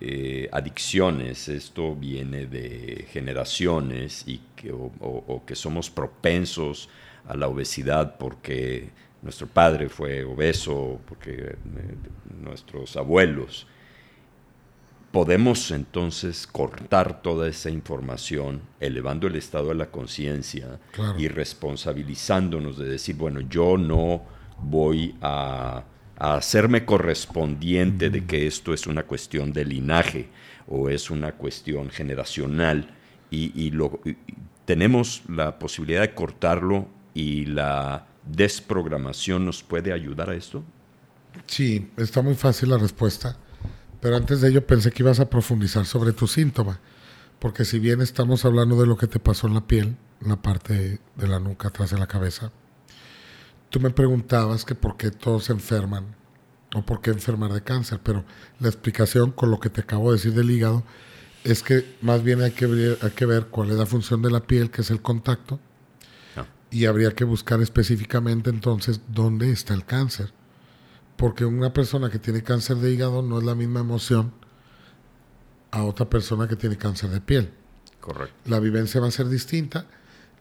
eh, 0.01 0.49
adicciones, 0.51 1.47
esto 1.47 1.95
viene 1.95 2.47
de 2.47 3.07
generaciones 3.11 4.23
y 4.27 4.41
que, 4.55 4.71
o, 4.71 5.43
que 5.47 5.55
somos 5.55 5.89
propensos 5.89 6.89
a 7.27 7.35
la 7.35 7.47
obesidad 7.47 8.17
porque 8.17 8.89
nuestro 9.21 9.47
padre 9.47 9.87
fue 9.87 10.23
obeso, 10.23 10.99
porque 11.07 11.31
eh, 11.31 11.57
nuestros 12.41 12.97
abuelos. 12.97 13.67
Podemos 15.15 15.71
entonces 15.71 16.45
cortar 16.45 17.21
toda 17.21 17.47
esa 17.47 17.69
información, 17.69 18.61
elevando 18.79 19.27
el 19.27 19.35
estado 19.37 19.69
de 19.69 19.75
la 19.75 19.89
conciencia 19.89 20.79
y 21.17 21.29
responsabilizándonos 21.29 22.77
de 22.77 22.89
decir, 22.89 23.15
bueno, 23.15 23.39
yo 23.39 23.77
no 23.77 24.23
voy 24.59 25.15
a 25.21 25.85
a 26.17 26.35
hacerme 26.35 26.85
correspondiente 26.85 28.09
de 28.09 28.25
que 28.25 28.47
esto 28.47 28.73
es 28.73 28.87
una 28.87 29.03
cuestión 29.03 29.51
de 29.51 29.65
linaje 29.65 30.29
o 30.67 30.89
es 30.89 31.11
una 31.11 31.33
cuestión 31.33 31.89
generacional 31.89 32.89
y, 33.29 33.71
lo, 33.71 33.99
tenemos 34.63 35.23
la 35.27 35.59
posibilidad 35.59 35.99
de 36.01 36.13
cortarlo 36.13 36.87
y 37.13 37.45
la 37.47 38.07
desprogramación 38.25 39.45
nos 39.45 39.61
puede 39.61 39.91
ayudar 39.91 40.29
a 40.29 40.35
esto? 40.35 40.63
Sí, 41.45 41.91
está 41.97 42.21
muy 42.21 42.35
fácil 42.35 42.69
la 42.69 42.77
respuesta, 42.77 43.37
pero 44.05 44.17
antes 44.17 44.39
de 44.39 44.49
ello 44.49 44.67
pensé 44.67 44.91
que 44.91 45.01
ibas 45.01 45.19
a 45.19 45.31
profundizar 45.31 45.83
sobre 45.87 46.13
tu 46.13 46.27
síntoma, 46.27 46.79
porque 47.39 47.65
si 47.65 47.79
bien 47.79 48.01
estamos 48.01 48.45
hablando 48.45 48.79
de 48.79 48.85
lo 48.85 48.97
que 48.97 49.07
te 49.07 49.17
pasó 49.17 49.47
en 49.47 49.55
la 49.55 49.65
piel, 49.65 49.97
en 50.21 50.29
la 50.29 50.35
parte 50.35 50.99
de 51.15 51.27
la 51.27 51.39
nuca 51.39 51.69
atrás 51.69 51.89
de 51.89 51.97
la 51.97 52.05
cabeza, 52.05 52.51
Tú 53.71 53.79
me 53.79 53.89
preguntabas 53.89 54.63
que 54.63 54.75
por 54.75 54.95
qué 54.95 55.09
todos 55.09 55.45
se 55.45 55.53
enferman 55.53 56.15
o 56.75 56.85
por 56.85 57.01
qué 57.01 57.09
enfermar 57.09 57.51
de 57.51 57.63
cáncer, 57.63 57.99
pero 58.03 58.23
la 58.59 58.69
explicación 58.69 59.31
con 59.31 59.49
lo 59.49 59.59
que 59.59 59.71
te 59.71 59.81
acabo 59.81 60.11
de 60.11 60.17
decir 60.17 60.33
del 60.33 60.51
hígado 60.51 60.83
es 61.43 61.63
que 61.63 61.97
más 62.03 62.23
bien 62.23 62.41
hay 62.41 62.51
que 62.51 62.67
ver, 62.67 62.99
hay 63.01 63.09
que 63.09 63.25
ver 63.25 63.47
cuál 63.47 63.71
es 63.71 63.77
la 63.77 63.87
función 63.87 64.21
de 64.21 64.29
la 64.29 64.41
piel, 64.41 64.69
que 64.69 64.81
es 64.81 64.91
el 64.91 65.01
contacto, 65.01 65.59
ah. 66.37 66.45
y 66.69 66.85
habría 66.85 67.11
que 67.15 67.23
buscar 67.23 67.59
específicamente 67.59 68.51
entonces 68.51 69.01
dónde 69.07 69.51
está 69.51 69.73
el 69.73 69.83
cáncer. 69.83 70.31
Porque 71.17 71.45
una 71.45 71.73
persona 71.73 72.09
que 72.09 72.19
tiene 72.19 72.43
cáncer 72.43 72.77
de 72.77 72.91
hígado 72.91 73.21
no 73.21 73.37
es 73.37 73.43
la 73.45 73.55
misma 73.55 73.79
emoción 73.79 74.33
a 75.71 75.83
otra 75.83 76.09
persona 76.09 76.47
que 76.47 76.55
tiene 76.55 76.77
cáncer 76.77 77.09
de 77.09 77.21
piel. 77.21 77.53
Correcto. 78.01 78.35
La 78.45 78.59
vivencia 78.59 79.01
va 79.01 79.07
a 79.07 79.11
ser 79.11 79.27
distinta. 79.29 79.87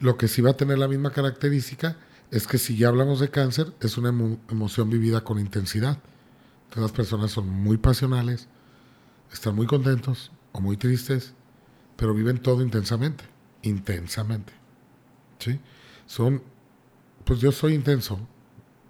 Lo 0.00 0.16
que 0.16 0.28
sí 0.28 0.42
va 0.42 0.50
a 0.50 0.56
tener 0.56 0.78
la 0.78 0.88
misma 0.88 1.12
característica 1.12 1.96
es 2.30 2.46
que 2.46 2.58
si 2.58 2.76
ya 2.76 2.88
hablamos 2.88 3.20
de 3.20 3.30
cáncer, 3.30 3.72
es 3.80 3.96
una 3.96 4.08
emoción 4.50 4.90
vivida 4.90 5.22
con 5.22 5.38
intensidad. 5.38 5.98
Entonces 6.64 6.82
las 6.82 6.92
personas 6.92 7.30
son 7.30 7.48
muy 7.48 7.76
pasionales, 7.76 8.48
están 9.32 9.54
muy 9.54 9.66
contentos 9.66 10.32
o 10.52 10.60
muy 10.60 10.76
tristes, 10.76 11.34
pero 11.96 12.14
viven 12.14 12.38
todo 12.38 12.62
intensamente, 12.62 13.24
intensamente. 13.62 14.52
¿Sí? 15.38 15.60
Son, 16.06 16.42
pues 17.24 17.40
yo 17.40 17.52
soy 17.52 17.74
intenso, 17.74 18.18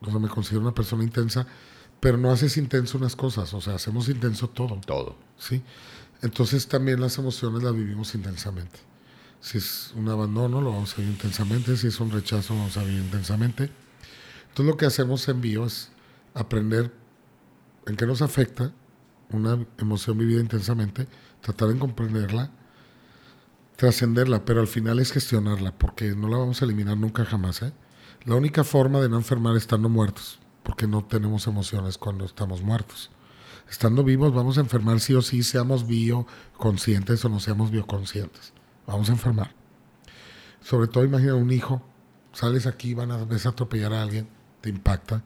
o 0.00 0.10
sea, 0.10 0.18
me 0.18 0.28
considero 0.28 0.62
una 0.62 0.74
persona 0.74 1.04
intensa, 1.04 1.46
pero 2.04 2.18
no 2.18 2.30
haces 2.30 2.58
intenso 2.58 2.98
unas 2.98 3.16
cosas, 3.16 3.54
o 3.54 3.62
sea, 3.62 3.76
hacemos 3.76 4.10
intenso 4.10 4.50
todo. 4.50 4.78
Todo. 4.84 5.16
¿Sí? 5.38 5.62
Entonces 6.20 6.68
también 6.68 7.00
las 7.00 7.16
emociones 7.16 7.62
las 7.62 7.74
vivimos 7.74 8.14
intensamente. 8.14 8.78
Si 9.40 9.56
es 9.56 9.90
un 9.96 10.06
abandono, 10.10 10.60
lo 10.60 10.70
vamos 10.70 10.92
a 10.92 10.96
vivir 10.96 11.14
intensamente. 11.14 11.78
Si 11.78 11.86
es 11.86 11.98
un 12.00 12.10
rechazo, 12.10 12.52
lo 12.52 12.60
vamos 12.60 12.76
a 12.76 12.82
vivir 12.82 13.00
intensamente. 13.00 13.70
Entonces 14.48 14.66
lo 14.66 14.76
que 14.76 14.84
hacemos 14.84 15.26
en 15.30 15.40
bio 15.40 15.64
es 15.64 15.92
aprender 16.34 16.92
en 17.86 17.96
qué 17.96 18.06
nos 18.06 18.20
afecta 18.20 18.70
una 19.30 19.64
emoción 19.78 20.18
vivida 20.18 20.42
intensamente, 20.42 21.08
tratar 21.40 21.68
de 21.68 21.78
comprenderla, 21.78 22.50
trascenderla, 23.76 24.44
pero 24.44 24.60
al 24.60 24.68
final 24.68 24.98
es 24.98 25.10
gestionarla, 25.10 25.72
porque 25.78 26.14
no 26.14 26.28
la 26.28 26.36
vamos 26.36 26.60
a 26.60 26.66
eliminar 26.66 26.98
nunca 26.98 27.24
jamás. 27.24 27.62
¿eh? 27.62 27.72
La 28.26 28.34
única 28.34 28.62
forma 28.62 29.00
de 29.00 29.08
no 29.08 29.16
enfermar 29.16 29.56
es 29.56 29.62
estando 29.62 29.88
muertos, 29.88 30.38
porque 30.64 30.88
no 30.88 31.04
tenemos 31.04 31.46
emociones 31.46 31.96
cuando 31.98 32.24
estamos 32.24 32.62
muertos. 32.62 33.12
Estando 33.70 34.02
vivos 34.02 34.34
vamos 34.34 34.58
a 34.58 34.62
enfermar 34.62 34.98
sí 34.98 35.14
o 35.14 35.22
sí, 35.22 35.44
seamos 35.44 35.86
bioconscientes 35.86 37.24
o 37.24 37.28
no 37.28 37.38
seamos 37.38 37.70
bioconscientes 37.70 38.52
vamos 38.86 39.08
a 39.08 39.12
enfermar. 39.12 39.50
Sobre 40.60 40.88
todo 40.88 41.04
imagina 41.04 41.34
un 41.34 41.50
hijo, 41.50 41.82
sales 42.32 42.66
aquí, 42.66 42.94
van 42.94 43.10
a, 43.10 43.24
ves 43.24 43.46
a 43.46 43.50
atropellar 43.50 43.92
a 43.92 44.02
alguien, 44.02 44.28
te 44.60 44.70
impacta, 44.70 45.22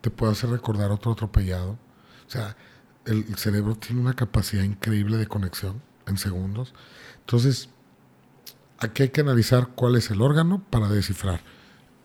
te 0.00 0.10
puede 0.10 0.32
hacer 0.32 0.50
recordar 0.50 0.90
otro 0.90 1.12
atropellado. 1.12 1.78
O 2.26 2.30
sea, 2.30 2.56
el, 3.04 3.36
cerebro 3.36 3.76
tiene 3.76 4.00
una 4.00 4.14
capacidad 4.14 4.62
increíble 4.62 5.16
de 5.16 5.26
conexión 5.26 5.82
en 6.06 6.18
segundos. 6.18 6.74
Entonces, 7.20 7.68
aquí 8.78 9.04
hay 9.04 9.08
que 9.10 9.20
analizar 9.20 9.68
cuál 9.74 9.96
es 9.96 10.10
el 10.10 10.20
órgano 10.20 10.62
para 10.70 10.88
descifrar. 10.88 11.40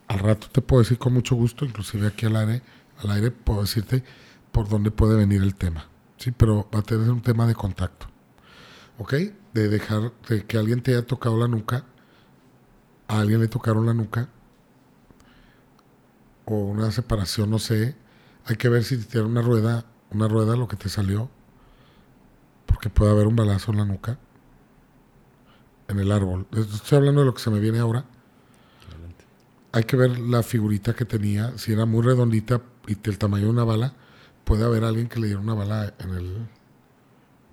Al 0.09 0.19
rato 0.19 0.47
te 0.51 0.61
puedo 0.61 0.81
decir 0.81 0.97
con 0.97 1.13
mucho 1.13 1.35
gusto, 1.35 1.65
inclusive 1.65 2.07
aquí 2.07 2.25
al 2.25 2.35
aire, 2.35 2.63
al 2.97 3.11
aire 3.11 3.29
puedo 3.29 3.61
decirte 3.61 4.03
por 4.51 4.67
dónde 4.67 4.89
puede 4.89 5.15
venir 5.15 5.43
el 5.43 5.53
tema. 5.53 5.87
Sí, 6.17 6.31
pero 6.31 6.67
va 6.73 6.79
a 6.79 6.81
tener 6.81 7.09
un 7.11 7.21
tema 7.21 7.45
de 7.45 7.53
contacto. 7.53 8.07
¿Ok? 8.97 9.13
De 9.53 9.69
dejar 9.69 10.11
de 10.27 10.45
que 10.45 10.57
alguien 10.57 10.81
te 10.81 10.91
haya 10.91 11.05
tocado 11.05 11.37
la 11.37 11.47
nuca, 11.47 11.85
a 13.07 13.19
alguien 13.19 13.39
le 13.39 13.47
tocaron 13.47 13.85
la 13.85 13.93
nuca, 13.93 14.29
o 16.45 16.55
una 16.55 16.91
separación, 16.91 17.51
no 17.51 17.59
sé. 17.59 17.95
Hay 18.45 18.55
que 18.55 18.67
ver 18.67 18.83
si 18.83 18.97
tiene 18.97 19.27
una 19.27 19.43
rueda, 19.43 19.85
una 20.09 20.27
rueda 20.27 20.55
lo 20.55 20.67
que 20.67 20.75
te 20.75 20.89
salió, 20.89 21.29
porque 22.65 22.89
puede 22.89 23.11
haber 23.11 23.27
un 23.27 23.35
balazo 23.35 23.71
en 23.71 23.77
la 23.77 23.85
nuca, 23.85 24.17
en 25.87 25.99
el 25.99 26.11
árbol. 26.11 26.47
Estoy 26.51 26.97
hablando 26.97 27.21
de 27.21 27.27
lo 27.27 27.35
que 27.35 27.41
se 27.41 27.51
me 27.51 27.59
viene 27.59 27.77
ahora. 27.77 28.05
Hay 29.71 29.83
que 29.83 29.95
ver 29.95 30.17
la 30.19 30.41
figurita 30.41 30.95
que 30.95 31.05
tenía, 31.05 31.57
si 31.57 31.73
era 31.73 31.85
muy 31.85 32.01
redondita 32.01 32.61
y 32.87 32.97
el 33.03 33.17
tamaño 33.17 33.45
de 33.45 33.51
una 33.51 33.63
bala, 33.63 33.93
puede 34.43 34.65
haber 34.65 34.83
alguien 34.83 35.07
que 35.07 35.19
le 35.19 35.27
diera 35.27 35.39
una 35.39 35.53
bala 35.53 35.93
en, 35.99 36.09
el, 36.09 36.47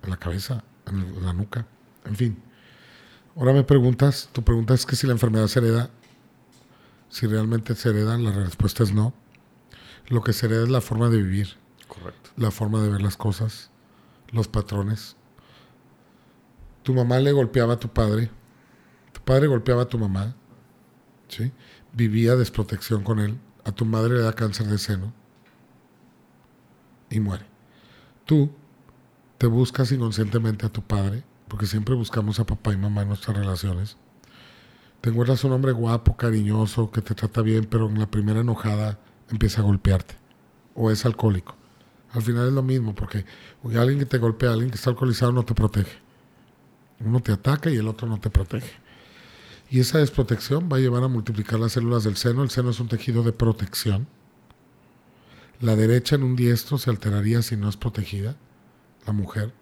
en 0.01 0.09
la 0.09 0.17
cabeza, 0.17 0.63
en, 0.87 1.23
la 1.23 1.31
nuca, 1.31 1.67
en 2.05 2.15
fin. 2.15 2.43
Ahora 3.35 3.53
me 3.53 3.63
preguntas, 3.63 4.29
tu 4.31 4.43
pregunta 4.43 4.73
es 4.73 4.85
que 4.85 4.95
si 4.95 5.05
la 5.05 5.13
enfermedad 5.13 5.45
se 5.45 5.59
hereda, 5.59 5.91
si 7.09 7.27
realmente 7.27 7.75
se 7.75 7.89
hereda, 7.89 8.17
la 8.17 8.31
respuesta 8.31 8.81
es 8.83 8.93
no. 8.93 9.13
Lo 10.07 10.23
que 10.23 10.33
se 10.33 10.47
hereda 10.47 10.63
es 10.63 10.69
la 10.69 10.81
forma 10.81 11.09
de 11.09 11.17
vivir, 11.17 11.55
Correcto. 11.87 12.31
la 12.35 12.49
forma 12.49 12.81
de 12.81 12.89
ver 12.89 13.01
las 13.01 13.15
cosas, 13.15 13.69
los 14.31 14.47
patrones. 14.47 15.17
Tu 16.81 16.95
mamá 16.95 17.19
le 17.19 17.31
golpeaba 17.31 17.73
a 17.73 17.79
tu 17.79 17.89
padre, 17.89 18.31
tu 19.11 19.21
padre 19.21 19.45
golpeaba 19.45 19.83
a 19.83 19.87
tu 19.87 19.99
mamá, 19.99 20.35
¿sí? 21.27 21.51
Vivía 21.93 22.35
desprotección 22.35 23.03
con 23.03 23.19
él, 23.19 23.37
a 23.65 23.71
tu 23.71 23.85
madre 23.85 24.15
le 24.15 24.21
da 24.21 24.33
cáncer 24.33 24.67
de 24.67 24.77
seno 24.77 25.13
y 27.09 27.19
muere. 27.19 27.45
Tú 28.25 28.51
te 29.37 29.47
buscas 29.47 29.91
inconscientemente 29.91 30.65
a 30.65 30.69
tu 30.69 30.81
padre, 30.81 31.23
porque 31.47 31.65
siempre 31.65 31.95
buscamos 31.95 32.39
a 32.39 32.45
papá 32.45 32.73
y 32.73 32.77
mamá 32.77 33.03
en 33.03 33.09
nuestras 33.09 33.37
relaciones. 33.37 33.97
Te 35.01 35.09
encuentras 35.09 35.43
un 35.43 35.51
hombre 35.51 35.71
guapo, 35.71 36.17
cariñoso, 36.17 36.91
que 36.91 37.01
te 37.01 37.15
trata 37.15 37.41
bien, 37.41 37.65
pero 37.65 37.87
en 37.87 37.99
la 37.99 38.09
primera 38.09 38.41
enojada 38.41 38.99
empieza 39.29 39.61
a 39.61 39.63
golpearte. 39.63 40.15
O 40.75 40.91
es 40.91 41.05
alcohólico. 41.05 41.55
Al 42.11 42.21
final 42.21 42.47
es 42.47 42.53
lo 42.53 42.63
mismo, 42.63 42.95
porque 42.95 43.25
alguien 43.63 43.99
que 43.99 44.05
te 44.05 44.17
golpea, 44.17 44.51
alguien 44.51 44.69
que 44.69 44.75
está 44.75 44.89
alcoholizado 44.89 45.31
no 45.31 45.45
te 45.45 45.53
protege. 45.53 45.97
Uno 46.99 47.19
te 47.19 47.31
ataca 47.31 47.69
y 47.69 47.75
el 47.75 47.87
otro 47.87 48.07
no 48.07 48.19
te 48.19 48.29
protege. 48.29 48.71
Y 49.69 49.79
esa 49.81 49.99
desprotección 49.99 50.69
va 50.71 50.77
a 50.77 50.79
llevar 50.79 51.03
a 51.03 51.07
multiplicar 51.07 51.59
las 51.59 51.73
células 51.73 52.03
del 52.03 52.15
seno. 52.15 52.43
El 52.43 52.49
seno 52.49 52.69
es 52.69 52.79
un 52.79 52.87
tejido 52.87 53.23
de 53.23 53.33
protección 53.33 54.07
la 55.59 55.75
derecha 55.75 56.15
en 56.15 56.23
un 56.23 56.35
diestro 56.35 56.77
se 56.77 56.89
alteraría 56.89 57.41
si 57.41 57.55
no 57.55 57.67
es 57.67 57.77
protegida, 57.77 58.35
la 59.05 59.13
mujer. 59.13 59.53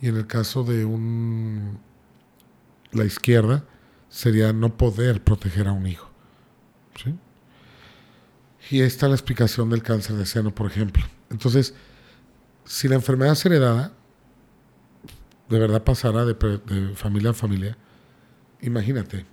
Y 0.00 0.08
en 0.08 0.16
el 0.16 0.26
caso 0.26 0.64
de 0.64 0.84
un 0.84 1.80
la 2.92 3.04
izquierda 3.04 3.64
sería 4.08 4.52
no 4.52 4.76
poder 4.76 5.22
proteger 5.22 5.68
a 5.68 5.72
un 5.72 5.86
hijo. 5.86 6.08
Y 8.70 8.82
esta 8.82 9.06
es 9.06 9.10
la 9.10 9.16
explicación 9.16 9.70
del 9.70 9.82
cáncer 9.82 10.16
de 10.16 10.26
seno, 10.26 10.54
por 10.54 10.70
ejemplo. 10.70 11.02
Entonces, 11.30 11.74
si 12.64 12.86
la 12.86 12.96
enfermedad 12.96 13.32
es 13.32 13.46
heredada, 13.46 13.92
de 15.48 15.58
verdad 15.58 15.84
pasará 15.84 16.26
de, 16.26 16.34
de 16.34 16.94
familia 16.94 17.30
a 17.30 17.34
familia, 17.34 17.78
imagínate, 18.60 19.26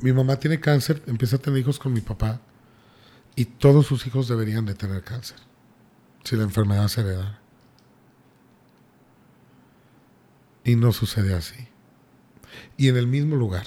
mi 0.00 0.12
mamá 0.12 0.36
tiene 0.36 0.60
cáncer, 0.60 1.02
empieza 1.06 1.36
a 1.36 1.38
tener 1.38 1.60
hijos 1.60 1.78
con 1.78 1.92
mi 1.92 2.00
papá, 2.00 2.40
y 3.34 3.44
todos 3.46 3.86
sus 3.86 4.06
hijos 4.06 4.28
deberían 4.28 4.66
de 4.66 4.74
tener 4.74 5.02
cáncer, 5.02 5.38
si 6.24 6.36
la 6.36 6.42
enfermedad 6.42 6.88
se 6.88 7.00
hereda. 7.00 7.40
Y 10.64 10.76
no 10.76 10.92
sucede 10.92 11.34
así. 11.34 11.68
Y 12.76 12.88
en 12.88 12.96
el 12.96 13.06
mismo 13.06 13.36
lugar. 13.36 13.66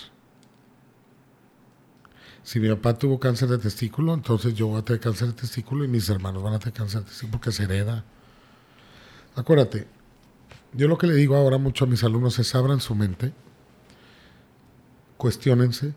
Si 2.43 2.59
mi 2.59 2.69
papá 2.69 2.97
tuvo 2.97 3.19
cáncer 3.19 3.49
de 3.49 3.57
testículo, 3.57 4.13
entonces 4.13 4.53
yo 4.53 4.67
voy 4.67 4.79
a 4.79 4.85
tener 4.85 5.01
cáncer 5.01 5.29
de 5.29 5.33
testículo 5.33 5.83
y 5.83 5.87
mis 5.87 6.07
hermanos 6.09 6.43
van 6.43 6.53
a 6.53 6.59
tener 6.59 6.73
cáncer 6.73 7.01
de 7.01 7.07
testículo 7.07 7.31
porque 7.31 7.51
se 7.51 7.63
hereda. 7.63 8.05
Acuérdate, 9.35 9.87
yo 10.71 10.87
lo 10.87 10.97
que 10.97 11.07
le 11.07 11.15
digo 11.15 11.35
ahora 11.35 11.57
mucho 11.57 11.85
a 11.85 11.87
mis 11.87 12.03
alumnos 12.03 12.37
es 12.37 12.53
abran 12.53 12.79
su 12.79 12.93
mente, 12.93 13.33
cuestionense, 15.17 15.93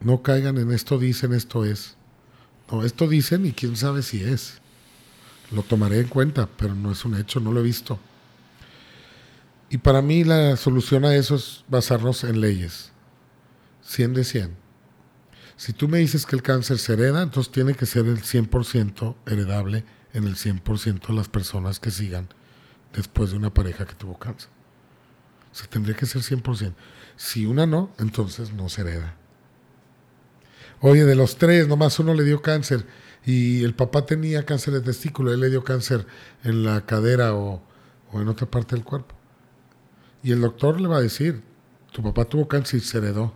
no 0.00 0.22
caigan 0.22 0.58
en 0.58 0.72
esto 0.72 0.98
dicen, 0.98 1.32
esto 1.32 1.64
es. 1.64 1.96
No, 2.70 2.84
esto 2.84 3.08
dicen 3.08 3.46
y 3.46 3.52
quién 3.52 3.76
sabe 3.76 4.02
si 4.02 4.22
es. 4.22 4.60
Lo 5.50 5.62
tomaré 5.62 6.00
en 6.00 6.08
cuenta, 6.08 6.48
pero 6.56 6.74
no 6.74 6.92
es 6.92 7.04
un 7.04 7.16
hecho, 7.16 7.40
no 7.40 7.52
lo 7.52 7.60
he 7.60 7.64
visto. 7.64 7.98
Y 9.70 9.78
para 9.78 10.02
mí 10.02 10.24
la 10.24 10.56
solución 10.56 11.04
a 11.04 11.14
eso 11.14 11.36
es 11.36 11.64
basarnos 11.68 12.24
en 12.24 12.40
leyes. 12.40 12.92
100 13.82 14.14
de 14.14 14.24
100. 14.24 14.56
Si 15.56 15.72
tú 15.72 15.88
me 15.88 15.98
dices 15.98 16.24
que 16.24 16.36
el 16.36 16.42
cáncer 16.42 16.78
se 16.78 16.92
hereda, 16.92 17.22
entonces 17.22 17.52
tiene 17.52 17.74
que 17.74 17.86
ser 17.86 18.06
el 18.06 18.22
100% 18.22 19.16
heredable 19.26 19.84
en 20.12 20.24
el 20.24 20.36
100% 20.36 21.06
de 21.08 21.14
las 21.14 21.28
personas 21.28 21.80
que 21.80 21.90
sigan 21.90 22.28
después 22.92 23.30
de 23.30 23.36
una 23.36 23.52
pareja 23.52 23.84
que 23.84 23.94
tuvo 23.94 24.18
cáncer. 24.18 24.50
O 25.50 25.54
sea, 25.54 25.66
tendría 25.66 25.96
que 25.96 26.06
ser 26.06 26.22
100%. 26.22 26.74
Si 27.18 27.46
una 27.46 27.66
no, 27.66 27.90
entonces 27.98 28.52
no 28.52 28.68
se 28.68 28.82
hereda. 28.82 29.16
Oye, 30.80 31.04
de 31.04 31.16
los 31.16 31.36
tres, 31.36 31.66
nomás 31.66 31.98
uno 31.98 32.14
le 32.14 32.22
dio 32.22 32.40
cáncer 32.40 32.86
y 33.26 33.64
el 33.64 33.74
papá 33.74 34.06
tenía 34.06 34.46
cáncer 34.46 34.74
de 34.74 34.82
testículo, 34.82 35.32
él 35.32 35.40
le 35.40 35.50
dio 35.50 35.64
cáncer 35.64 36.06
en 36.44 36.62
la 36.62 36.86
cadera 36.86 37.34
o, 37.34 37.60
en 38.12 38.28
otra 38.28 38.48
parte 38.48 38.76
del 38.76 38.84
cuerpo. 38.84 39.16
Y 40.22 40.30
el 40.30 40.40
doctor 40.40 40.80
le 40.80 40.86
va 40.86 40.98
a 40.98 41.00
decir, 41.00 41.42
tu 41.90 42.04
papá 42.04 42.24
tuvo 42.24 42.46
cáncer 42.46 42.78
y 42.78 42.84
se 42.84 42.98
heredó. 42.98 43.34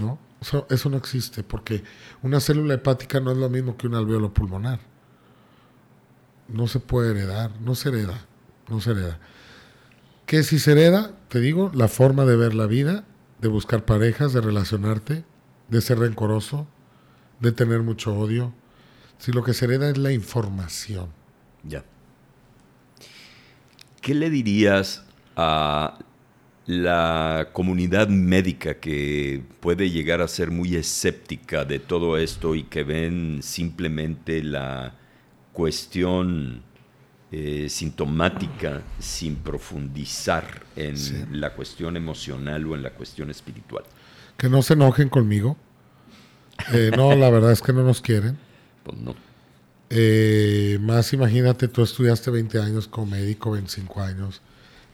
¿No? 0.00 0.18
Eso, 0.40 0.66
eso 0.70 0.90
no 0.90 0.96
existe, 0.96 1.44
porque 1.44 1.84
una 2.22 2.40
célula 2.40 2.74
hepática 2.74 3.20
no 3.20 3.30
es 3.30 3.38
lo 3.38 3.48
mismo 3.48 3.76
que 3.76 3.86
un 3.86 3.94
alveolo 3.94 4.34
pulmonar. 4.34 4.80
No 6.48 6.66
se 6.66 6.80
puede 6.80 7.12
heredar, 7.12 7.52
no 7.60 7.76
se 7.76 7.90
hereda, 7.90 8.26
no 8.68 8.80
se 8.80 8.90
hereda. 8.90 9.20
¿Qué 10.28 10.42
si 10.42 10.58
se 10.58 10.72
hereda? 10.72 11.12
Te 11.28 11.40
digo, 11.40 11.70
la 11.72 11.88
forma 11.88 12.26
de 12.26 12.36
ver 12.36 12.52
la 12.52 12.66
vida, 12.66 13.06
de 13.40 13.48
buscar 13.48 13.86
parejas, 13.86 14.34
de 14.34 14.42
relacionarte, 14.42 15.24
de 15.68 15.80
ser 15.80 16.00
rencoroso, 16.00 16.68
de 17.40 17.50
tener 17.50 17.80
mucho 17.80 18.14
odio. 18.14 18.52
Si 19.16 19.32
lo 19.32 19.42
que 19.42 19.54
se 19.54 19.64
hereda 19.64 19.88
es 19.88 19.96
la 19.96 20.12
información. 20.12 21.08
Ya. 21.64 21.82
¿Qué 24.02 24.14
le 24.14 24.28
dirías 24.28 25.02
a 25.34 25.98
la 26.66 27.48
comunidad 27.54 28.08
médica 28.08 28.74
que 28.74 29.42
puede 29.60 29.88
llegar 29.88 30.20
a 30.20 30.28
ser 30.28 30.50
muy 30.50 30.76
escéptica 30.76 31.64
de 31.64 31.78
todo 31.78 32.18
esto 32.18 32.54
y 32.54 32.64
que 32.64 32.84
ven 32.84 33.38
simplemente 33.40 34.42
la 34.42 34.94
cuestión 35.54 36.67
eh, 37.30 37.68
sintomática 37.68 38.82
sin 38.98 39.36
profundizar 39.36 40.62
en 40.76 41.40
la 41.40 41.54
cuestión 41.54 41.96
emocional 41.96 42.66
o 42.66 42.74
en 42.74 42.82
la 42.82 42.90
cuestión 42.90 43.30
espiritual? 43.30 43.84
que 44.38 44.48
no 44.48 44.62
se 44.62 44.74
enojen 44.74 45.10
conmigo. 45.10 45.58
Eh, 46.72 46.90
no, 46.96 47.14
la 47.14 47.28
verdad 47.28 47.52
es 47.52 47.60
que 47.60 47.72
no 47.72 47.82
nos 47.82 48.00
quieren. 48.00 48.38
Pues 48.84 48.96
no. 48.96 49.14
Eh, 49.90 50.78
más 50.80 51.12
imagínate, 51.12 51.68
tú 51.68 51.82
estudiaste 51.82 52.30
20 52.30 52.60
años 52.60 52.88
como 52.88 53.08
médico, 53.08 53.50
25 53.50 54.00
años, 54.00 54.40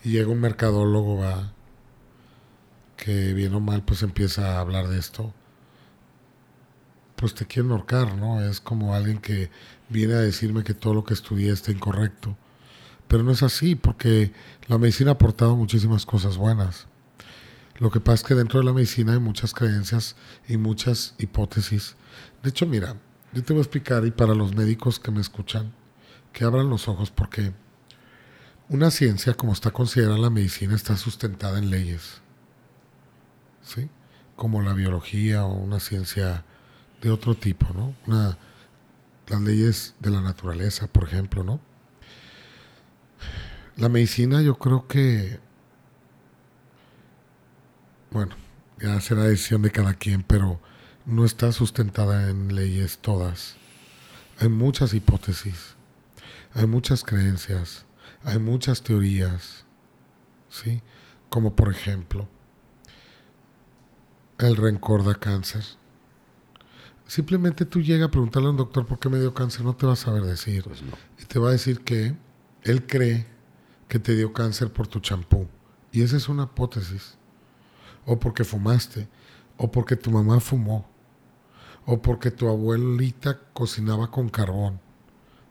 y 0.02 0.10
llega 0.10 0.28
un 0.28 0.40
mercadólogo, 0.40 1.18
va, 1.18 1.52
que 2.96 3.32
bien 3.34 3.54
o 3.54 3.60
mal, 3.60 3.82
pues 3.82 4.02
empieza 4.02 4.56
a 4.56 4.60
hablar 4.60 4.88
de 4.88 4.98
esto. 4.98 5.32
Pues 7.16 7.34
te 7.34 7.46
quieren 7.46 7.70
ahorcar, 7.70 8.16
¿no? 8.16 8.40
Es 8.40 8.60
como 8.60 8.94
alguien 8.94 9.18
que 9.18 9.50
viene 9.88 10.14
a 10.14 10.18
decirme 10.18 10.64
que 10.64 10.74
todo 10.74 10.94
lo 10.94 11.04
que 11.04 11.14
estudié 11.14 11.52
está 11.52 11.70
incorrecto. 11.70 12.36
Pero 13.08 13.22
no 13.22 13.32
es 13.32 13.42
así, 13.42 13.74
porque 13.74 14.32
la 14.66 14.78
medicina 14.78 15.10
ha 15.10 15.14
aportado 15.14 15.56
muchísimas 15.56 16.06
cosas 16.06 16.36
buenas. 16.36 16.86
Lo 17.78 17.90
que 17.90 18.00
pasa 18.00 18.14
es 18.14 18.22
que 18.24 18.34
dentro 18.34 18.60
de 18.60 18.66
la 18.66 18.72
medicina 18.72 19.12
hay 19.12 19.18
muchas 19.18 19.52
creencias 19.52 20.16
y 20.48 20.56
muchas 20.56 21.14
hipótesis. 21.18 21.96
De 22.42 22.50
hecho, 22.50 22.66
mira, 22.66 22.96
yo 23.32 23.42
te 23.42 23.52
voy 23.52 23.60
a 23.60 23.62
explicar 23.62 24.06
y 24.06 24.10
para 24.10 24.34
los 24.34 24.54
médicos 24.54 25.00
que 25.00 25.10
me 25.10 25.20
escuchan, 25.20 25.72
que 26.32 26.44
abran 26.44 26.70
los 26.70 26.88
ojos 26.88 27.10
porque 27.10 27.52
una 28.68 28.90
ciencia 28.90 29.34
como 29.34 29.52
está 29.52 29.72
considerada 29.72 30.18
la 30.18 30.30
medicina 30.30 30.74
está 30.74 30.96
sustentada 30.96 31.58
en 31.58 31.70
leyes. 31.70 32.20
¿Sí? 33.62 33.88
Como 34.36 34.62
la 34.62 34.72
biología 34.72 35.44
o 35.44 35.52
una 35.52 35.80
ciencia 35.80 36.44
de 37.02 37.10
otro 37.10 37.34
tipo, 37.34 37.66
¿no? 37.74 38.36
Las 39.28 39.40
leyes 39.40 39.94
de 40.00 40.10
la 40.10 40.20
naturaleza, 40.20 40.86
por 40.86 41.04
ejemplo, 41.04 41.44
¿no? 41.44 41.60
La 43.76 43.88
medicina 43.88 44.42
yo 44.42 44.56
creo 44.56 44.86
que 44.86 45.40
bueno, 48.14 48.36
ya 48.80 49.00
será 49.00 49.24
decisión 49.24 49.62
de 49.62 49.72
cada 49.72 49.94
quien, 49.94 50.22
pero 50.22 50.60
no 51.04 51.24
está 51.24 51.50
sustentada 51.50 52.30
en 52.30 52.54
leyes 52.54 52.98
todas. 52.98 53.56
Hay 54.38 54.48
muchas 54.48 54.94
hipótesis, 54.94 55.74
hay 56.54 56.68
muchas 56.68 57.02
creencias, 57.02 57.86
hay 58.22 58.38
muchas 58.38 58.82
teorías, 58.82 59.64
¿sí? 60.48 60.80
Como 61.28 61.56
por 61.56 61.72
ejemplo, 61.72 62.28
el 64.38 64.56
rencor 64.56 65.04
da 65.04 65.16
cáncer. 65.16 65.64
Simplemente 67.06 67.64
tú 67.66 67.82
llegas 67.82 68.08
a 68.08 68.10
preguntarle 68.10 68.48
a 68.48 68.50
un 68.52 68.56
doctor 68.56 68.86
por 68.86 68.98
qué 68.98 69.08
me 69.08 69.20
dio 69.20 69.34
cáncer, 69.34 69.64
no 69.64 69.76
te 69.76 69.86
va 69.86 69.92
a 69.92 69.96
saber 69.96 70.22
decir. 70.22 70.64
Pues 70.64 70.82
no. 70.82 70.92
Y 71.20 71.26
te 71.26 71.38
va 71.38 71.48
a 71.48 71.52
decir 71.52 71.80
que 71.80 72.16
él 72.62 72.86
cree 72.86 73.26
que 73.88 73.98
te 73.98 74.14
dio 74.14 74.32
cáncer 74.32 74.72
por 74.72 74.88
tu 74.88 75.00
champú. 75.00 75.46
Y 75.92 76.02
esa 76.02 76.16
es 76.16 76.28
una 76.28 76.44
hipótesis. 76.44 77.16
O 78.06 78.18
porque 78.18 78.44
fumaste, 78.44 79.08
o 79.56 79.70
porque 79.70 79.96
tu 79.96 80.10
mamá 80.10 80.40
fumó, 80.40 80.88
o 81.86 82.00
porque 82.00 82.30
tu 82.30 82.48
abuelita 82.48 83.38
cocinaba 83.52 84.10
con 84.10 84.28
carbón. 84.28 84.80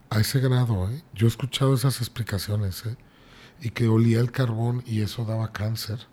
A 0.09 0.19
ese 0.19 0.39
grado, 0.39 0.89
¿eh? 0.91 1.03
Yo 1.13 1.25
he 1.25 1.29
escuchado 1.29 1.73
esas 1.73 1.99
explicaciones, 1.99 2.85
¿eh? 2.85 2.97
Y 3.61 3.69
que 3.69 3.87
olía 3.87 4.19
el 4.19 4.31
carbón 4.31 4.83
y 4.85 5.01
eso 5.01 5.25
daba 5.25 5.51
cáncer. 5.51 6.07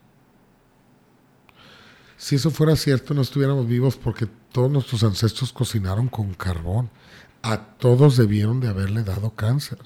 Si 2.16 2.36
eso 2.36 2.50
fuera 2.50 2.76
cierto, 2.76 3.14
no 3.14 3.22
estuviéramos 3.22 3.66
vivos 3.66 3.96
porque 3.96 4.28
todos 4.52 4.70
nuestros 4.70 5.02
ancestros 5.04 5.52
cocinaron 5.52 6.08
con 6.08 6.34
carbón. 6.34 6.90
A 7.42 7.58
todos 7.78 8.16
debieron 8.16 8.60
de 8.60 8.68
haberle 8.68 9.02
dado 9.02 9.30
cáncer. 9.30 9.78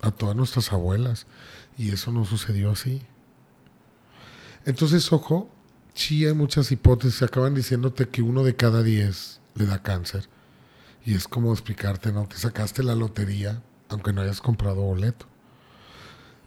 A 0.00 0.10
todas 0.10 0.36
nuestras 0.36 0.72
abuelas. 0.72 1.26
Y 1.78 1.90
eso 1.90 2.12
no 2.12 2.24
sucedió 2.24 2.70
así. 2.72 3.02
Entonces, 4.64 5.12
ojo, 5.12 5.50
sí 5.94 6.26
hay 6.26 6.34
muchas 6.34 6.72
hipótesis. 6.72 7.22
Acaban 7.22 7.54
diciéndote 7.54 8.08
que 8.08 8.22
uno 8.22 8.44
de 8.44 8.56
cada 8.56 8.82
diez 8.82 9.40
le 9.54 9.66
da 9.66 9.82
cáncer. 9.82 10.28
Y 11.04 11.14
es 11.14 11.26
como 11.26 11.52
explicarte, 11.52 12.12
¿no? 12.12 12.26
Te 12.26 12.36
sacaste 12.36 12.82
la 12.82 12.94
lotería, 12.94 13.62
aunque 13.88 14.12
no 14.12 14.20
hayas 14.22 14.40
comprado 14.40 14.82
boleto. 14.82 15.26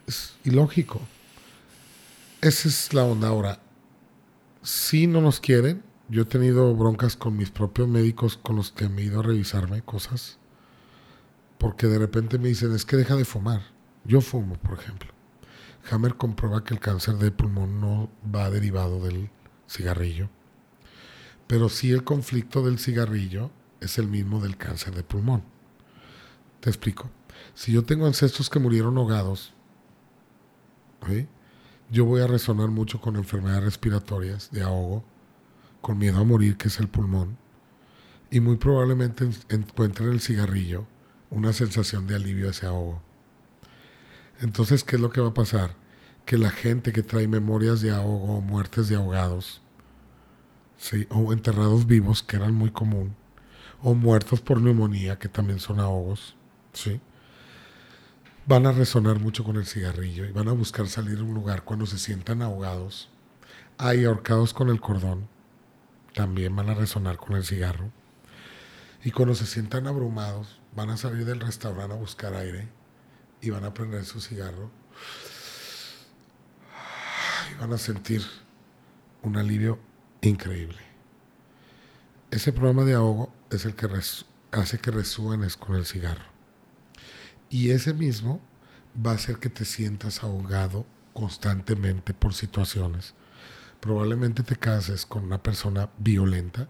Es 0.07 0.33
ilógico. 0.43 1.01
Esa 2.41 2.67
es 2.69 2.93
la 2.93 3.03
onda 3.03 3.29
ahora. 3.29 3.59
Si 4.61 5.07
no 5.07 5.21
nos 5.21 5.39
quieren, 5.39 5.83
yo 6.07 6.23
he 6.23 6.25
tenido 6.25 6.75
broncas 6.75 7.15
con 7.15 7.35
mis 7.35 7.49
propios 7.49 7.87
médicos 7.87 8.37
con 8.37 8.55
los 8.55 8.71
que 8.71 8.89
me 8.89 9.01
he 9.01 9.05
ido 9.05 9.19
a 9.19 9.23
revisarme 9.23 9.81
cosas. 9.81 10.37
Porque 11.57 11.87
de 11.87 11.97
repente 11.97 12.37
me 12.37 12.49
dicen, 12.49 12.73
es 12.73 12.85
que 12.85 12.97
deja 12.97 13.15
de 13.15 13.25
fumar. 13.25 13.61
Yo 14.03 14.21
fumo, 14.21 14.55
por 14.55 14.77
ejemplo. 14.77 15.11
Hammer 15.89 16.15
comprueba 16.15 16.63
que 16.63 16.73
el 16.73 16.79
cáncer 16.79 17.15
de 17.15 17.31
pulmón 17.31 17.79
no 17.79 18.09
va 18.33 18.49
derivado 18.49 19.03
del 19.03 19.29
cigarrillo. 19.67 20.29
Pero 21.47 21.69
sí 21.69 21.91
el 21.91 22.03
conflicto 22.03 22.63
del 22.63 22.79
cigarrillo 22.79 23.51
es 23.79 23.97
el 23.97 24.07
mismo 24.07 24.41
del 24.41 24.57
cáncer 24.57 24.95
de 24.95 25.03
pulmón. 25.03 25.43
Te 26.59 26.69
explico. 26.69 27.09
Si 27.53 27.71
yo 27.71 27.83
tengo 27.83 28.05
ancestros 28.05 28.49
que 28.49 28.59
murieron 28.59 28.97
ahogados, 28.97 29.53
¿sí? 31.07 31.27
yo 31.91 32.05
voy 32.05 32.21
a 32.21 32.27
resonar 32.27 32.69
mucho 32.69 32.99
con 32.99 33.15
enfermedades 33.15 33.63
respiratorias 33.63 34.49
de 34.51 34.63
ahogo, 34.63 35.03
con 35.85 35.99
miedo 35.99 36.17
a 36.17 36.23
morir, 36.23 36.57
que 36.57 36.69
es 36.69 36.79
el 36.79 36.87
pulmón, 36.87 37.37
y 38.31 38.39
muy 38.39 38.55
probablemente 38.55 39.29
encuentre 39.49 40.07
en 40.07 40.13
el 40.13 40.19
cigarrillo 40.19 40.87
una 41.29 41.53
sensación 41.53 42.07
de 42.07 42.15
alivio 42.15 42.47
a 42.47 42.49
ese 42.49 42.65
ahogo. 42.65 43.03
Entonces, 44.41 44.83
¿qué 44.83 44.95
es 44.95 45.01
lo 45.03 45.11
que 45.11 45.21
va 45.21 45.27
a 45.27 45.33
pasar? 45.35 45.75
Que 46.25 46.39
la 46.39 46.49
gente 46.49 46.91
que 46.91 47.03
trae 47.03 47.27
memorias 47.27 47.81
de 47.81 47.91
ahogo 47.91 48.35
o 48.35 48.41
muertes 48.41 48.89
de 48.89 48.95
ahogados, 48.95 49.61
¿sí? 50.75 51.05
o 51.11 51.31
enterrados 51.31 51.85
vivos, 51.85 52.23
que 52.23 52.37
eran 52.37 52.55
muy 52.55 52.71
común, 52.71 53.15
o 53.83 53.93
muertos 53.93 54.41
por 54.41 54.59
neumonía, 54.59 55.19
que 55.19 55.29
también 55.29 55.59
son 55.59 55.79
ahogos, 55.79 56.35
¿sí? 56.73 56.99
van 58.47 58.65
a 58.65 58.71
resonar 58.71 59.19
mucho 59.19 59.43
con 59.43 59.57
el 59.57 59.67
cigarrillo 59.67 60.25
y 60.25 60.31
van 60.31 60.47
a 60.47 60.53
buscar 60.53 60.87
salir 60.87 61.19
a 61.19 61.23
un 61.23 61.35
lugar 61.35 61.63
cuando 61.63 61.85
se 61.85 61.99
sientan 61.99 62.41
ahogados. 62.41 63.11
Hay 63.77 64.03
ahorcados 64.03 64.51
con 64.51 64.69
el 64.69 64.81
cordón, 64.81 65.27
también 66.15 66.55
van 66.55 66.69
a 66.69 66.73
resonar 66.73 67.17
con 67.17 67.35
el 67.35 67.45
cigarro. 67.45 67.91
Y 69.03 69.11
cuando 69.11 69.35
se 69.35 69.45
sientan 69.45 69.85
abrumados, 69.85 70.59
van 70.75 70.89
a 70.89 70.97
salir 70.97 71.25
del 71.25 71.41
restaurante 71.41 71.93
a 71.93 71.97
buscar 71.97 72.33
aire 72.33 72.67
y 73.41 73.51
van 73.51 73.65
a 73.65 73.73
prender 73.73 74.05
su 74.05 74.19
cigarro. 74.19 74.71
Y 77.51 77.59
van 77.59 77.73
a 77.73 77.77
sentir 77.77 78.23
un 79.21 79.37
alivio 79.37 79.77
increíble. 80.21 80.79
Ese 82.31 82.51
programa 82.51 82.83
de 82.83 82.93
ahogo 82.93 83.31
es 83.51 83.65
el 83.65 83.75
que 83.75 83.87
hace 84.51 84.79
que 84.79 84.91
resuenes 84.91 85.57
con 85.57 85.75
el 85.75 85.85
cigarro. 85.85 86.25
Y 87.49 87.69
ese 87.69 87.93
mismo 87.93 88.41
va 89.05 89.11
a 89.11 89.15
hacer 89.15 89.37
que 89.37 89.49
te 89.49 89.65
sientas 89.65 90.23
ahogado 90.23 90.85
constantemente 91.13 92.13
por 92.13 92.33
situaciones. 92.33 93.13
Probablemente 93.85 94.41
te 94.41 94.55
cases 94.55 95.05
con 95.05 95.25
una 95.25 95.43
persona 95.43 95.91
violenta, 95.99 96.67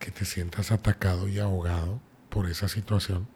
que 0.00 0.10
te 0.10 0.24
sientas 0.24 0.72
atacado 0.72 1.28
y 1.28 1.38
ahogado 1.38 2.00
por 2.28 2.50
esa 2.50 2.66
situación, 2.66 3.28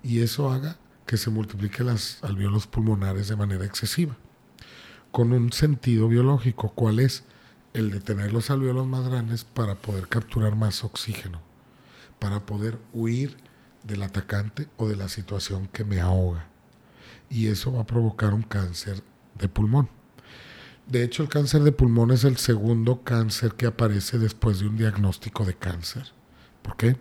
y 0.00 0.20
eso 0.20 0.52
haga 0.52 0.76
que 1.06 1.16
se 1.16 1.28
multipliquen 1.28 1.86
las 1.86 2.22
alveolos 2.22 2.68
pulmonares 2.68 3.26
de 3.26 3.34
manera 3.34 3.64
excesiva, 3.64 4.16
con 5.10 5.32
un 5.32 5.52
sentido 5.52 6.06
biológico, 6.06 6.70
¿cuál 6.70 7.00
es? 7.00 7.24
El 7.72 7.90
de 7.90 7.98
tener 7.98 8.32
los 8.32 8.48
alveolos 8.50 8.86
más 8.86 9.08
grandes 9.08 9.42
para 9.42 9.74
poder 9.74 10.06
capturar 10.06 10.54
más 10.54 10.84
oxígeno, 10.84 11.40
para 12.20 12.46
poder 12.46 12.78
huir 12.92 13.38
del 13.82 14.04
atacante 14.04 14.68
o 14.76 14.86
de 14.86 14.94
la 14.94 15.08
situación 15.08 15.66
que 15.66 15.84
me 15.84 16.00
ahoga. 16.00 16.46
Y 17.28 17.48
eso 17.48 17.72
va 17.72 17.80
a 17.80 17.86
provocar 17.86 18.34
un 18.34 18.42
cáncer 18.42 19.02
de 19.34 19.48
pulmón. 19.48 19.95
De 20.86 21.02
hecho, 21.02 21.24
el 21.24 21.28
cáncer 21.28 21.64
de 21.64 21.72
pulmón 21.72 22.12
es 22.12 22.22
el 22.22 22.36
segundo 22.36 23.02
cáncer 23.02 23.54
que 23.54 23.66
aparece 23.66 24.20
después 24.20 24.60
de 24.60 24.68
un 24.68 24.76
diagnóstico 24.76 25.44
de 25.44 25.56
cáncer. 25.56 26.12
¿Por 26.62 26.76
qué? 26.76 26.96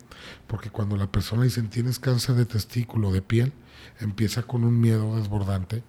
Porque 0.47 0.71
cuando 0.71 0.97
la 0.97 1.11
persona 1.11 1.43
dice 1.43 1.61
tienes 1.61 1.99
cáncer 1.99 2.33
de 2.33 2.47
testículo, 2.47 3.11
de 3.11 3.21
piel, 3.21 3.53
empieza 3.99 4.41
con 4.41 4.63
un 4.63 4.79
miedo 4.79 5.15
desbordante 5.17 5.83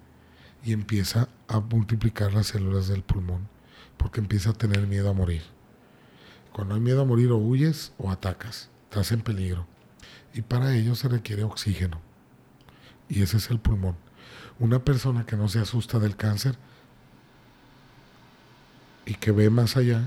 y 0.62 0.74
empieza 0.74 1.30
a 1.48 1.60
multiplicar 1.60 2.34
las 2.34 2.48
células 2.48 2.86
del 2.86 3.02
pulmón, 3.02 3.48
porque 3.96 4.20
empieza 4.20 4.50
a 4.50 4.54
tener 4.54 4.86
miedo 4.86 5.08
a 5.08 5.14
morir. 5.14 5.42
Cuando 6.52 6.74
hay 6.74 6.82
miedo 6.82 7.00
a 7.00 7.06
morir 7.06 7.30
o 7.32 7.38
huyes 7.38 7.92
o 7.96 8.10
atacas, 8.10 8.68
estás 8.90 9.10
en 9.12 9.22
peligro 9.22 9.66
y 10.34 10.42
para 10.42 10.76
ello 10.76 10.94
se 10.96 11.08
requiere 11.08 11.44
oxígeno. 11.44 12.02
Y 13.08 13.22
ese 13.22 13.38
es 13.38 13.50
el 13.50 13.58
pulmón. 13.58 13.96
Una 14.58 14.84
persona 14.84 15.24
que 15.24 15.36
no 15.36 15.48
se 15.48 15.60
asusta 15.60 15.98
del 15.98 16.16
cáncer 16.16 16.58
y 19.06 19.14
que 19.14 19.30
ve 19.30 19.48
más 19.48 19.76
allá, 19.76 20.02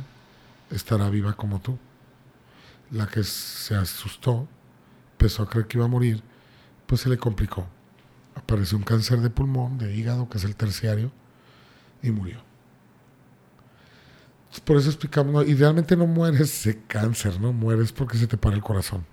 estará 0.70 1.10
viva 1.10 1.34
como 1.34 1.60
tú. 1.60 1.80
La 2.92 3.08
que 3.08 3.24
se 3.24 3.76
asustó, 3.76 4.48
empezó 5.14 5.44
a 5.44 5.50
creer 5.50 5.68
que 5.68 5.78
iba 5.78 5.86
a 5.86 5.90
morir, 5.90 6.22
pues 6.86 7.02
se 7.02 7.10
le 7.10 7.18
complicó. 7.18 7.68
Apareció 8.36 8.78
un 8.78 8.84
cáncer 8.84 9.22
de 9.22 9.30
pulmón, 9.30 9.78
de 9.78 9.96
hígado, 9.96 10.30
que 10.30 10.38
es 10.38 10.44
el 10.44 10.56
terciario, 10.56 11.12
y 12.04 12.12
murió. 12.12 12.42
Por 14.66 14.78
eso 14.78 14.90
explicamos, 14.90 15.48
idealmente 15.48 15.96
no 15.96 16.08
mueres 16.08 16.64
de 16.64 16.82
cáncer, 16.88 17.40
no 17.40 17.54
mueres 17.54 17.92
porque 17.92 18.18
se 18.18 18.28
te 18.28 18.38
para 18.38 18.56
el 18.56 18.62
corazón. 18.62 19.06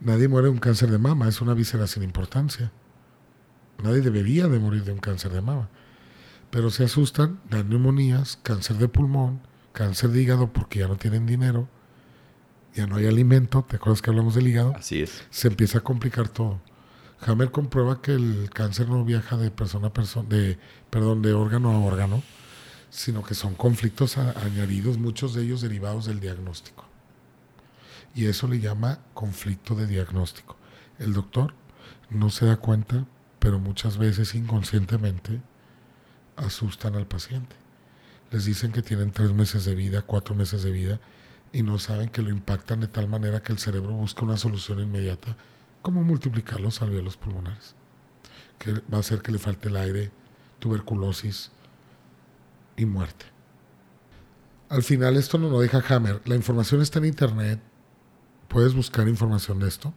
Nadie 0.00 0.28
muere 0.28 0.46
de 0.46 0.52
un 0.52 0.58
cáncer 0.58 0.90
de 0.90 0.98
mama, 0.98 1.28
es 1.28 1.40
una 1.40 1.54
víscera 1.54 1.86
sin 1.86 2.02
importancia. 2.02 2.70
Nadie 3.82 4.00
debería 4.00 4.48
de 4.48 4.58
morir 4.58 4.84
de 4.84 4.92
un 4.92 4.98
cáncer 4.98 5.32
de 5.32 5.40
mama. 5.40 5.68
Pero 6.52 6.68
se 6.68 6.84
asustan, 6.84 7.40
dan 7.48 7.70
neumonías, 7.70 8.38
cáncer 8.42 8.76
de 8.76 8.86
pulmón, 8.86 9.40
cáncer 9.72 10.10
de 10.10 10.20
hígado 10.20 10.52
porque 10.52 10.80
ya 10.80 10.86
no 10.86 10.96
tienen 10.96 11.24
dinero, 11.24 11.66
ya 12.74 12.86
no 12.86 12.96
hay 12.96 13.06
alimento, 13.06 13.64
¿te 13.66 13.76
acuerdas 13.76 14.02
que 14.02 14.10
hablamos 14.10 14.34
del 14.34 14.48
hígado? 14.48 14.74
Así 14.76 15.00
es. 15.00 15.24
Se 15.30 15.48
empieza 15.48 15.78
a 15.78 15.80
complicar 15.80 16.28
todo. 16.28 16.60
Hammer 17.20 17.50
comprueba 17.50 18.02
que 18.02 18.12
el 18.12 18.50
cáncer 18.52 18.90
no 18.90 19.02
viaja 19.02 19.38
de 19.38 19.50
persona 19.50 19.86
a 19.86 19.92
persona, 19.94 20.28
de, 20.28 20.58
perdón, 20.90 21.22
de 21.22 21.32
órgano 21.32 21.70
a 21.70 21.78
órgano, 21.78 22.22
sino 22.90 23.22
que 23.24 23.34
son 23.34 23.54
conflictos 23.54 24.18
añadidos, 24.18 24.98
muchos 24.98 25.32
de 25.32 25.44
ellos 25.44 25.62
derivados 25.62 26.04
del 26.04 26.20
diagnóstico. 26.20 26.84
Y 28.14 28.26
eso 28.26 28.46
le 28.46 28.60
llama 28.60 28.98
conflicto 29.14 29.74
de 29.74 29.86
diagnóstico. 29.86 30.58
El 30.98 31.14
doctor 31.14 31.54
no 32.10 32.28
se 32.28 32.44
da 32.44 32.58
cuenta, 32.58 33.06
pero 33.38 33.58
muchas 33.58 33.96
veces 33.96 34.34
inconscientemente 34.34 35.40
asustan 36.36 36.94
al 36.94 37.06
paciente. 37.06 37.56
Les 38.30 38.44
dicen 38.44 38.72
que 38.72 38.82
tienen 38.82 39.12
tres 39.12 39.32
meses 39.32 39.64
de 39.64 39.74
vida, 39.74 40.02
cuatro 40.02 40.34
meses 40.34 40.62
de 40.62 40.70
vida, 40.70 41.00
y 41.52 41.62
no 41.62 41.78
saben 41.78 42.08
que 42.08 42.22
lo 42.22 42.30
impactan 42.30 42.80
de 42.80 42.88
tal 42.88 43.08
manera 43.08 43.42
que 43.42 43.52
el 43.52 43.58
cerebro 43.58 43.92
busca 43.92 44.24
una 44.24 44.36
solución 44.36 44.80
inmediata, 44.80 45.36
como 45.82 46.02
multiplicar 46.02 46.60
los 46.60 46.80
alveolos 46.80 47.16
pulmonares, 47.16 47.74
que 48.58 48.72
va 48.72 48.96
a 48.96 49.00
hacer 49.00 49.20
que 49.20 49.32
le 49.32 49.38
falte 49.38 49.68
el 49.68 49.76
aire, 49.76 50.10
tuberculosis 50.58 51.50
y 52.76 52.86
muerte. 52.86 53.26
Al 54.68 54.82
final 54.82 55.16
esto 55.18 55.36
no 55.36 55.50
lo 55.50 55.60
deja 55.60 55.82
Hammer. 55.86 56.22
La 56.24 56.34
información 56.34 56.80
está 56.80 56.98
en 56.98 57.04
internet. 57.04 57.60
Puedes 58.48 58.74
buscar 58.74 59.06
información 59.06 59.58
de 59.58 59.68
esto. 59.68 59.92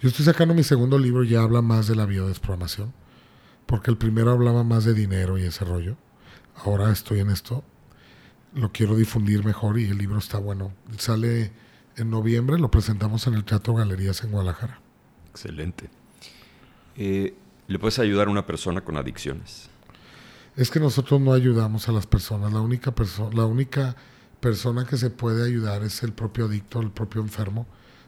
Yo 0.00 0.08
estoy 0.08 0.24
sacando 0.24 0.54
mi 0.54 0.64
segundo 0.64 0.98
libro 0.98 1.22
ya 1.22 1.42
habla 1.42 1.62
más 1.62 1.86
de 1.86 1.94
la 1.94 2.06
biodesprogramación. 2.06 2.92
Porque 3.68 3.90
el 3.90 3.98
primero 3.98 4.30
hablaba 4.32 4.64
más 4.64 4.86
de 4.86 4.94
dinero 4.94 5.36
y 5.36 5.42
ese 5.42 5.62
rollo. 5.62 5.98
Ahora 6.56 6.90
estoy 6.90 7.20
en 7.20 7.28
esto. 7.28 7.62
Lo 8.54 8.72
quiero 8.72 8.96
difundir 8.96 9.44
mejor 9.44 9.78
y 9.78 9.84
el 9.84 9.98
libro 9.98 10.16
está 10.18 10.38
bueno. 10.38 10.72
Sale 10.96 11.52
en 11.96 12.08
noviembre, 12.08 12.58
lo 12.58 12.70
presentamos 12.70 13.26
en 13.26 13.34
el 13.34 13.44
Teatro 13.44 13.74
Galerías 13.74 14.24
en 14.24 14.30
Guadalajara. 14.30 14.80
Excelente. 15.28 15.90
Eh, 16.96 17.34
¿Le 17.66 17.78
puedes 17.78 17.98
ayudar 17.98 18.28
a 18.28 18.30
una 18.30 18.46
persona 18.46 18.80
con 18.80 18.96
adicciones? 18.96 19.68
Es 20.56 20.70
que 20.70 20.80
nosotros 20.80 21.20
no 21.20 21.34
ayudamos 21.34 21.90
a 21.90 21.92
las 21.92 22.06
personas. 22.06 22.54
La 22.54 22.62
única, 22.62 22.94
persona 22.94 23.36
la 23.36 23.44
única 23.44 23.96
persona 24.40 24.86
que 24.86 24.96
se 24.96 25.10
puede 25.10 25.44
ayudar 25.44 25.82
es 25.82 26.02
el 26.02 26.14
propio 26.14 26.46
adicto, 26.46 26.80
el 26.80 26.90
propio 26.90 27.20
enfermo, 27.20 27.66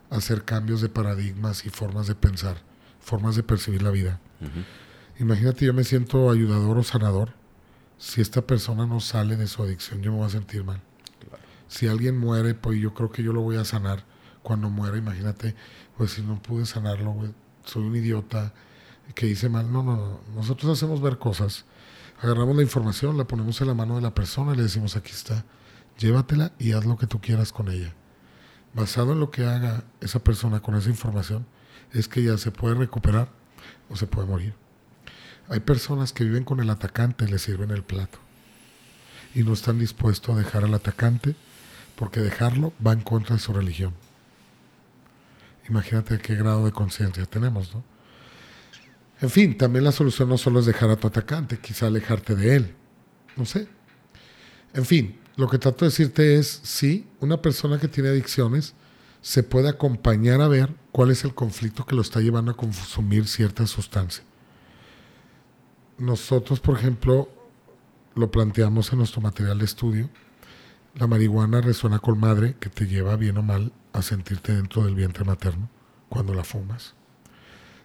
a 0.09 0.17
hacer 0.17 0.43
cambios 0.47 0.81
de 0.81 0.89
paradigmas 0.89 1.67
y 1.67 1.69
formas 1.69 2.07
de 2.07 2.15
pensar, 2.15 2.57
formas 2.99 3.37
de 3.37 3.43
percibir 3.43 3.83
la 3.83 3.91
vida. 3.91 4.21
Imagínate, 5.21 5.65
yo 5.67 5.73
me 5.73 5.85
siento 5.85 6.31
ayudador 6.31 6.79
o 6.79 6.83
sanador. 6.83 7.35
Si 7.99 8.21
esta 8.21 8.43
persona 8.43 8.87
no 8.87 8.99
sale 8.99 9.37
de 9.37 9.47
su 9.47 9.63
adicción, 9.63 10.03
yo 10.03 10.11
me 10.11 10.19
voy 10.19 10.27
a 10.27 10.31
sentir 10.31 10.65
mal. 10.65 10.81
Si 11.69 11.87
alguien 11.87 12.19
muere, 12.19 12.55
pues 12.55 12.81
yo 12.81 12.93
creo 12.95 13.13
que 13.13 13.23
yo 13.23 13.33
lo 13.33 13.43
voy 13.43 13.57
a 13.57 13.65
sanar 13.65 14.05
cuando 14.43 14.69
muera. 14.71 14.97
Imagínate, 14.97 15.55
pues 15.97 16.13
si 16.13 16.23
no 16.23 16.43
pude 16.43 16.67
sanarlo, 16.67 17.15
soy 17.65 17.85
un 17.85 17.95
idiota 17.95 18.53
que 19.15 19.27
hice 19.27 19.49
mal. 19.49 19.71
No, 19.71 19.85
no, 19.85 19.97
no. 19.97 20.21
Nosotros 20.35 20.73
hacemos 20.73 21.01
ver 21.01 21.19
cosas 21.19 21.65
agarramos 22.23 22.57
la 22.57 22.63
información, 22.63 23.17
la 23.17 23.25
ponemos 23.25 23.61
en 23.61 23.67
la 23.69 23.75
mano 23.75 23.97
de 23.97 24.03
la 24.03 24.15
persona 24.15 24.53
y 24.53 24.57
le 24.57 24.65
decimos, 24.65 24.97
aquí 24.97 25.11
está, 25.11 25.45
llévatela 25.99 26.53
y 26.59 26.73
haz 26.73 26.85
lo 26.85 26.97
que 26.97 27.07
tú 27.07 27.21
quieras 27.21 27.53
con 27.53 27.69
ella. 27.71 27.95
Basado 28.75 29.13
en 29.13 29.21
lo 29.21 29.31
que 29.31 29.47
haga 29.47 29.85
esa 30.01 30.23
persona 30.23 30.61
con 30.61 30.75
esa 30.75 30.91
información, 30.91 31.47
es 31.93 32.09
que 32.09 32.23
ya 32.23 32.37
se 32.39 32.51
puede 32.51 32.75
recuperar 32.75 33.31
o 33.89 33.97
se 33.97 34.07
puede 34.07 34.29
morir. 34.29 34.55
Hay 35.49 35.61
personas 35.61 36.13
que 36.13 36.25
viven 36.25 36.45
con 36.45 36.61
el 36.61 36.71
atacante 36.71 37.25
y 37.25 37.29
le 37.29 37.39
sirven 37.39 37.71
el 37.71 37.83
plato. 37.83 38.19
Y 39.35 39.43
no 39.43 39.53
están 39.53 39.79
dispuestos 39.79 40.35
a 40.35 40.39
dejar 40.39 40.65
al 40.65 40.75
atacante 40.75 41.35
porque 41.97 42.21
dejarlo 42.21 42.73
va 42.85 42.93
en 42.93 43.01
contra 43.01 43.37
de 43.37 43.43
su 43.43 43.53
religión. 43.53 43.93
Imagínate 45.69 46.19
qué 46.19 46.35
grado 46.35 46.65
de 46.65 46.73
conciencia 46.73 47.27
tenemos, 47.27 47.75
¿no? 47.75 47.85
En 49.21 49.29
fin, 49.31 49.57
también 49.57 49.85
la 49.85 49.93
solución 49.93 50.29
no 50.29 50.39
solo 50.39 50.61
es 50.61 50.67
dejar 50.67 50.91
a 50.91 50.97
tu 50.97 51.07
atacante, 51.07 51.59
quizá 51.59 51.87
alejarte 51.87 52.35
de 52.35 52.57
él. 52.57 52.75
No 53.37 53.45
sé. 53.45 53.69
En 54.73 54.85
fin, 54.85 55.19
lo 55.37 55.49
que 55.49 55.59
trato 55.59 55.85
de 55.85 55.91
decirte 55.91 56.37
es, 56.37 56.61
sí, 56.63 57.07
una 57.21 57.43
persona 57.43 57.79
que 57.79 57.89
tiene 57.89 58.09
adicciones 58.09 58.75
se 59.21 59.43
puede 59.43 59.69
acompañar 59.69 60.41
a 60.41 60.49
ver 60.49 60.75
cuál 60.93 61.11
es 61.11 61.25
el 61.25 61.35
conflicto 61.35 61.85
que 61.85 61.95
lo 61.95 62.03
está 62.03 62.21
llevando 62.21 62.53
a 62.53 62.57
consumir 62.57 63.27
cierta 63.27 63.67
sustancia. 63.67 64.25
Nosotros, 66.01 66.61
por 66.61 66.79
ejemplo, 66.79 67.29
lo 68.15 68.31
planteamos 68.31 68.91
en 68.91 68.99
nuestro 69.01 69.21
material 69.21 69.59
de 69.59 69.67
estudio. 69.67 70.09
La 70.95 71.07
marihuana 71.07 71.61
resuena 71.61 71.99
con 71.99 72.19
madre 72.19 72.57
que 72.59 72.71
te 72.71 72.87
lleva 72.87 73.17
bien 73.17 73.37
o 73.37 73.43
mal 73.43 73.71
a 73.93 74.01
sentirte 74.01 74.55
dentro 74.55 74.83
del 74.83 74.95
vientre 74.95 75.25
materno 75.25 75.69
cuando 76.09 76.33
la 76.33 76.43
fumas. 76.43 76.95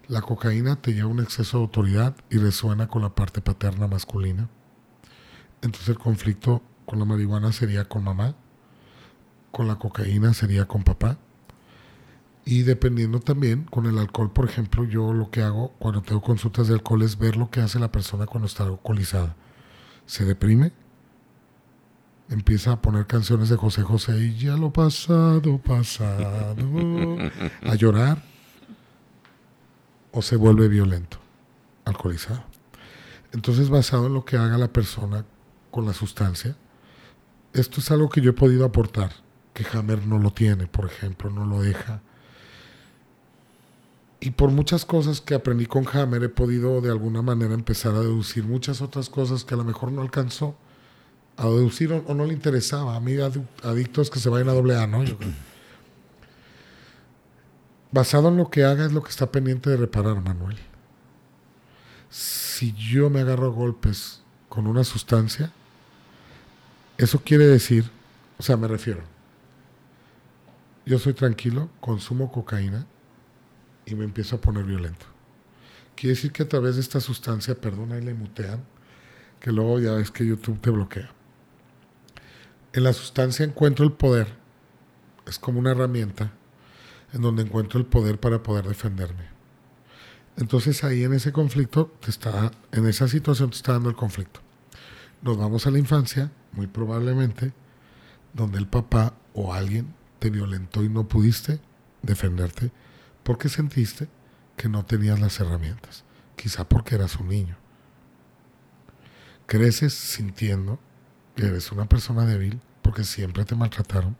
La 0.07 0.21
cocaína 0.21 0.77
te 0.77 0.93
lleva 0.93 1.09
un 1.09 1.19
exceso 1.19 1.57
de 1.57 1.63
autoridad 1.63 2.15
y 2.29 2.37
resuena 2.37 2.87
con 2.87 3.01
la 3.01 3.13
parte 3.13 3.41
paterna 3.41 3.85
masculina. 3.85 4.47
Entonces 5.61 5.89
el 5.89 5.99
conflicto 5.99 6.61
con 6.85 6.99
la 6.99 7.05
marihuana 7.05 7.51
sería 7.51 7.83
con 7.83 8.05
mamá, 8.05 8.33
con 9.51 9.67
la 9.67 9.75
cocaína 9.75 10.33
sería 10.33 10.65
con 10.69 10.85
papá. 10.85 11.17
Y 12.45 12.61
dependiendo 12.61 13.19
también 13.19 13.63
con 13.63 13.87
el 13.87 13.97
alcohol, 13.97 14.31
por 14.31 14.45
ejemplo, 14.45 14.83
yo 14.83 15.13
lo 15.13 15.31
que 15.31 15.41
hago 15.41 15.73
cuando 15.79 16.03
tengo 16.03 16.21
consultas 16.21 16.67
de 16.67 16.75
alcohol 16.75 17.01
es 17.01 17.17
ver 17.17 17.37
lo 17.37 17.49
que 17.49 17.59
hace 17.59 17.79
la 17.79 17.91
persona 17.91 18.27
cuando 18.27 18.45
está 18.45 18.63
alcoholizada. 18.63 19.35
Se 20.05 20.25
deprime, 20.25 20.71
empieza 22.29 22.73
a 22.73 22.81
poner 22.81 23.07
canciones 23.07 23.49
de 23.49 23.55
José 23.55 23.81
José 23.81 24.17
y 24.19 24.37
ya 24.37 24.57
lo 24.57 24.71
pasado, 24.71 25.57
pasado, 25.57 27.17
a 27.63 27.75
llorar 27.75 28.21
o 30.11 30.21
se 30.21 30.35
vuelve 30.35 30.67
violento, 30.67 31.17
alcoholizado. 31.83 32.43
Entonces, 33.33 33.69
basado 33.69 34.05
en 34.05 34.13
lo 34.13 34.23
que 34.23 34.37
haga 34.37 34.59
la 34.59 34.71
persona 34.71 35.25
con 35.71 35.85
la 35.85 35.93
sustancia, 35.93 36.55
esto 37.53 37.79
es 37.79 37.89
algo 37.89 38.07
que 38.07 38.21
yo 38.21 38.29
he 38.29 38.33
podido 38.33 38.65
aportar, 38.65 39.11
que 39.53 39.65
Hammer 39.73 40.05
no 40.05 40.19
lo 40.19 40.31
tiene, 40.31 40.67
por 40.67 40.85
ejemplo, 40.85 41.31
no 41.31 41.45
lo 41.45 41.61
deja. 41.61 42.01
Y 44.19 44.31
por 44.31 44.49
muchas 44.51 44.85
cosas 44.85 45.21
que 45.21 45.35
aprendí 45.35 45.65
con 45.65 45.85
Hammer, 45.87 46.23
he 46.23 46.29
podido 46.29 46.81
de 46.81 46.89
alguna 46.89 47.21
manera 47.21 47.53
empezar 47.53 47.93
a 47.95 47.99
deducir 47.99 48.43
muchas 48.43 48.81
otras 48.81 49.09
cosas 49.09 49.43
que 49.43 49.53
a 49.53 49.57
lo 49.57 49.63
mejor 49.63 49.91
no 49.91 50.01
alcanzó 50.01 50.55
a 51.37 51.45
deducir 51.45 51.91
o, 51.91 52.13
no 52.13 52.25
le 52.25 52.33
interesaba. 52.33 52.95
A 52.95 52.99
mí, 52.99 53.15
adictos 53.63 54.09
que 54.09 54.19
se 54.19 54.29
vayan 54.29 54.49
a 54.49 54.53
doble 54.53 54.77
A, 54.77 54.87
¿no? 54.87 55.03
Basado 57.91 58.29
en 58.29 58.37
lo 58.37 58.49
que 58.49 58.63
haga 58.63 58.85
es 58.85 58.93
lo 58.93 59.03
que 59.03 59.09
está 59.09 59.31
pendiente 59.31 59.69
de 59.69 59.77
reparar, 59.77 60.21
Manuel. 60.21 60.57
Si 62.09 62.73
yo 62.73 63.09
me 63.09 63.21
agarro 63.21 63.47
a 63.47 63.49
golpes 63.49 64.21
con 64.47 64.67
una 64.67 64.83
sustancia, 64.83 65.51
eso 66.97 67.21
quiere 67.23 67.45
decir, 67.45 67.91
o 68.37 68.43
sea, 68.43 68.55
me 68.55 68.67
refiero, 68.67 69.01
yo 70.85 70.99
soy 70.99 71.13
tranquilo, 71.13 71.69
consumo 71.81 72.31
cocaína 72.31 72.85
y 73.85 73.95
me 73.95 74.03
empiezo 74.05 74.37
a 74.37 74.41
poner 74.41 74.63
violento. 74.63 75.05
Quiere 75.95 76.15
decir 76.15 76.31
que 76.31 76.43
a 76.43 76.49
través 76.49 76.75
de 76.75 76.81
esta 76.81 76.99
sustancia, 76.99 77.55
perdona, 77.55 77.97
y 77.97 78.01
le 78.01 78.13
mutean, 78.13 78.63
que 79.39 79.51
luego 79.51 79.79
ya 79.79 79.93
ves 79.93 80.11
que 80.11 80.25
YouTube 80.25 80.59
te 80.59 80.69
bloquea. 80.69 81.11
En 82.73 82.83
la 82.83 82.93
sustancia 82.93 83.45
encuentro 83.45 83.85
el 83.85 83.93
poder, 83.93 84.27
es 85.25 85.39
como 85.39 85.59
una 85.59 85.71
herramienta 85.71 86.33
en 87.13 87.21
donde 87.21 87.43
encuentro 87.43 87.79
el 87.79 87.85
poder 87.85 88.19
para 88.19 88.43
poder 88.43 88.67
defenderme. 88.67 89.23
Entonces 90.37 90.83
ahí 90.83 91.03
en 91.03 91.13
ese 91.13 91.31
conflicto, 91.31 91.93
te 92.01 92.09
está, 92.09 92.51
en 92.71 92.85
esa 92.87 93.07
situación 93.07 93.49
te 93.51 93.55
está 93.55 93.73
dando 93.73 93.89
el 93.89 93.95
conflicto. 93.95 94.41
Nos 95.21 95.37
vamos 95.37 95.65
a 95.65 95.71
la 95.71 95.79
infancia, 95.79 96.31
muy 96.51 96.67
probablemente, 96.67 97.53
donde 98.33 98.57
el 98.57 98.67
papá 98.67 99.13
o 99.33 99.53
alguien 99.53 99.93
te 100.19 100.29
violentó 100.29 100.83
y 100.83 100.89
no 100.89 101.07
pudiste 101.07 101.59
defenderte 102.01 102.71
porque 103.25 103.49
sentiste 103.49 104.07
que 104.55 104.69
no 104.69 104.85
tenías 104.85 105.19
las 105.19 105.37
herramientas, 105.41 106.05
quizá 106.37 106.63
porque 106.63 106.95
eras 106.95 107.17
un 107.17 107.27
niño. 107.27 107.57
Creces 109.45 109.93
sintiendo 109.93 110.79
que 111.35 111.47
eres 111.47 111.73
una 111.73 111.89
persona 111.89 112.25
débil 112.25 112.61
porque 112.81 113.03
siempre 113.03 113.43
te 113.43 113.55
maltrataron 113.55 114.15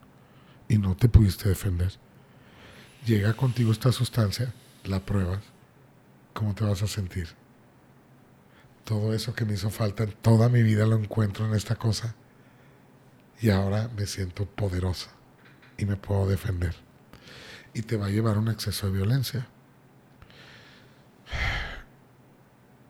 y 0.68 0.78
no 0.78 0.98
te 0.98 1.08
pudiste 1.08 1.48
defender 1.48 1.94
llega 3.06 3.34
contigo 3.34 3.72
esta 3.72 3.92
sustancia, 3.92 4.52
la 4.84 5.00
pruebas, 5.00 5.42
¿cómo 6.34 6.56
te 6.56 6.64
vas 6.64 6.82
a 6.82 6.88
sentir? 6.88 7.30
Todo 8.84 9.14
eso 9.14 9.34
que 9.34 9.46
me 9.46 9.54
hizo 9.54 9.70
falta 9.70 10.04
en 10.04 10.12
toda 10.12 10.50
mi 10.50 10.64
vida 10.64 10.86
lo 10.86 10.96
encuentro 10.96 11.46
en 11.46 11.54
esta 11.54 11.76
cosa 11.76 12.16
y 13.40 13.50
ahora 13.50 13.90
me 13.96 14.06
siento 14.06 14.46
poderosa 14.46 15.12
y 15.78 15.86
me 15.86 15.96
puedo 15.96 16.28
defender. 16.28 16.76
Y 17.76 17.84
te 17.84 17.96
va 17.98 18.08
a 18.08 18.10
llevar 18.10 18.38
a 18.38 18.40
un 18.40 18.48
exceso 18.48 18.88
de 18.88 18.94
violencia. 18.94 19.48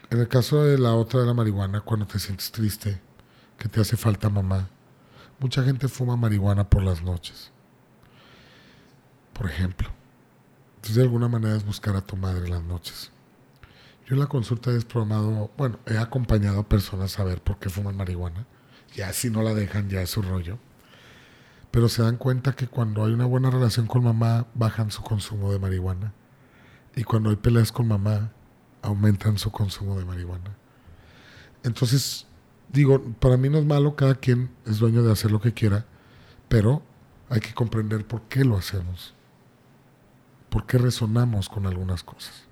En 0.09 0.19
el 0.21 0.29
caso 0.29 0.63
de 0.63 0.77
la 0.77 0.93
otra 0.93 1.19
de 1.19 1.25
la 1.25 1.33
marihuana, 1.33 1.81
cuando 1.81 2.05
te 2.07 2.19
sientes 2.19 2.51
triste, 2.51 3.01
que 3.57 3.67
te 3.67 3.81
hace 3.81 3.97
falta 3.97 4.29
mamá, 4.29 4.69
mucha 5.39 5.63
gente 5.63 5.89
fuma 5.89 6.15
marihuana 6.15 6.69
por 6.69 6.83
las 6.83 7.01
noches. 7.01 7.51
Por 9.33 9.49
ejemplo, 9.49 9.89
entonces, 10.75 10.97
de 10.97 11.01
alguna 11.01 11.27
manera 11.27 11.55
es 11.55 11.65
buscar 11.65 11.95
a 11.95 12.01
tu 12.01 12.15
madre 12.15 12.45
en 12.45 12.51
las 12.51 12.63
noches. 12.63 13.11
Yo 14.05 14.13
en 14.13 14.19
la 14.19 14.27
consulta 14.27 14.69
he 14.69 14.73
desprogramado, 14.73 15.49
bueno, 15.57 15.79
he 15.87 15.97
acompañado 15.97 16.59
a 16.59 16.69
personas 16.69 17.19
a 17.19 17.23
ver 17.23 17.41
por 17.41 17.57
qué 17.57 17.69
fuman 17.69 17.97
marihuana. 17.97 18.45
Ya 18.93 19.11
si 19.11 19.31
no 19.31 19.41
la 19.41 19.55
dejan, 19.55 19.89
ya 19.89 20.03
es 20.03 20.11
su 20.11 20.21
rollo. 20.21 20.59
Pero 21.75 21.89
se 21.89 22.01
dan 22.01 22.15
cuenta 22.15 22.55
que 22.55 22.67
cuando 22.67 23.03
hay 23.03 23.11
una 23.11 23.25
buena 23.25 23.49
relación 23.51 23.85
con 23.85 24.05
mamá, 24.05 24.47
bajan 24.53 24.91
su 24.91 25.03
consumo 25.03 25.51
de 25.51 25.59
marihuana. 25.59 26.13
Y 26.95 27.03
cuando 27.03 27.29
hay 27.29 27.35
peleas 27.35 27.73
con 27.73 27.89
mamá, 27.89 28.31
aumentan 28.81 29.37
su 29.37 29.51
consumo 29.51 29.99
de 29.99 30.05
marihuana. 30.05 30.55
Entonces, 31.63 32.27
digo, 32.71 33.03
para 33.19 33.35
mí 33.35 33.49
no 33.49 33.57
es 33.57 33.65
malo, 33.65 33.97
cada 33.97 34.15
quien 34.15 34.51
es 34.65 34.79
dueño 34.79 35.03
de 35.03 35.11
hacer 35.11 35.31
lo 35.31 35.41
que 35.41 35.53
quiera, 35.53 35.85
pero 36.47 36.81
hay 37.27 37.41
que 37.41 37.53
comprender 37.53 38.07
por 38.07 38.21
qué 38.21 38.45
lo 38.45 38.55
hacemos 38.55 39.15
por 40.55 40.65
qué 40.65 40.77
resonamos 40.77 41.49
con 41.49 41.67
algunas 41.67 42.01
cosas. 42.01 42.44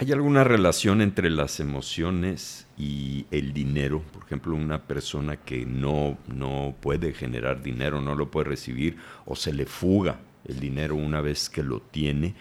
¿Hay 0.00 0.12
alguna 0.12 0.44
relación 0.44 1.02
entre 1.02 1.28
las 1.28 1.60
emociones 1.60 2.66
y 2.78 3.26
el 3.30 3.52
dinero? 3.52 4.02
Por 4.14 4.24
ejemplo, 4.24 4.54
una 4.54 4.84
persona 4.84 5.36
que 5.36 5.66
no, 5.66 6.16
no 6.26 6.74
puede 6.80 7.12
generar 7.12 7.62
dinero, 7.62 8.00
no 8.00 8.14
lo 8.14 8.30
puede 8.30 8.48
recibir 8.48 8.96
o 9.26 9.36
se 9.36 9.52
le 9.52 9.66
fuga 9.66 10.18
el 10.46 10.58
dinero 10.58 10.94
una 10.94 11.20
vez 11.20 11.50
que 11.50 11.62
lo 11.62 11.80
tiene. 11.80 12.34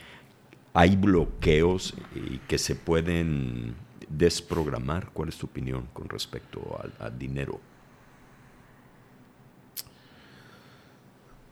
¿Hay 0.74 0.96
bloqueos 0.96 1.96
eh, 2.16 2.40
que 2.48 2.58
se 2.58 2.76
pueden 2.76 3.76
desprogramar? 4.08 5.10
¿Cuál 5.12 5.28
es 5.28 5.38
tu 5.38 5.48
opinión 5.48 5.90
con 5.92 6.08
respecto 6.08 6.80
al, 6.98 7.20
dinero? 7.20 7.60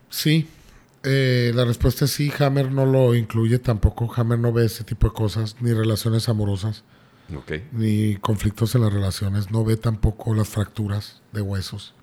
Sí, 0.08 0.48
eh, 1.10 1.52
la 1.54 1.64
respuesta 1.64 2.04
es 2.04 2.10
sí, 2.10 2.30
Hammer 2.38 2.70
no 2.70 2.84
lo 2.84 3.14
incluye 3.14 3.58
tampoco. 3.58 4.12
Hammer 4.14 4.38
no 4.38 4.52
ve 4.52 4.66
ese 4.66 4.84
tipo 4.84 5.08
de 5.08 5.14
cosas, 5.14 5.56
ni 5.60 5.72
relaciones 5.72 6.28
amorosas, 6.28 6.84
ni 7.72 8.16
conflictos 8.16 8.74
en 8.74 8.82
las 8.82 8.92
relaciones. 8.92 9.50
No 9.50 9.64
ve 9.64 9.78
tampoco 9.78 10.34
las 10.34 10.48
fracturas 10.48 11.22
de 11.32 11.40
huesos, 11.40 11.94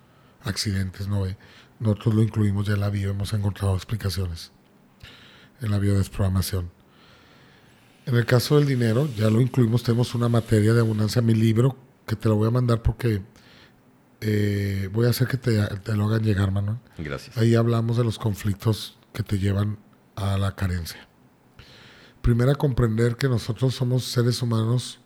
accidentes, 0.42 1.06
no 1.06 1.22
ve. 1.22 1.36
Nosotros 1.78 2.16
lo 2.16 2.22
incluimos 2.22 2.66
ya 2.66 2.74
en 2.74 2.80
la 2.80 2.90
bio, 2.90 3.10
hemos 3.10 3.32
encontrado 3.32 3.76
explicaciones 3.76 4.50
en 5.60 5.70
la 5.70 5.78
biodesprogramación. 5.78 6.70
En 8.06 8.16
el 8.16 8.26
caso 8.26 8.56
del 8.56 8.66
dinero, 8.66 9.08
ya 9.16 9.30
lo 9.30 9.40
incluimos, 9.40 9.84
tenemos 9.84 10.16
una 10.16 10.28
materia 10.28 10.72
de 10.72 10.80
abundancia, 10.80 11.22
mi 11.22 11.34
libro, 11.34 11.76
que 12.06 12.16
te 12.16 12.28
lo 12.28 12.34
voy 12.34 12.48
a 12.48 12.52
mandar 12.52 12.82
porque 12.82 13.22
eh, 14.20 14.88
voy 14.92 15.06
a 15.06 15.10
hacer 15.10 15.28
que 15.28 15.36
te, 15.36 15.52
lo 15.94 16.04
hagan 16.06 16.22
llegar, 16.22 16.50
Manuel. 16.50 16.78
Gracias. 16.98 17.36
Ahí 17.36 17.54
hablamos 17.54 17.96
de 17.96 18.04
los 18.04 18.18
conflictos 18.18 18.98
que 19.12 19.22
te 19.22 19.38
llevan 19.38 19.78
a 20.14 20.38
la 20.38 20.54
carencia. 20.54 21.08
Primero, 22.22 22.56
comprender 22.56 23.16
que 23.16 23.28
nosotros 23.28 23.74
somos 23.74 24.04
seres 24.04 24.42
humanos 24.42 25.00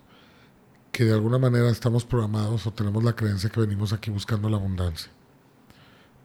que 0.92 1.04
de 1.04 1.12
alguna 1.12 1.38
manera 1.38 1.70
estamos 1.70 2.04
programados 2.04 2.66
o 2.66 2.72
tenemos 2.72 3.04
la 3.04 3.14
creencia 3.14 3.50
que 3.50 3.60
venimos 3.60 3.92
aquí 3.92 4.10
buscando 4.10 4.48
la 4.48 4.56
abundancia 4.56 5.10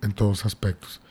en 0.01 0.13
todos 0.13 0.45
aspectos. 0.45 1.01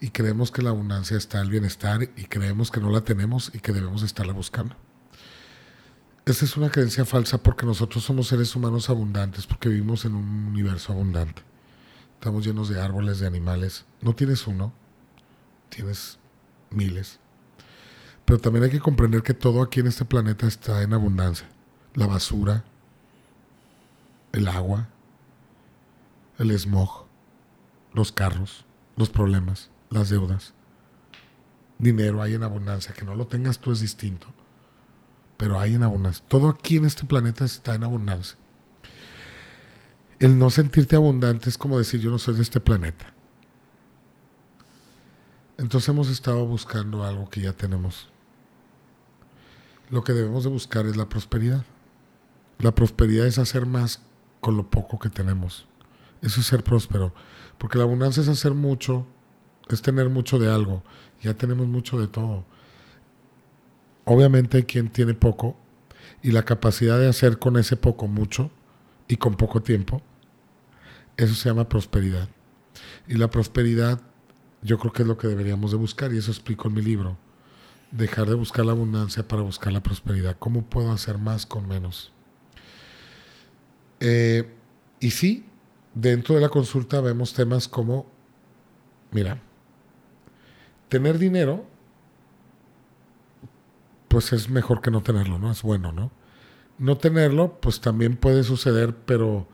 Y 0.00 0.10
creemos 0.10 0.50
que 0.50 0.62
la 0.62 0.70
abundancia 0.70 1.16
está 1.16 1.38
en 1.38 1.44
el 1.44 1.50
bienestar 1.50 2.02
y 2.02 2.24
creemos 2.24 2.70
que 2.70 2.80
no 2.80 2.90
la 2.90 3.02
tenemos 3.02 3.50
y 3.54 3.60
que 3.60 3.72
debemos 3.72 4.02
estarla 4.02 4.32
buscando. 4.32 4.76
Esa 6.24 6.44
es 6.44 6.56
una 6.56 6.70
creencia 6.70 7.04
falsa 7.04 7.42
porque 7.42 7.66
nosotros 7.66 8.04
somos 8.04 8.28
seres 8.28 8.54
humanos 8.54 8.88
abundantes, 8.88 9.44
porque 9.44 9.68
vivimos 9.68 10.04
en 10.04 10.14
un 10.14 10.46
universo 10.46 10.92
abundante. 10.92 11.42
Estamos 12.14 12.46
llenos 12.46 12.68
de 12.68 12.80
árboles, 12.80 13.18
de 13.18 13.26
animales. 13.26 13.84
No 14.00 14.14
tienes 14.14 14.46
uno, 14.46 14.72
tienes 15.68 16.20
miles. 16.70 17.18
Pero 18.24 18.38
también 18.38 18.64
hay 18.64 18.70
que 18.70 18.78
comprender 18.78 19.24
que 19.24 19.34
todo 19.34 19.62
aquí 19.62 19.80
en 19.80 19.88
este 19.88 20.04
planeta 20.04 20.46
está 20.46 20.82
en 20.82 20.92
abundancia. 20.92 21.48
La 21.94 22.06
basura, 22.06 22.62
el 24.30 24.46
agua, 24.46 24.88
el 26.38 26.56
smog, 26.56 27.06
los 27.92 28.12
carros, 28.12 28.64
los 28.96 29.10
problemas, 29.10 29.70
las 29.90 30.08
deudas. 30.08 30.54
Dinero 31.78 32.22
hay 32.22 32.34
en 32.34 32.44
abundancia. 32.44 32.94
Que 32.94 33.04
no 33.04 33.16
lo 33.16 33.26
tengas 33.26 33.58
tú 33.58 33.72
es 33.72 33.80
distinto 33.80 34.28
pero 35.42 35.58
hay 35.58 35.74
en 35.74 35.82
abundancia. 35.82 36.24
Todo 36.28 36.48
aquí 36.48 36.76
en 36.76 36.84
este 36.84 37.04
planeta 37.04 37.44
está 37.44 37.74
en 37.74 37.82
abundancia. 37.82 38.38
El 40.20 40.38
no 40.38 40.50
sentirte 40.50 40.94
abundante 40.94 41.48
es 41.48 41.58
como 41.58 41.78
decir 41.78 42.00
yo 42.00 42.12
no 42.12 42.20
soy 42.20 42.36
de 42.36 42.42
este 42.42 42.60
planeta. 42.60 43.12
Entonces 45.58 45.88
hemos 45.88 46.08
estado 46.10 46.46
buscando 46.46 47.02
algo 47.02 47.28
que 47.28 47.40
ya 47.40 47.54
tenemos. 47.54 48.08
Lo 49.90 50.04
que 50.04 50.12
debemos 50.12 50.44
de 50.44 50.50
buscar 50.50 50.86
es 50.86 50.96
la 50.96 51.08
prosperidad. 51.08 51.64
La 52.60 52.72
prosperidad 52.72 53.26
es 53.26 53.38
hacer 53.38 53.66
más 53.66 54.00
con 54.40 54.56
lo 54.56 54.70
poco 54.70 55.00
que 55.00 55.10
tenemos. 55.10 55.66
Eso 56.20 56.38
es 56.38 56.46
ser 56.46 56.62
próspero. 56.62 57.12
Porque 57.58 57.78
la 57.78 57.82
abundancia 57.82 58.22
es 58.22 58.28
hacer 58.28 58.54
mucho, 58.54 59.08
es 59.68 59.82
tener 59.82 60.08
mucho 60.08 60.38
de 60.38 60.52
algo. 60.52 60.84
Ya 61.20 61.34
tenemos 61.34 61.66
mucho 61.66 61.98
de 61.98 62.06
todo. 62.06 62.44
Obviamente 64.04 64.58
hay 64.58 64.62
quien 64.64 64.88
tiene 64.88 65.14
poco 65.14 65.56
y 66.22 66.32
la 66.32 66.44
capacidad 66.44 66.98
de 66.98 67.08
hacer 67.08 67.38
con 67.38 67.56
ese 67.56 67.76
poco 67.76 68.06
mucho 68.06 68.50
y 69.08 69.16
con 69.16 69.36
poco 69.36 69.62
tiempo, 69.62 70.02
eso 71.16 71.34
se 71.34 71.48
llama 71.48 71.68
prosperidad. 71.68 72.28
Y 73.06 73.14
la 73.14 73.30
prosperidad 73.30 74.00
yo 74.62 74.78
creo 74.78 74.92
que 74.92 75.02
es 75.02 75.08
lo 75.08 75.18
que 75.18 75.28
deberíamos 75.28 75.72
de 75.72 75.76
buscar 75.76 76.12
y 76.12 76.18
eso 76.18 76.30
explico 76.30 76.68
en 76.68 76.74
mi 76.74 76.82
libro. 76.82 77.18
Dejar 77.90 78.28
de 78.28 78.34
buscar 78.34 78.64
la 78.64 78.72
abundancia 78.72 79.26
para 79.26 79.42
buscar 79.42 79.72
la 79.72 79.82
prosperidad. 79.82 80.36
¿Cómo 80.38 80.62
puedo 80.62 80.92
hacer 80.92 81.18
más 81.18 81.44
con 81.44 81.68
menos? 81.68 82.12
Eh, 84.00 84.48
y 84.98 85.10
sí, 85.10 85.44
dentro 85.94 86.34
de 86.34 86.40
la 86.40 86.48
consulta 86.48 87.00
vemos 87.00 87.34
temas 87.34 87.68
como, 87.68 88.06
mira, 89.10 89.40
tener 90.88 91.18
dinero 91.18 91.66
pues 94.12 94.34
es 94.34 94.50
mejor 94.50 94.82
que 94.82 94.90
no 94.90 95.02
tenerlo, 95.02 95.38
¿no? 95.38 95.50
Es 95.50 95.62
bueno, 95.62 95.90
¿no? 95.90 96.12
No 96.76 96.98
tenerlo, 96.98 97.58
pues 97.62 97.80
también 97.80 98.18
puede 98.18 98.44
suceder, 98.44 98.94
pero, 98.94 99.48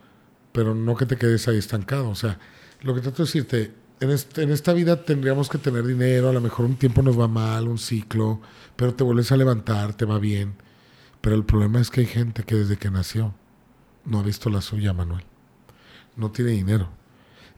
pero 0.51 0.75
no 0.75 0.97
que 0.97 1.07
te 1.07 1.17
quedes 1.17 1.47
ahí 1.47 1.57
estancado. 1.57 2.09
O 2.09 2.17
sea, 2.17 2.41
lo 2.83 2.93
que 2.93 3.01
trato 3.01 3.19
de 3.19 3.27
decirte, 3.27 3.73
en, 4.01 4.11
en 4.11 4.51
esta 4.51 4.73
vida 4.73 5.05
tendríamos 5.05 5.49
que 5.49 5.59
tener 5.59 5.87
dinero, 5.87 6.29
a 6.29 6.33
lo 6.33 6.41
mejor 6.41 6.67
un 6.67 6.75
tiempo 6.75 7.03
nos 7.03 7.17
va 7.17 7.29
mal, 7.29 7.69
un 7.69 7.79
ciclo, 7.79 8.41
pero 8.75 8.95
te 8.95 9.05
vuelves 9.05 9.31
a 9.31 9.37
levantar, 9.37 9.95
te 9.95 10.05
va 10.05 10.19
bien. 10.19 10.55
Pero 11.21 11.37
el 11.37 11.45
problema 11.45 11.81
es 11.81 11.89
que 11.89 12.01
hay 12.01 12.07
gente 12.09 12.43
que 12.43 12.57
desde 12.57 12.79
que 12.79 12.91
nació 12.91 13.37
no 14.05 14.19
ha 14.19 14.23
visto 14.25 14.51
la 14.51 14.61
suya, 14.61 14.93
Manuel. 14.93 15.23
No 16.17 16.33
tiene 16.33 16.51
dinero. 16.51 16.89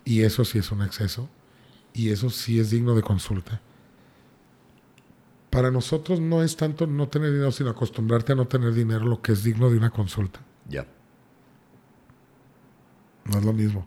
Y 0.04 0.20
eso 0.20 0.44
sí 0.44 0.58
es 0.58 0.70
un 0.70 0.82
exceso. 0.82 1.30
Y 1.94 2.10
eso 2.10 2.28
sí 2.28 2.60
es 2.60 2.68
digno 2.68 2.94
de 2.94 3.00
consulta 3.00 3.62
para 5.50 5.72
nosotros 5.72 6.20
no 6.20 6.42
es 6.42 6.56
tanto 6.56 6.86
no 6.86 7.08
tener 7.08 7.32
dinero, 7.32 7.50
sino 7.50 7.70
acostumbrarte 7.70 8.32
a 8.32 8.36
no 8.36 8.46
tener 8.46 8.72
dinero, 8.72 9.04
lo 9.04 9.20
que 9.20 9.32
es 9.32 9.42
digno 9.42 9.68
de 9.68 9.76
una 9.76 9.90
consulta. 9.90 10.40
Ya. 10.68 10.86
No 13.24 13.38
es 13.38 13.44
lo 13.44 13.52
mismo. 13.52 13.86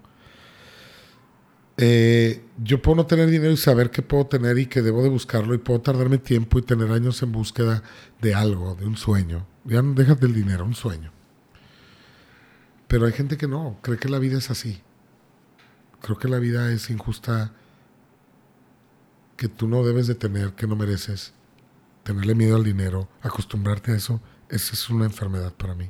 Eh, 1.78 2.46
yo 2.62 2.82
puedo 2.82 2.98
no 2.98 3.06
tener 3.06 3.30
dinero 3.30 3.52
y 3.52 3.58
saber 3.58 3.90
que 3.90 4.02
puedo 4.02 4.28
tener 4.28 4.60
y 4.60 4.68
que 4.68 4.82
debo 4.82 5.02
de 5.02 5.10
buscarlo 5.10 5.56
y 5.56 5.58
puedo 5.58 5.82
tardarme 5.82 6.18
tiempo 6.18 6.60
y 6.60 6.62
tener 6.62 6.92
años 6.92 7.24
en 7.24 7.32
búsqueda 7.32 7.82
de 8.22 8.36
algo, 8.36 8.76
de 8.76 8.86
un 8.86 8.98
sueño. 8.98 9.48
Ya 9.64 9.82
no 9.82 9.94
dejas 9.94 10.20
del 10.20 10.34
dinero, 10.34 10.66
un 10.66 10.76
sueño. 10.76 11.12
Pero 12.90 13.06
hay 13.06 13.14
gente 13.14 13.38
que 13.38 13.48
no, 13.48 13.80
cree 13.82 13.98
que 13.98 14.10
la 14.10 14.20
vida 14.20 14.38
es 14.38 14.52
así. 14.52 14.82
Creo 16.02 16.18
que 16.18 16.28
la 16.28 16.38
vida 16.38 16.72
es 16.74 16.90
injusta, 16.90 17.54
que 19.38 19.48
tú 19.48 19.68
no 19.70 19.84
debes 19.84 20.08
de 20.08 20.16
tener, 20.16 20.52
que 20.52 20.68
no 20.68 20.76
mereces 20.76 21.34
tenerle 22.04 22.36
miedo 22.36 22.56
al 22.56 22.64
dinero, 22.64 23.10
acostumbrarte 23.22 23.92
a 23.92 23.96
eso, 23.96 24.22
esa 24.50 24.74
es 24.74 24.90
una 24.90 25.06
enfermedad 25.06 25.54
para 25.54 25.76
mí. 25.76 25.90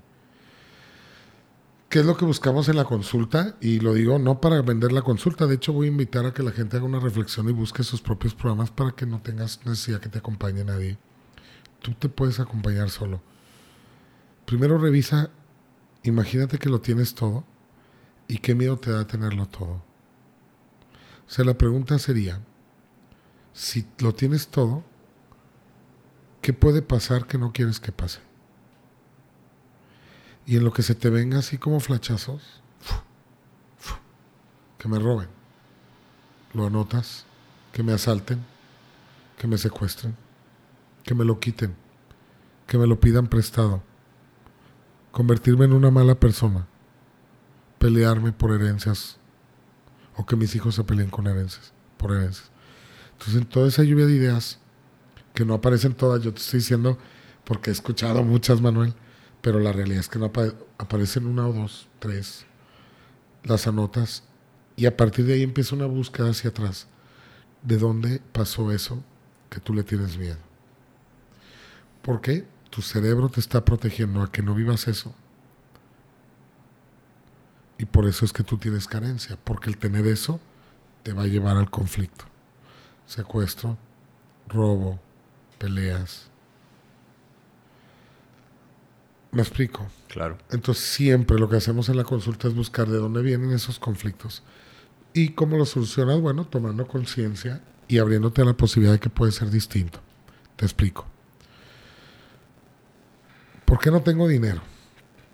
¿Qué 1.89 1.99
es 1.99 2.05
lo 2.05 2.17
que 2.17 2.25
buscamos 2.25 2.69
en 2.69 2.77
la 2.77 2.85
consulta? 2.85 3.55
Y 3.61 3.79
lo 3.79 3.93
digo 3.93 4.17
no 4.17 4.41
para 4.41 4.61
vender 4.63 4.91
la 4.91 5.03
consulta, 5.03 5.45
de 5.45 5.55
hecho 5.55 5.73
voy 5.73 5.87
a 5.87 5.91
invitar 5.91 6.25
a 6.25 6.33
que 6.33 6.41
la 6.41 6.51
gente 6.51 6.77
haga 6.77 6.85
una 6.85 6.99
reflexión 6.99 7.47
y 7.49 7.51
busque 7.51 7.83
sus 7.83 8.01
propios 8.01 8.33
programas 8.33 8.71
para 8.71 8.93
que 8.93 9.05
no 9.05 9.21
tengas 9.21 9.63
necesidad 9.65 9.99
que 9.99 10.09
te 10.09 10.17
acompañe 10.17 10.63
nadie. 10.63 10.97
Tú 11.81 11.93
te 11.93 12.09
puedes 12.09 12.39
acompañar 12.39 12.89
solo. 12.89 13.21
Primero 14.45 14.77
revisa, 14.79 15.29
imagínate 16.01 16.57
que 16.57 16.69
lo 16.69 16.81
tienes 16.81 17.13
todo 17.13 17.43
y 18.27 18.39
qué 18.39 18.55
miedo 18.55 18.77
te 18.77 18.89
da 18.89 19.05
tenerlo 19.05 19.45
todo. 19.47 19.83
O 21.27 21.29
sea, 21.29 21.45
la 21.45 21.57
pregunta 21.57 21.99
sería, 21.99 22.41
si 23.53 23.85
lo 23.99 24.15
tienes 24.15 24.47
todo, 24.47 24.83
¿Qué 26.43 26.51
puede 26.51 26.81
pasar 26.81 27.25
que 27.25 27.37
no 27.37 27.53
quieres 27.53 27.79
que 27.79 27.93
pase? 27.93 28.19
Y 30.45 30.57
en 30.57 30.65
lo 30.65 30.73
que 30.73 30.83
se 30.83 30.93
te 30.93 31.09
venga 31.09 31.39
así 31.39 31.57
como 31.57 31.79
flachazos, 31.79 32.61
que 34.77 34.89
me 34.89 34.99
roben, 34.99 35.29
lo 36.53 36.67
anotas, 36.67 37.25
que 37.71 37.81
me 37.81 37.93
asalten, 37.93 38.43
que 39.37 39.47
me 39.47 39.57
secuestren, 39.57 40.17
que 41.05 41.15
me 41.15 41.23
lo 41.23 41.39
quiten, 41.39 41.77
que 42.67 42.77
me 42.77 42.87
lo 42.87 42.99
pidan 42.99 43.27
prestado, 43.27 43.81
convertirme 45.13 45.63
en 45.63 45.71
una 45.71 45.91
mala 45.91 46.15
persona, 46.15 46.67
pelearme 47.79 48.33
por 48.33 48.51
herencias 48.51 49.17
o 50.17 50.25
que 50.25 50.35
mis 50.35 50.53
hijos 50.55 50.75
se 50.75 50.83
peleen 50.83 51.09
con 51.09 51.25
herencias, 51.25 51.71
por 51.95 52.11
herencias. 52.11 52.51
Entonces, 53.13 53.35
en 53.35 53.47
toda 53.47 53.69
esa 53.69 53.83
lluvia 53.83 54.07
de 54.07 54.15
ideas, 54.15 54.59
que 55.33 55.45
no 55.45 55.55
aparecen 55.55 55.93
todas, 55.93 56.21
yo 56.21 56.33
te 56.33 56.39
estoy 56.39 56.59
diciendo 56.59 56.97
porque 57.43 57.69
he 57.69 57.73
escuchado 57.73 58.23
muchas, 58.23 58.61
Manuel, 58.61 58.93
pero 59.41 59.59
la 59.59 59.71
realidad 59.71 59.99
es 59.99 60.07
que 60.07 60.19
no 60.19 60.31
aparecen 60.77 61.25
una 61.25 61.47
o 61.47 61.53
dos, 61.53 61.87
tres, 61.99 62.45
las 63.43 63.67
anotas 63.67 64.23
y 64.75 64.85
a 64.85 64.95
partir 64.95 65.25
de 65.25 65.33
ahí 65.33 65.43
empieza 65.43 65.75
una 65.75 65.85
búsqueda 65.85 66.29
hacia 66.29 66.49
atrás. 66.49 66.87
¿De 67.61 67.77
dónde 67.77 68.21
pasó 68.31 68.71
eso 68.71 69.03
que 69.49 69.59
tú 69.59 69.73
le 69.73 69.83
tienes 69.83 70.17
miedo? 70.17 70.37
¿Por 72.01 72.21
qué? 72.21 72.45
tu 72.73 72.81
cerebro 72.81 73.29
te 73.29 73.39
está 73.39 73.63
protegiendo 73.63 74.23
a 74.23 74.31
que 74.31 74.41
no 74.41 74.55
vivas 74.55 74.87
eso. 74.87 75.13
Y 77.77 77.85
por 77.85 78.07
eso 78.07 78.25
es 78.25 78.33
que 78.33 78.41
tú 78.41 78.57
tienes 78.57 78.87
carencia, 78.87 79.37
porque 79.43 79.69
el 79.69 79.77
tener 79.77 80.07
eso 80.07 80.39
te 81.03 81.13
va 81.13 81.21
a 81.21 81.27
llevar 81.27 81.55
al 81.55 81.69
conflicto. 81.69 82.25
Secuestro, 83.05 83.77
robo, 84.47 84.99
peleas. 85.63 86.25
¿Me 89.31 89.41
explico? 89.41 89.87
Claro. 90.09 90.37
Entonces 90.51 90.83
siempre 90.83 91.39
lo 91.39 91.47
que 91.47 91.55
hacemos 91.55 91.87
en 91.87 91.95
la 91.95 92.03
consulta 92.03 92.49
es 92.49 92.53
buscar 92.53 92.89
de 92.89 92.97
dónde 92.97 93.21
vienen 93.21 93.53
esos 93.53 93.79
conflictos. 93.79 94.43
¿Y 95.13 95.29
cómo 95.29 95.57
lo 95.57 95.65
solucionas? 95.65 96.19
Bueno, 96.19 96.45
tomando 96.45 96.85
conciencia 96.85 97.61
y 97.87 97.99
abriéndote 97.99 98.41
a 98.41 98.45
la 98.45 98.57
posibilidad 98.57 98.91
de 98.91 98.99
que 98.99 99.09
puede 99.09 99.31
ser 99.31 99.49
distinto. 99.51 100.01
Te 100.57 100.65
explico. 100.65 101.05
¿Por 103.63 103.79
qué 103.79 103.89
no 103.89 104.01
tengo 104.01 104.27
dinero? 104.27 104.61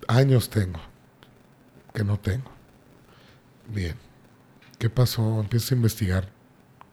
Años 0.08 0.52
tengo 0.52 0.80
que 1.92 2.04
no 2.04 2.20
tengo. 2.20 2.52
Bien. 3.68 3.96
¿Qué 4.78 4.92
pasó? 4.92 5.40
Empiezas 5.40 5.72
a 5.72 5.76
investigar 5.76 6.30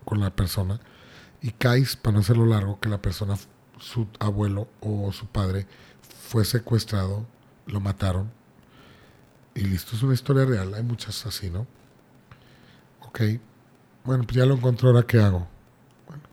con 0.07 0.21
la 0.21 0.35
persona 0.35 0.81
y 1.47 1.53
caes, 1.53 1.95
para 1.95 2.15
no 2.15 2.21
hacerlo 2.21 2.45
largo, 2.45 2.81
que 2.81 2.89
la 2.89 3.01
persona, 3.01 3.37
su 3.79 4.09
abuelo 4.19 4.67
o 4.81 5.13
su 5.13 5.27
padre, 5.27 5.69
fue 6.29 6.45
secuestrado, 6.45 7.25
lo 7.67 7.79
mataron. 7.79 8.33
Y 9.55 9.61
listo, 9.61 9.95
es 9.95 10.03
una 10.03 10.15
historia 10.15 10.45
real. 10.45 10.75
Hay 10.75 10.83
muchas 10.83 11.25
así, 11.25 11.49
¿no? 11.49 11.69
Ok. 13.07 13.21
Bueno, 14.05 14.25
pues 14.25 14.37
ya 14.37 14.45
lo 14.45 14.55
encontró, 14.55 14.89
ahora 14.89 15.07
qué 15.07 15.21
hago. 15.21 15.47
Bueno. 16.09 16.25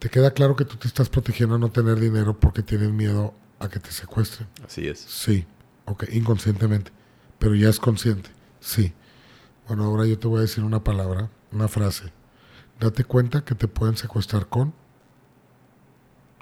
Te 0.00 0.08
queda 0.08 0.32
claro 0.32 0.56
que 0.56 0.64
tú 0.64 0.76
te 0.76 0.88
estás 0.88 1.08
protegiendo 1.08 1.54
a 1.54 1.58
no 1.58 1.70
tener 1.70 2.00
dinero 2.00 2.36
porque 2.36 2.64
tienes 2.64 2.90
miedo 2.90 3.32
a 3.60 3.68
que 3.68 3.78
te 3.78 3.92
secuestren. 3.92 4.48
Así 4.66 4.88
es. 4.88 4.98
Sí, 4.98 5.46
ok, 5.84 6.06
inconscientemente. 6.10 6.90
Pero 7.38 7.54
ya 7.54 7.68
es 7.68 7.78
consciente. 7.78 8.30
Sí. 8.58 8.92
Bueno, 9.68 9.84
ahora 9.84 10.04
yo 10.04 10.18
te 10.18 10.26
voy 10.26 10.38
a 10.38 10.42
decir 10.42 10.64
una 10.64 10.82
palabra, 10.82 11.30
una 11.52 11.68
frase. 11.68 12.12
Date 12.80 13.04
cuenta 13.04 13.44
que 13.44 13.54
te 13.54 13.68
pueden 13.68 13.98
secuestrar 13.98 14.48
con 14.48 14.72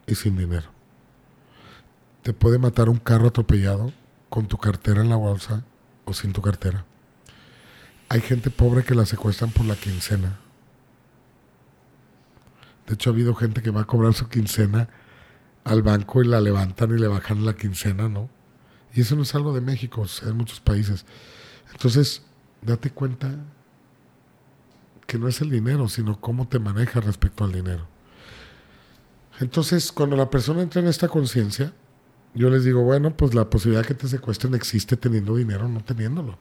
y 0.06 0.14
sin 0.14 0.36
dinero. 0.36 0.68
Te 2.22 2.32
puede 2.32 2.58
matar 2.58 2.88
un 2.88 2.98
carro 2.98 3.26
atropellado 3.26 3.92
con 4.28 4.46
tu 4.46 4.56
cartera 4.56 5.00
en 5.00 5.08
la 5.08 5.16
bolsa 5.16 5.64
o 6.04 6.12
sin 6.12 6.32
tu 6.32 6.40
cartera. 6.40 6.84
Hay 8.08 8.20
gente 8.20 8.50
pobre 8.50 8.84
que 8.84 8.94
la 8.94 9.04
secuestran 9.04 9.50
por 9.50 9.66
la 9.66 9.74
quincena. 9.74 10.38
De 12.86 12.94
hecho, 12.94 13.10
ha 13.10 13.12
habido 13.12 13.34
gente 13.34 13.60
que 13.60 13.70
va 13.70 13.80
a 13.80 13.86
cobrar 13.86 14.14
su 14.14 14.28
quincena 14.28 14.88
al 15.64 15.82
banco 15.82 16.22
y 16.22 16.26
la 16.28 16.40
levantan 16.40 16.92
y 16.92 17.00
le 17.00 17.08
bajan 17.08 17.44
la 17.44 17.54
quincena, 17.54 18.08
¿no? 18.08 18.30
Y 18.94 19.00
eso 19.00 19.16
no 19.16 19.22
es 19.22 19.34
algo 19.34 19.52
de 19.52 19.60
México, 19.60 20.04
es 20.04 20.22
en 20.22 20.36
muchos 20.36 20.60
países. 20.60 21.04
Entonces, 21.72 22.22
date 22.62 22.90
cuenta 22.90 23.38
que 25.08 25.18
no 25.18 25.26
es 25.26 25.40
el 25.40 25.48
dinero, 25.48 25.88
sino 25.88 26.20
cómo 26.20 26.48
te 26.48 26.58
manejas 26.58 27.02
respecto 27.02 27.42
al 27.42 27.50
dinero. 27.50 27.88
Entonces, 29.40 29.90
cuando 29.90 30.16
la 30.16 30.28
persona 30.28 30.60
entra 30.60 30.82
en 30.82 30.86
esta 30.86 31.08
conciencia, 31.08 31.72
yo 32.34 32.50
les 32.50 32.62
digo, 32.62 32.82
bueno, 32.82 33.16
pues 33.16 33.34
la 33.34 33.48
posibilidad 33.48 33.86
que 33.86 33.94
te 33.94 34.06
secuestren 34.06 34.54
existe 34.54 34.98
teniendo 34.98 35.34
dinero 35.34 35.64
o 35.64 35.68
no 35.68 35.82
teniéndolo. 35.82 36.36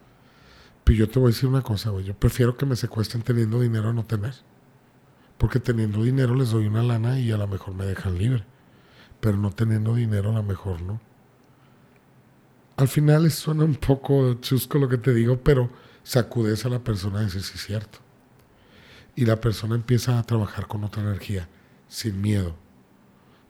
Pero 0.83 0.99
yo 0.99 1.09
te 1.09 1.17
voy 1.17 1.29
a 1.29 1.33
decir 1.33 1.47
una 1.47 1.61
cosa, 1.61 1.91
güey, 1.91 2.03
yo 2.03 2.13
prefiero 2.13 2.57
que 2.57 2.65
me 2.65 2.75
secuestren 2.75 3.23
teniendo 3.23 3.61
dinero 3.61 3.91
o 3.91 3.93
no 3.93 4.03
tener. 4.05 4.33
Porque 5.37 5.61
teniendo 5.61 6.03
dinero 6.03 6.35
les 6.35 6.51
doy 6.51 6.67
una 6.67 6.83
lana 6.83 7.21
y 7.21 7.31
a 7.31 7.37
lo 7.37 7.47
mejor 7.47 7.73
me 7.73 7.85
dejan 7.85 8.17
libre. 8.17 8.43
Pero 9.21 9.37
no 9.37 9.51
teniendo 9.51 9.95
dinero 9.95 10.31
a 10.31 10.33
lo 10.33 10.43
mejor 10.43 10.81
no. 10.81 10.99
Al 12.75 12.89
final 12.89 13.31
suena 13.31 13.63
un 13.63 13.75
poco 13.75 14.33
chusco 14.41 14.77
lo 14.77 14.89
que 14.89 14.97
te 14.97 15.13
digo, 15.13 15.37
pero 15.41 15.69
sacudes 16.03 16.65
a 16.65 16.69
la 16.69 16.79
persona 16.79 17.21
y 17.21 17.25
dices, 17.25 17.45
sí, 17.45 17.53
es 17.55 17.65
cierto. 17.65 18.06
Y 19.17 19.25
la 19.25 19.41
persona 19.41 19.75
empieza 19.75 20.17
a 20.17 20.23
trabajar 20.23 20.67
con 20.67 20.85
otra 20.85 21.01
energía, 21.01 21.49
sin 21.89 22.21
miedo. 22.21 22.55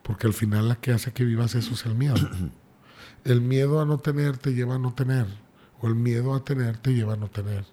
Porque 0.01 0.25
al 0.25 0.33
final 0.33 0.67
la 0.67 0.77
que 0.77 0.91
hace 0.91 1.13
que 1.13 1.23
vivas 1.23 1.53
eso 1.53 1.75
es 1.75 1.85
el 1.85 1.93
miedo. 1.93 2.15
El 3.23 3.41
miedo 3.41 3.81
a 3.81 3.85
no 3.85 3.97
tener 3.97 4.37
te 4.37 4.53
lleva 4.53 4.75
a 4.75 4.79
no 4.79 4.93
tener. 4.93 5.25
O 5.81 5.87
el 5.87 5.95
miedo 5.95 6.33
a 6.33 6.45
tener 6.45 6.77
te 6.77 6.93
lleva 6.93 7.15
a 7.15 7.17
no 7.17 7.27
tener. 7.27 7.65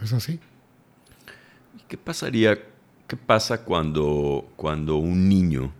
Es 0.00 0.14
así. 0.14 0.40
¿Qué 1.86 1.98
pasaría, 1.98 2.58
qué 3.06 3.16
pasa 3.16 3.62
cuando, 3.62 4.48
cuando 4.56 4.96
un 4.96 5.28
niño 5.28 5.70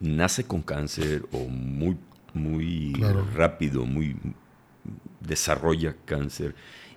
nace 0.00 0.44
con 0.44 0.62
cáncer 0.62 1.26
o 1.32 1.40
muy 1.40 1.98
muy 2.34 2.92
rápido, 3.34 3.86
muy 3.86 4.16
desarrolla 5.20 5.94
cáncer 6.04 6.54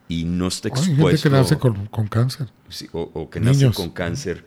y 0.07 0.25
no 0.25 0.47
está 0.47 0.69
expuesto. 0.69 0.91
Hay 1.07 1.17
gente 1.17 1.21
que 1.23 1.29
nace 1.29 1.57
con, 1.57 2.07
cáncer. 2.07 2.49
o, 2.93 3.29
que 3.29 3.39
nace 3.39 3.71
con 3.71 3.89
cáncer. 3.89 4.45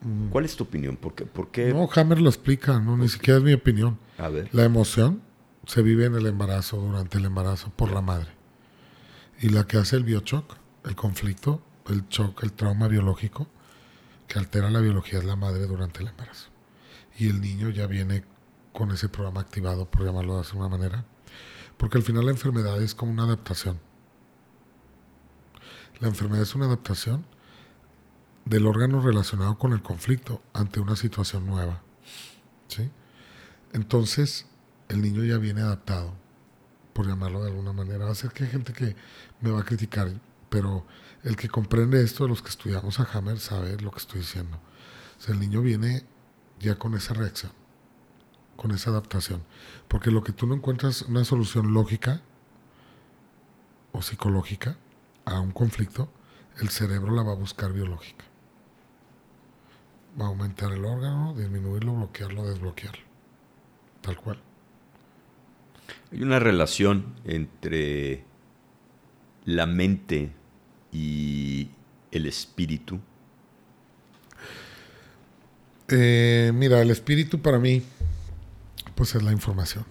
Mm. 0.00 0.28
¿Cuál 0.28 0.44
es 0.44 0.56
tu 0.56 0.64
opinión? 0.64 0.96
¿Por 0.96 1.50
qué, 1.50 1.72
No, 1.72 1.88
Hammer 1.94 2.20
lo 2.20 2.28
explica, 2.28 2.78
no, 2.80 2.96
ni 2.96 3.08
siquiera 3.08 3.38
es 3.38 3.44
mi 3.44 3.52
opinión. 3.52 3.98
A 4.18 4.28
ver. 4.28 4.48
La 4.52 4.64
emoción 4.64 5.22
se 5.66 5.82
vive 5.82 6.06
en 6.06 6.14
el 6.14 6.26
embarazo, 6.26 6.78
durante 6.78 7.18
el 7.18 7.24
embarazo, 7.24 7.70
por 7.74 7.92
la 7.92 8.00
madre. 8.00 8.28
Y 9.40 9.50
la 9.50 9.66
que 9.66 9.78
hace 9.78 9.96
el 9.96 10.04
biochoc, 10.04 10.56
el 10.84 10.96
conflicto, 10.96 11.62
el 11.88 12.08
shock, 12.08 12.42
el 12.42 12.52
trauma 12.52 12.88
biológico, 12.88 13.48
que 14.26 14.38
altera 14.38 14.70
la 14.70 14.80
biología 14.80 15.18
es 15.18 15.24
la 15.24 15.36
madre 15.36 15.66
durante 15.66 16.00
el 16.00 16.08
embarazo. 16.08 16.48
Y 17.18 17.28
el 17.28 17.40
niño 17.40 17.70
ya 17.70 17.86
viene 17.86 18.24
con 18.72 18.90
ese 18.90 19.08
programa 19.08 19.40
activado, 19.40 19.90
por 19.90 20.04
llamarlo 20.04 20.40
de 20.40 20.46
alguna 20.46 20.68
manera. 20.68 21.04
Porque 21.76 21.98
al 21.98 22.04
final 22.04 22.24
la 22.24 22.32
enfermedad 22.32 22.80
es 22.82 22.94
como 22.94 23.12
una 23.12 23.24
adaptación. 23.24 23.78
La 26.00 26.08
enfermedad 26.08 26.42
es 26.42 26.54
una 26.54 26.66
adaptación 26.66 27.24
del 28.44 28.66
órgano 28.66 29.00
relacionado 29.00 29.58
con 29.58 29.72
el 29.72 29.82
conflicto 29.82 30.42
ante 30.52 30.80
una 30.80 30.96
situación 30.96 31.46
nueva. 31.46 31.82
¿sí? 32.68 32.90
Entonces, 33.72 34.46
el 34.88 35.02
niño 35.02 35.24
ya 35.24 35.38
viene 35.38 35.62
adaptado, 35.62 36.14
por 36.92 37.06
llamarlo 37.06 37.42
de 37.42 37.50
alguna 37.50 37.72
manera. 37.72 38.04
Va 38.04 38.12
a 38.12 38.14
ser 38.14 38.30
que 38.30 38.44
hay 38.44 38.50
gente 38.50 38.72
que 38.72 38.94
me 39.40 39.50
va 39.50 39.60
a 39.60 39.64
criticar, 39.64 40.10
pero 40.48 40.86
el 41.22 41.36
que 41.36 41.48
comprende 41.48 42.02
esto, 42.02 42.24
de 42.24 42.30
los 42.30 42.42
que 42.42 42.50
estudiamos 42.50 43.00
a 43.00 43.08
Hammer, 43.12 43.40
sabe 43.40 43.76
lo 43.78 43.90
que 43.90 43.98
estoy 43.98 44.20
diciendo. 44.20 44.60
O 45.26 45.32
el 45.32 45.40
niño 45.40 45.62
viene 45.62 46.04
ya 46.60 46.78
con 46.78 46.94
esa 46.94 47.14
reacción 47.14 47.52
con 48.56 48.70
esa 48.72 48.90
adaptación. 48.90 49.44
Porque 49.86 50.10
lo 50.10 50.24
que 50.24 50.32
tú 50.32 50.46
no 50.46 50.54
encuentras 50.54 51.02
una 51.02 51.24
solución 51.24 51.72
lógica 51.72 52.22
o 53.92 54.02
psicológica 54.02 54.76
a 55.26 55.40
un 55.40 55.50
conflicto, 55.50 56.08
el 56.60 56.70
cerebro 56.70 57.14
la 57.14 57.22
va 57.22 57.32
a 57.32 57.36
buscar 57.36 57.72
biológica. 57.72 58.24
Va 60.18 60.24
a 60.24 60.28
aumentar 60.28 60.72
el 60.72 60.84
órgano, 60.84 61.34
disminuirlo, 61.36 61.94
bloquearlo, 61.94 62.46
desbloquearlo. 62.48 63.04
Tal 64.00 64.16
cual. 64.16 64.38
Hay 66.10 66.22
una 66.22 66.38
relación 66.38 67.14
entre 67.24 68.24
la 69.44 69.66
mente 69.66 70.32
y 70.92 71.68
el 72.10 72.26
espíritu. 72.26 73.00
Eh, 75.88 76.52
mira, 76.54 76.80
el 76.80 76.90
espíritu 76.90 77.40
para 77.42 77.58
mí 77.58 77.82
pues 78.94 79.14
es 79.14 79.22
la 79.22 79.32
información. 79.32 79.84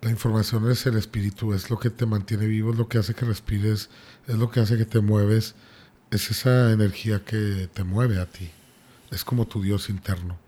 La 0.00 0.10
información 0.10 0.70
es 0.70 0.86
el 0.86 0.96
espíritu, 0.96 1.52
es 1.52 1.68
lo 1.68 1.78
que 1.78 1.90
te 1.90 2.06
mantiene 2.06 2.46
vivo, 2.46 2.72
es 2.72 2.78
lo 2.78 2.88
que 2.88 2.96
hace 2.96 3.14
que 3.14 3.26
respires, 3.26 3.90
es 4.26 4.36
lo 4.36 4.50
que 4.50 4.60
hace 4.60 4.78
que 4.78 4.86
te 4.86 5.00
mueves, 5.00 5.54
es 6.10 6.30
esa 6.30 6.72
energía 6.72 7.22
que 7.22 7.68
te 7.72 7.84
mueve 7.84 8.18
a 8.18 8.26
ti. 8.26 8.50
Es 9.10 9.24
como 9.24 9.46
tu 9.46 9.60
Dios 9.60 9.90
interno. 9.90 10.38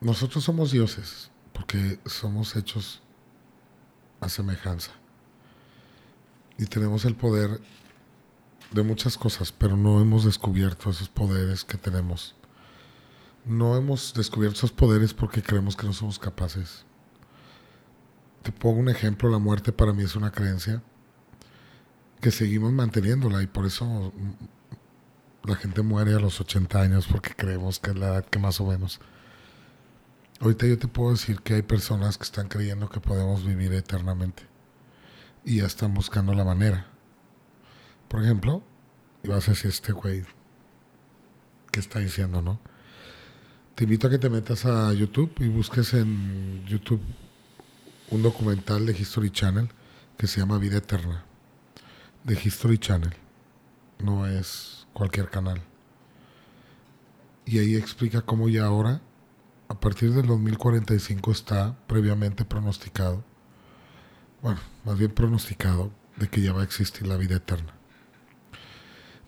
Nosotros 0.00 0.44
somos 0.44 0.70
dioses 0.70 1.30
porque 1.52 1.98
somos 2.06 2.56
hechos 2.56 3.02
a 4.20 4.30
semejanza. 4.30 4.92
Y 6.56 6.64
tenemos 6.66 7.04
el 7.04 7.16
poder 7.16 7.60
de 8.70 8.82
muchas 8.82 9.18
cosas, 9.18 9.52
pero 9.52 9.76
no 9.76 10.00
hemos 10.00 10.24
descubierto 10.24 10.88
esos 10.88 11.10
poderes 11.10 11.64
que 11.64 11.76
tenemos 11.76 12.34
no 13.46 13.76
hemos 13.76 14.12
descubierto 14.12 14.58
esos 14.58 14.72
poderes 14.72 15.14
porque 15.14 15.40
creemos 15.40 15.76
que 15.76 15.86
no 15.86 15.92
somos 15.92 16.18
capaces. 16.18 16.84
Te 18.42 18.50
pongo 18.50 18.80
un 18.80 18.88
ejemplo, 18.88 19.30
la 19.30 19.38
muerte 19.38 19.72
para 19.72 19.92
mí 19.92 20.02
es 20.02 20.16
una 20.16 20.32
creencia 20.32 20.82
que 22.20 22.30
seguimos 22.32 22.72
manteniéndola 22.72 23.42
y 23.42 23.46
por 23.46 23.66
eso 23.66 24.12
la 25.44 25.54
gente 25.54 25.82
muere 25.82 26.14
a 26.14 26.18
los 26.18 26.40
80 26.40 26.80
años 26.80 27.06
porque 27.06 27.34
creemos 27.34 27.78
que 27.78 27.90
es 27.90 27.96
la 27.96 28.08
edad 28.08 28.26
que 28.26 28.40
más 28.40 28.60
o 28.60 28.66
menos. 28.66 29.00
Ahorita 30.40 30.66
yo 30.66 30.76
te 30.76 30.88
puedo 30.88 31.12
decir 31.12 31.40
que 31.40 31.54
hay 31.54 31.62
personas 31.62 32.18
que 32.18 32.24
están 32.24 32.48
creyendo 32.48 32.90
que 32.90 33.00
podemos 33.00 33.46
vivir 33.46 33.72
eternamente 33.72 34.42
y 35.44 35.58
ya 35.58 35.66
están 35.66 35.94
buscando 35.94 36.34
la 36.34 36.44
manera. 36.44 36.88
Por 38.08 38.24
ejemplo, 38.24 38.64
y 39.22 39.28
vas 39.28 39.46
a 39.46 39.52
decir 39.52 39.70
este 39.70 39.92
güey 39.92 40.24
qué 41.70 41.78
está 41.78 42.00
diciendo, 42.00 42.42
¿no? 42.42 42.60
Te 43.76 43.84
invito 43.84 44.06
a 44.06 44.10
que 44.10 44.16
te 44.16 44.30
metas 44.30 44.64
a 44.64 44.90
YouTube 44.94 45.34
y 45.38 45.48
busques 45.48 45.92
en 45.92 46.64
YouTube 46.64 47.02
un 48.10 48.22
documental 48.22 48.86
de 48.86 48.92
History 48.92 49.30
Channel 49.30 49.68
que 50.16 50.26
se 50.26 50.40
llama 50.40 50.56
Vida 50.56 50.78
Eterna, 50.78 51.26
de 52.24 52.40
History 52.42 52.78
Channel. 52.78 53.12
No 53.98 54.26
es 54.26 54.86
cualquier 54.94 55.28
canal. 55.28 55.60
Y 57.44 57.58
ahí 57.58 57.76
explica 57.76 58.22
cómo 58.22 58.48
ya 58.48 58.64
ahora, 58.64 59.02
a 59.68 59.78
partir 59.78 60.14
del 60.14 60.26
2045, 60.26 61.30
está 61.30 61.76
previamente 61.86 62.46
pronosticado, 62.46 63.24
bueno, 64.40 64.60
más 64.86 64.98
bien 64.98 65.10
pronosticado, 65.10 65.92
de 66.16 66.30
que 66.30 66.40
ya 66.40 66.54
va 66.54 66.62
a 66.62 66.64
existir 66.64 67.06
la 67.06 67.18
vida 67.18 67.36
eterna. 67.36 67.75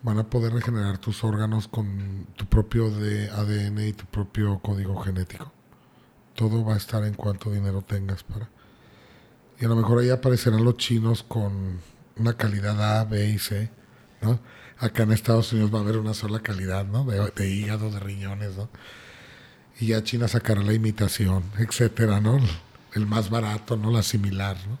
Van 0.01 0.17
a 0.17 0.29
poder 0.29 0.53
regenerar 0.53 0.97
tus 0.97 1.23
órganos 1.23 1.67
con 1.67 2.27
tu 2.35 2.45
propio 2.45 2.85
ADN 2.85 3.79
y 3.87 3.93
tu 3.93 4.05
propio 4.05 4.59
código 4.59 4.97
genético. 5.01 5.51
Todo 6.35 6.63
va 6.63 6.75
a 6.75 6.77
estar 6.77 7.03
en 7.03 7.15
cuanto 7.15 7.51
dinero 7.51 7.81
tengas 7.81 8.23
para 8.23 8.49
y 9.59 9.65
a 9.65 9.67
lo 9.67 9.75
mejor 9.75 9.99
ahí 9.99 10.09
aparecerán 10.09 10.63
los 10.63 10.77
chinos 10.77 11.23
con 11.23 11.79
una 12.15 12.33
calidad 12.33 12.99
A, 12.99 13.03
B 13.03 13.29
y 13.29 13.39
C, 13.39 13.69
¿no? 14.21 14.39
Acá 14.77 15.03
en 15.03 15.11
Estados 15.11 15.51
Unidos 15.51 15.73
va 15.73 15.79
a 15.79 15.81
haber 15.81 15.97
una 15.97 16.13
sola 16.13 16.39
calidad, 16.39 16.85
¿no? 16.85 17.03
De, 17.03 17.49
hígado, 17.49 17.91
de 17.91 17.99
riñones, 17.99 18.55
¿no? 18.55 18.69
Y 19.79 19.87
ya 19.87 20.03
China 20.03 20.29
sacará 20.29 20.61
la 20.61 20.73
imitación, 20.73 21.43
etcétera, 21.57 22.21
¿no? 22.21 22.39
El 22.93 23.05
más 23.05 23.29
barato, 23.29 23.75
¿no? 23.75 23.91
La 23.91 24.01
similar, 24.01 24.55
¿no? 24.69 24.77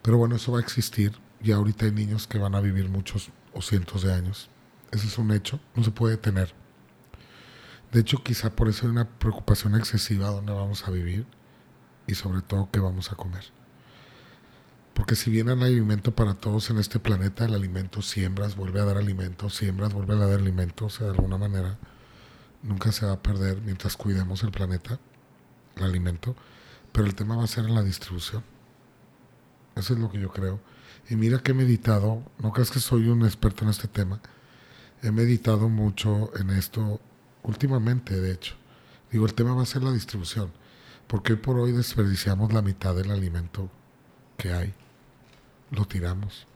Pero 0.00 0.16
bueno, 0.16 0.36
eso 0.36 0.52
va 0.52 0.58
a 0.58 0.62
existir. 0.62 1.12
Y 1.42 1.52
ahorita 1.52 1.84
hay 1.84 1.92
niños 1.92 2.26
que 2.26 2.38
van 2.38 2.54
a 2.54 2.60
vivir 2.60 2.88
muchos 2.88 3.28
o 3.54 3.62
cientos 3.62 4.02
de 4.02 4.12
años. 4.12 4.48
Ese 4.90 5.06
es 5.06 5.18
un 5.18 5.32
hecho, 5.32 5.60
no 5.74 5.82
se 5.82 5.90
puede 5.90 6.16
tener. 6.16 6.54
De 7.92 8.00
hecho, 8.00 8.22
quizá 8.22 8.50
por 8.50 8.68
eso 8.68 8.86
hay 8.86 8.90
una 8.90 9.08
preocupación 9.08 9.74
excesiva 9.74 10.28
donde 10.28 10.52
vamos 10.52 10.86
a 10.86 10.90
vivir 10.90 11.26
y 12.06 12.14
sobre 12.14 12.40
todo 12.42 12.68
qué 12.72 12.80
vamos 12.80 13.12
a 13.12 13.16
comer. 13.16 13.44
Porque 14.94 15.16
si 15.16 15.30
bien 15.30 15.48
hay 15.48 15.62
alimento 15.62 16.14
para 16.14 16.34
todos 16.34 16.68
en 16.70 16.78
este 16.78 16.98
planeta, 16.98 17.44
el 17.44 17.54
alimento 17.54 18.02
siembras, 18.02 18.56
vuelve 18.56 18.80
a 18.80 18.84
dar 18.84 18.98
alimento, 18.98 19.48
siembras, 19.48 19.94
vuelve 19.94 20.14
a 20.14 20.18
dar 20.18 20.38
alimento, 20.38 20.86
o 20.86 20.90
sea, 20.90 21.06
de 21.06 21.12
alguna 21.12 21.38
manera 21.38 21.78
nunca 22.62 22.92
se 22.92 23.06
va 23.06 23.12
a 23.12 23.22
perder 23.22 23.60
mientras 23.62 23.96
cuidemos 23.96 24.42
el 24.42 24.50
planeta, 24.50 24.98
el 25.76 25.84
alimento, 25.84 26.36
pero 26.92 27.06
el 27.06 27.14
tema 27.14 27.36
va 27.36 27.44
a 27.44 27.48
ser 27.48 27.64
en 27.64 27.74
la 27.74 27.82
distribución. 27.82 28.44
Eso 29.74 29.94
es 29.94 29.98
lo 29.98 30.10
que 30.10 30.20
yo 30.20 30.30
creo. 30.30 30.60
Y 31.08 31.16
mira 31.16 31.38
que 31.38 31.52
he 31.52 31.54
meditado, 31.54 32.22
no 32.38 32.52
creas 32.52 32.70
que 32.70 32.80
soy 32.80 33.08
un 33.08 33.24
experto 33.24 33.64
en 33.64 33.70
este 33.70 33.88
tema, 33.88 34.20
he 35.02 35.10
meditado 35.10 35.68
mucho 35.68 36.30
en 36.38 36.50
esto 36.50 37.00
últimamente, 37.42 38.20
de 38.20 38.32
hecho. 38.32 38.54
Digo, 39.10 39.26
el 39.26 39.34
tema 39.34 39.54
va 39.54 39.62
a 39.62 39.66
ser 39.66 39.82
la 39.82 39.92
distribución, 39.92 40.52
porque 41.06 41.34
hoy 41.34 41.38
por 41.38 41.58
hoy 41.58 41.72
desperdiciamos 41.72 42.52
la 42.52 42.62
mitad 42.62 42.94
del 42.94 43.10
alimento 43.10 43.70
que 44.36 44.52
hay 44.52 44.74
lo 45.72 45.86
tiramos. 45.86 46.46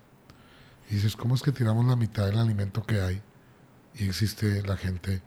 Y 0.89 0.95
dices, 0.95 1.17
¿cómo 1.17 1.35
es 1.35 1.43
que 1.43 1.51
tiramos 1.51 1.85
la 1.87 1.97
mitad 1.97 2.27
del 2.27 2.39
alimento 2.39 2.85
que 2.85 3.01
hay? 3.01 3.21
Y 3.95 4.05
existe 4.05 4.63
la 4.63 4.77
gente 4.77 5.21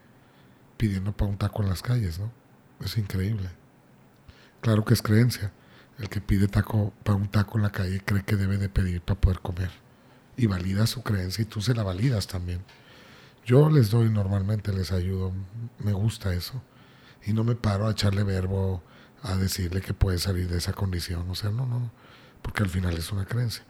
pidiendo 0.78 1.12
para 1.12 1.30
un 1.30 1.38
taco 1.38 1.64
en 1.64 1.70
las 1.70 1.82
calles, 1.82 2.20
¿no? 2.20 2.32
Es 2.80 2.98
increíble. 2.98 3.50
Claro 4.62 4.86
que 4.86 4.94
es 4.94 5.02
creencia. 5.02 5.52
El 6.00 6.10
que 6.10 6.22
pide 6.22 6.48
taco 6.48 6.94
para 7.04 7.18
un 7.18 7.28
taco 7.28 7.58
en 7.58 7.64
la 7.64 7.72
calle 7.72 8.02
cree 8.04 8.24
que 8.24 8.36
debe 8.36 8.58
de 8.58 8.70
pedir 8.70 9.02
para 9.02 9.20
poder 9.20 9.40
comer. 9.40 9.72
Y 10.38 10.48
valida 10.48 10.88
su 10.88 11.04
creencia 11.04 11.42
y 11.42 11.46
tú 11.46 11.62
se 11.62 11.74
la 11.74 11.84
validas 11.84 12.28
también. 12.28 12.64
Yo 13.46 13.70
les 13.70 13.90
doy 13.90 14.10
normalmente, 14.10 14.72
les 14.72 14.92
ayudo. 14.92 15.34
Me 15.80 15.92
gusta 15.92 16.34
eso. 16.34 16.62
Y 17.26 17.34
no 17.34 17.44
me 17.44 17.56
paro 17.56 17.88
a 17.88 17.92
echarle 17.92 18.24
verbo 18.24 18.82
a 19.22 19.36
decirle 19.36 19.82
que 19.82 19.94
puede 19.94 20.18
salir 20.18 20.48
de 20.48 20.58
esa 20.58 20.74
condición. 20.74 21.30
O 21.30 21.36
sea, 21.36 21.50
no, 21.50 21.66
no. 21.66 21.92
Porque 22.42 22.64
al 22.64 22.70
final 22.70 22.98
es 22.98 23.12
una 23.12 23.26
creencia 23.26 23.66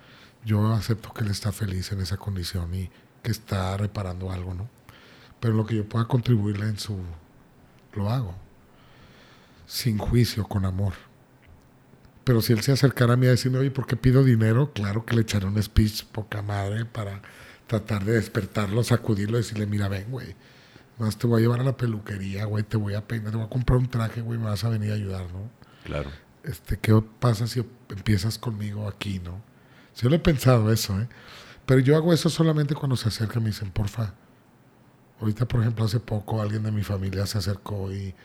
yo 0.45 0.73
acepto 0.73 1.13
que 1.13 1.23
él 1.23 1.31
está 1.31 1.51
feliz 1.51 1.91
en 1.91 2.01
esa 2.01 2.17
condición 2.17 2.73
y 2.73 2.89
que 3.23 3.31
está 3.31 3.75
reparando 3.77 4.31
algo, 4.31 4.53
¿no? 4.53 4.69
Pero 5.39 5.53
lo 5.53 5.65
que 5.65 5.75
yo 5.75 5.87
pueda 5.87 6.05
contribuirle 6.05 6.67
en 6.67 6.79
su... 6.79 6.97
lo 7.93 8.09
hago. 8.09 8.35
Sin 9.65 9.97
juicio, 9.97 10.45
con 10.45 10.65
amor. 10.65 10.93
Pero 12.23 12.41
si 12.41 12.53
él 12.53 12.61
se 12.61 12.71
acercara 12.71 13.13
a 13.13 13.17
mí 13.17 13.27
a 13.27 13.31
decirme, 13.31 13.59
oye, 13.59 13.71
¿por 13.71 13.87
qué 13.87 13.95
pido 13.95 14.23
dinero? 14.23 14.71
Claro 14.73 15.05
que 15.05 15.15
le 15.15 15.21
echaré 15.21 15.45
un 15.45 15.61
speech 15.61 16.05
poca 16.05 16.41
madre 16.41 16.85
para 16.85 17.21
tratar 17.67 18.03
de 18.03 18.13
despertarlo, 18.13 18.83
sacudirlo 18.83 19.37
y 19.37 19.41
decirle, 19.41 19.65
mira, 19.65 19.87
ven, 19.87 20.09
güey. 20.09 20.35
Más 20.97 21.17
te 21.17 21.27
voy 21.27 21.39
a 21.39 21.41
llevar 21.41 21.61
a 21.61 21.63
la 21.63 21.77
peluquería, 21.77 22.45
güey, 22.45 22.63
te 22.63 22.77
voy 22.77 22.93
a 22.93 23.07
peinar, 23.07 23.31
te 23.31 23.37
voy 23.37 23.45
a 23.45 23.49
comprar 23.49 23.79
un 23.79 23.87
traje, 23.87 24.21
güey, 24.21 24.37
me 24.37 24.45
vas 24.45 24.63
a 24.63 24.69
venir 24.69 24.91
a 24.91 24.95
ayudar, 24.95 25.31
¿no? 25.31 25.49
Claro. 25.85 26.09
Este, 26.43 26.77
¿qué 26.77 27.01
pasa 27.19 27.47
si 27.47 27.65
empiezas 27.89 28.37
conmigo 28.37 28.87
aquí, 28.87 29.19
no? 29.19 29.41
Yo 29.95 30.09
lo 30.09 30.15
he 30.15 30.19
pensado 30.19 30.71
eso, 30.71 30.99
¿eh? 30.99 31.07
Pero 31.65 31.79
yo 31.81 31.95
hago 31.95 32.13
eso 32.13 32.29
solamente 32.29 32.75
cuando 32.75 32.95
se 32.95 33.07
acercan 33.07 33.41
y 33.41 33.45
me 33.45 33.49
dicen, 33.51 33.71
porfa. 33.71 34.13
Ahorita, 35.19 35.47
por 35.47 35.61
ejemplo, 35.61 35.85
hace 35.85 35.99
poco 35.99 36.41
alguien 36.41 36.63
de 36.63 36.71
mi 36.71 36.83
familia 36.83 37.25
se 37.25 37.37
acercó 37.37 37.91
y, 37.91 38.15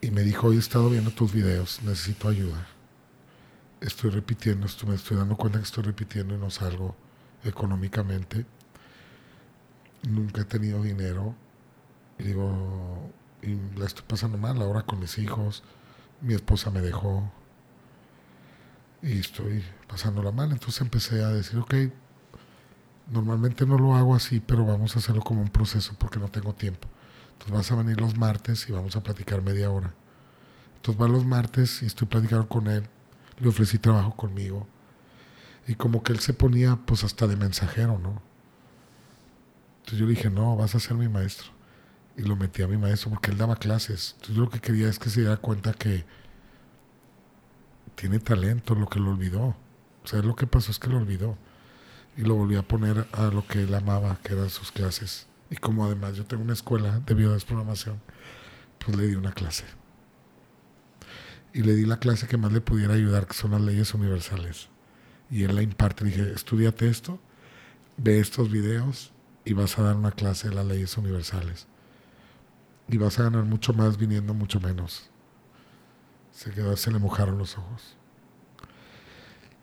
y 0.00 0.10
me 0.10 0.22
dijo, 0.22 0.48
hoy 0.48 0.56
he 0.56 0.60
estado 0.60 0.90
viendo 0.90 1.10
tus 1.10 1.32
videos, 1.32 1.82
necesito 1.82 2.28
ayuda. 2.28 2.66
Estoy 3.80 4.10
repitiendo 4.10 4.66
esto, 4.66 4.86
me 4.86 4.94
estoy 4.94 5.16
dando 5.16 5.36
cuenta 5.36 5.58
que 5.58 5.64
estoy 5.64 5.84
repitiendo 5.84 6.34
y 6.34 6.38
no 6.38 6.50
salgo 6.50 6.96
económicamente. 7.44 8.46
Nunca 10.08 10.42
he 10.42 10.44
tenido 10.44 10.82
dinero. 10.82 11.34
Y 12.18 12.24
digo, 12.24 13.10
y 13.42 13.56
la 13.78 13.86
estoy 13.86 14.04
pasando 14.06 14.38
mal 14.38 14.60
ahora 14.62 14.82
con 14.82 14.98
mis 15.00 15.18
hijos. 15.18 15.62
Mi 16.20 16.34
esposa 16.34 16.70
me 16.70 16.80
dejó 16.80 17.30
y 19.02 19.18
estoy 19.18 19.64
pasándola 19.86 20.32
mal. 20.32 20.50
Entonces 20.52 20.80
empecé 20.80 21.22
a 21.22 21.28
decir, 21.28 21.58
ok, 21.58 21.74
normalmente 23.10 23.66
no 23.66 23.78
lo 23.78 23.94
hago 23.94 24.14
así, 24.14 24.40
pero 24.40 24.64
vamos 24.64 24.96
a 24.96 24.98
hacerlo 24.98 25.22
como 25.22 25.42
un 25.42 25.48
proceso 25.48 25.94
porque 25.98 26.18
no 26.18 26.28
tengo 26.28 26.54
tiempo. 26.54 26.88
Entonces 27.38 27.56
vas 27.56 27.70
a 27.70 27.76
venir 27.76 28.00
los 28.00 28.16
martes 28.16 28.68
y 28.68 28.72
vamos 28.72 28.96
a 28.96 29.02
platicar 29.02 29.42
media 29.42 29.70
hora. 29.70 29.94
Entonces 30.76 31.00
va 31.00 31.08
los 31.08 31.24
martes 31.24 31.82
y 31.82 31.86
estoy 31.86 32.08
platicando 32.08 32.48
con 32.48 32.66
él. 32.66 32.88
Le 33.38 33.48
ofrecí 33.48 33.78
trabajo 33.78 34.16
conmigo. 34.16 34.66
Y 35.68 35.76
como 35.76 36.02
que 36.02 36.12
él 36.12 36.18
se 36.18 36.32
ponía 36.32 36.76
pues 36.76 37.04
hasta 37.04 37.28
de 37.28 37.36
mensajero, 37.36 37.98
¿no? 37.98 38.20
Entonces 39.80 40.00
yo 40.00 40.06
le 40.06 40.14
dije, 40.14 40.30
no, 40.30 40.56
vas 40.56 40.74
a 40.74 40.80
ser 40.80 40.96
mi 40.96 41.08
maestro. 41.08 41.52
Y 42.16 42.22
lo 42.22 42.34
metí 42.34 42.62
a 42.62 42.66
mi 42.66 42.76
maestro 42.76 43.10
porque 43.10 43.30
él 43.30 43.38
daba 43.38 43.54
clases. 43.54 44.14
Entonces 44.14 44.36
yo 44.36 44.42
lo 44.42 44.50
que 44.50 44.60
quería 44.60 44.88
es 44.88 44.98
que 44.98 45.08
se 45.08 45.20
diera 45.20 45.36
cuenta 45.36 45.72
que 45.72 46.04
tiene 47.94 48.18
talento, 48.18 48.74
lo 48.74 48.88
que 48.88 48.98
lo 48.98 49.10
olvidó. 49.10 49.54
O 50.02 50.06
sea, 50.06 50.22
lo 50.22 50.34
que 50.34 50.48
pasó 50.48 50.72
es 50.72 50.80
que 50.80 50.88
lo 50.88 50.96
olvidó. 50.96 51.38
Y 52.16 52.22
lo 52.22 52.34
volví 52.34 52.56
a 52.56 52.62
poner 52.62 53.06
a 53.12 53.26
lo 53.26 53.46
que 53.46 53.62
él 53.62 53.74
amaba, 53.74 54.18
que 54.24 54.32
eran 54.32 54.50
sus 54.50 54.72
clases. 54.72 55.27
Y 55.50 55.56
como 55.56 55.84
además 55.84 56.16
yo 56.16 56.26
tengo 56.26 56.42
una 56.42 56.52
escuela 56.52 57.00
de 57.00 57.14
biodesprogramación, 57.14 58.00
pues 58.78 58.96
le 58.96 59.06
di 59.06 59.14
una 59.14 59.32
clase. 59.32 59.64
Y 61.52 61.62
le 61.62 61.74
di 61.74 61.86
la 61.86 61.98
clase 61.98 62.26
que 62.26 62.36
más 62.36 62.52
le 62.52 62.60
pudiera 62.60 62.94
ayudar, 62.94 63.26
que 63.26 63.34
son 63.34 63.52
las 63.52 63.60
leyes 63.60 63.94
universales. 63.94 64.68
Y 65.30 65.44
él 65.44 65.54
la 65.54 65.62
imparte. 65.62 66.04
Le 66.04 66.10
dije, 66.10 66.32
estudiate 66.32 66.88
esto, 66.88 67.18
ve 67.96 68.18
estos 68.20 68.50
videos 68.50 69.12
y 69.44 69.54
vas 69.54 69.78
a 69.78 69.82
dar 69.82 69.96
una 69.96 70.12
clase 70.12 70.48
de 70.48 70.54
las 70.54 70.66
leyes 70.66 70.96
universales. 70.96 71.66
Y 72.88 72.96
vas 72.98 73.18
a 73.18 73.24
ganar 73.24 73.44
mucho 73.44 73.72
más 73.72 73.96
viniendo 73.96 74.34
mucho 74.34 74.60
menos. 74.60 75.10
Se 76.32 76.50
quedó, 76.52 76.76
se 76.76 76.90
le 76.90 76.98
mojaron 76.98 77.38
los 77.38 77.58
ojos. 77.58 77.97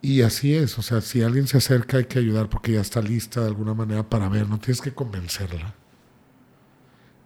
Y 0.05 0.21
así 0.21 0.53
es, 0.53 0.77
o 0.77 0.83
sea, 0.83 1.01
si 1.01 1.23
alguien 1.23 1.47
se 1.47 1.57
acerca 1.57 1.97
hay 1.97 2.05
que 2.05 2.19
ayudar 2.19 2.47
porque 2.47 2.73
ya 2.73 2.81
está 2.81 3.01
lista 3.01 3.41
de 3.41 3.47
alguna 3.47 3.73
manera 3.73 4.07
para 4.07 4.29
ver, 4.29 4.47
no 4.47 4.59
tienes 4.59 4.79
que 4.79 4.93
convencerla. 4.93 5.73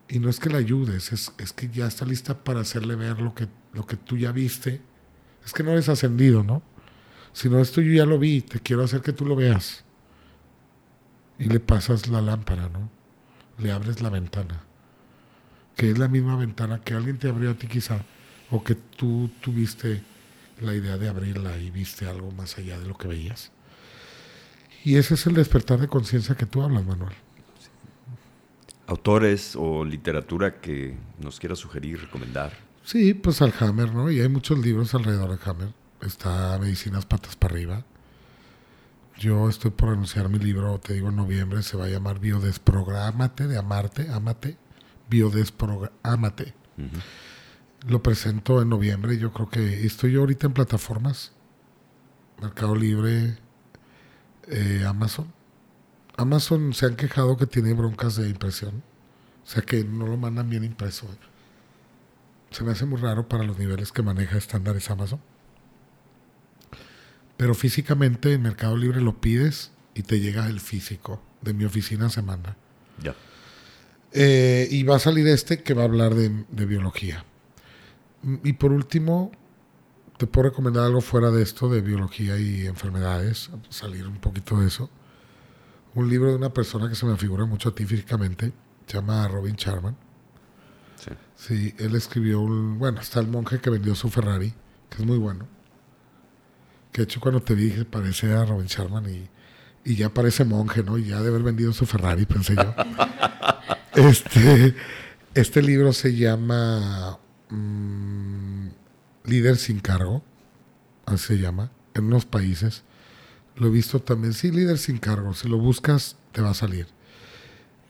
Y 0.07 0.19
no 0.19 0.29
es 0.29 0.39
que 0.39 0.49
la 0.49 0.59
ayudes, 0.59 1.11
es, 1.11 1.33
es 1.39 1.51
que 1.51 1.67
ya 1.67 1.87
está 1.87 2.05
lista 2.05 2.41
para 2.41 2.61
hacerle 2.61 2.95
ver 2.95 3.19
lo 3.19 3.35
que, 3.35 3.49
lo 3.73 3.85
que 3.85 3.97
tú 3.97 4.15
ya 4.15 4.31
viste. 4.31 4.81
Es 5.45 5.51
que 5.51 5.61
no 5.61 5.71
eres 5.71 5.89
ascendido, 5.89 6.41
¿no? 6.41 6.63
Si 7.33 7.49
no, 7.49 7.59
esto 7.59 7.81
yo 7.81 7.91
ya 7.91 8.05
lo 8.05 8.17
vi, 8.17 8.39
te 8.39 8.61
quiero 8.61 8.85
hacer 8.85 9.01
que 9.01 9.11
tú 9.11 9.25
lo 9.25 9.35
veas. 9.35 9.83
Y 11.37 11.49
le 11.49 11.59
pasas 11.59 12.07
la 12.07 12.21
lámpara, 12.21 12.69
¿no? 12.69 12.89
Le 13.57 13.73
abres 13.73 14.01
la 14.01 14.09
ventana. 14.09 14.63
Que 15.75 15.91
es 15.91 15.97
la 15.97 16.07
misma 16.07 16.37
ventana 16.37 16.79
que 16.79 16.93
alguien 16.93 17.17
te 17.19 17.27
abrió 17.27 17.51
a 17.51 17.55
ti 17.55 17.67
quizá 17.67 18.05
o 18.49 18.63
que 18.63 18.75
tú 18.75 19.29
tuviste 19.41 20.01
la 20.61 20.73
idea 20.73 20.97
de 20.97 21.09
abrirla 21.09 21.57
y 21.57 21.71
viste 21.71 22.07
algo 22.07 22.31
más 22.31 22.57
allá 22.57 22.79
de 22.79 22.87
lo 22.87 22.97
que 22.97 23.07
veías. 23.07 23.51
Y 24.83 24.95
ese 24.95 25.15
es 25.15 25.27
el 25.27 25.33
despertar 25.33 25.79
de 25.79 25.87
conciencia 25.87 26.35
que 26.35 26.45
tú 26.45 26.61
hablas, 26.61 26.85
Manuel. 26.85 27.13
Autores 28.87 29.55
o 29.55 29.85
literatura 29.85 30.61
que 30.61 30.97
nos 31.19 31.39
quieras 31.39 31.59
sugerir, 31.59 32.01
recomendar. 32.01 32.53
Sí, 32.83 33.13
pues 33.13 33.41
al 33.41 33.53
Hammer, 33.59 33.93
¿no? 33.93 34.09
Y 34.09 34.19
hay 34.19 34.29
muchos 34.29 34.57
libros 34.57 34.95
alrededor 34.95 35.37
de 35.37 35.49
Hammer. 35.49 35.73
Está 36.01 36.57
Medicinas 36.59 37.05
Patas 37.05 37.35
para 37.35 37.53
Arriba. 37.53 37.85
Yo 39.17 39.49
estoy 39.49 39.71
por 39.71 39.89
anunciar 39.89 40.29
mi 40.29 40.39
libro, 40.39 40.79
te 40.79 40.93
digo, 40.93 41.09
en 41.09 41.17
noviembre. 41.17 41.61
Se 41.61 41.75
va 41.75 41.85
a 41.85 41.89
llamar 41.89 42.19
Biodesprográmate 42.19 43.47
de 43.47 43.57
Amarte, 43.57 44.09
Amate 44.09 44.57
Biodesprogramate. 45.09 46.53
Lo 47.87 48.03
presento 48.03 48.61
en 48.61 48.69
noviembre. 48.69 49.17
Yo 49.17 49.31
creo 49.31 49.49
que 49.49 49.85
estoy 49.85 50.15
ahorita 50.15 50.47
en 50.47 50.53
plataformas. 50.53 51.31
Mercado 52.41 52.75
Libre, 52.75 53.37
eh, 54.47 54.83
Amazon. 54.87 55.31
Amazon 56.17 56.73
se 56.73 56.85
han 56.85 56.95
quejado 56.95 57.37
que 57.37 57.45
tiene 57.45 57.73
broncas 57.73 58.15
de 58.17 58.29
impresión. 58.29 58.83
O 59.45 59.49
sea 59.49 59.61
que 59.61 59.83
no 59.83 60.05
lo 60.05 60.17
mandan 60.17 60.49
bien 60.49 60.63
impreso. 60.63 61.07
Se 62.51 62.63
me 62.63 62.71
hace 62.71 62.85
muy 62.85 62.99
raro 62.99 63.27
para 63.27 63.43
los 63.43 63.57
niveles 63.57 63.91
que 63.91 64.01
maneja 64.01 64.37
estándares 64.37 64.89
Amazon. 64.89 65.21
Pero 67.37 67.55
físicamente 67.55 68.33
en 68.33 68.41
Mercado 68.41 68.75
Libre 68.75 69.01
lo 69.01 69.21
pides 69.21 69.71
y 69.93 70.03
te 70.03 70.19
llega 70.19 70.47
el 70.47 70.59
físico. 70.59 71.21
De 71.41 71.53
mi 71.53 71.63
oficina 71.63 72.09
se 72.09 72.21
manda. 72.21 72.57
Ya. 73.01 73.15
Eh, 74.11 74.67
y 74.69 74.83
va 74.83 74.97
a 74.97 74.99
salir 74.99 75.27
este 75.27 75.63
que 75.63 75.73
va 75.73 75.83
a 75.83 75.85
hablar 75.85 76.15
de, 76.15 76.45
de, 76.49 76.65
biología. 76.65 77.23
Y 78.43 78.53
por 78.53 78.71
último, 78.71 79.31
te 80.17 80.27
puedo 80.27 80.49
recomendar 80.49 80.83
algo 80.83 80.99
fuera 80.99 81.31
de 81.31 81.41
esto, 81.41 81.69
de 81.69 81.81
biología 81.81 82.37
y 82.37 82.67
enfermedades, 82.67 83.49
salir 83.69 84.05
un 84.05 84.17
poquito 84.17 84.59
de 84.59 84.67
eso. 84.67 84.89
Un 85.95 86.09
libro 86.09 86.29
de 86.29 86.35
una 86.35 86.53
persona 86.53 86.89
que 86.89 86.95
se 86.95 87.05
me 87.05 87.15
figura 87.15 87.45
mucho 87.45 87.69
artísticamente, 87.69 88.51
se 88.85 88.97
llama 88.97 89.27
Robin 89.27 89.55
Charman. 89.55 89.95
Sí. 90.97 91.11
sí, 91.35 91.75
él 91.79 91.95
escribió 91.95 92.41
un. 92.41 92.77
Bueno, 92.77 92.99
está 92.99 93.21
el 93.21 93.27
monje 93.27 93.59
que 93.59 93.69
vendió 93.69 93.95
su 93.95 94.09
Ferrari, 94.09 94.53
que 94.89 94.97
es 94.97 95.05
muy 95.05 95.17
bueno. 95.17 95.47
Que 96.91 97.01
de 97.01 97.03
hecho, 97.05 97.21
cuando 97.21 97.41
te 97.41 97.55
dije, 97.55 97.85
parece 97.85 98.33
a 98.33 98.43
Robin 98.43 98.67
Charman 98.67 99.09
y, 99.09 99.29
y 99.85 99.95
ya 99.95 100.09
parece 100.09 100.43
monje, 100.43 100.83
¿no? 100.83 100.97
Y 100.97 101.05
ya 101.05 101.21
de 101.21 101.29
haber 101.29 101.43
vendido 101.43 101.71
su 101.71 101.85
Ferrari, 101.85 102.25
pensé 102.25 102.55
yo. 102.55 102.75
este, 103.95 104.75
este 105.33 105.61
libro 105.61 105.93
se 105.93 106.13
llama 106.13 107.19
mmm, 107.49 108.69
Líder 109.29 109.57
sin 109.57 109.79
cargo, 109.79 110.23
así 111.05 111.27
se 111.27 111.37
llama, 111.37 111.71
en 111.93 112.05
unos 112.05 112.25
países. 112.25 112.83
Lo 113.55 113.67
he 113.67 113.69
visto 113.69 113.99
también, 113.99 114.33
sí, 114.33 114.49
líder 114.49 114.79
sin 114.79 114.97
cargo. 114.97 115.33
Si 115.35 115.47
lo 115.47 115.57
buscas, 115.59 116.15
te 116.31 116.41
va 116.41 116.49
a 116.49 116.55
salir. 116.55 116.87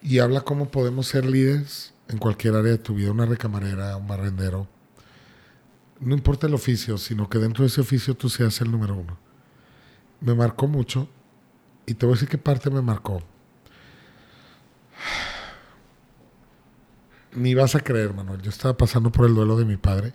Y 0.02 0.20
habla 0.20 0.42
cómo 0.42 0.70
podemos 0.70 1.08
ser 1.08 1.26
líderes 1.26 1.94
en 2.10 2.18
cualquier 2.18 2.56
área 2.56 2.72
de 2.72 2.78
tu 2.78 2.96
vida, 2.96 3.12
una 3.12 3.26
recamarera, 3.26 3.96
un 3.96 4.08
barrendero. 4.08 4.68
No 6.02 6.14
importa 6.14 6.48
el 6.48 6.56
oficio, 6.56 6.98
sino 6.98 7.30
que 7.30 7.38
dentro 7.38 7.64
de 7.64 7.68
ese 7.68 7.82
oficio 7.82 8.16
tú 8.16 8.30
seas 8.30 8.60
el 8.60 8.72
número 8.72 8.96
uno. 8.96 9.18
Me 10.20 10.34
marcó 10.34 10.68
mucho 10.68 11.08
y 11.86 11.94
te 11.94 12.06
voy 12.06 12.14
a 12.14 12.16
decir 12.16 12.30
qué 12.30 12.38
parte 12.38 12.70
me 12.70 12.82
marcó. 12.82 13.22
Ni 17.34 17.54
vas 17.54 17.76
a 17.76 17.82
creer, 17.82 18.14
Manuel. 18.14 18.42
Yo 18.42 18.50
estaba 18.50 18.76
pasando 18.76 19.12
por 19.12 19.26
el 19.26 19.36
duelo 19.36 19.58
de 19.58 19.66
mi 19.66 19.78
padre 19.78 20.14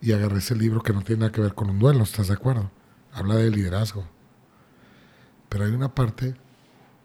y 0.00 0.12
agarré 0.12 0.38
ese 0.38 0.54
libro 0.54 0.82
que 0.82 0.92
no 0.92 1.02
tiene 1.02 1.20
nada 1.20 1.32
que 1.32 1.40
ver 1.40 1.54
con 1.54 1.70
un 1.70 1.78
duelo, 1.78 2.04
¿estás 2.04 2.28
de 2.28 2.34
acuerdo? 2.34 2.70
Habla 3.12 3.36
de 3.36 3.50
liderazgo. 3.50 4.06
Pero 5.48 5.64
hay 5.64 5.72
una 5.72 5.94
parte 5.94 6.36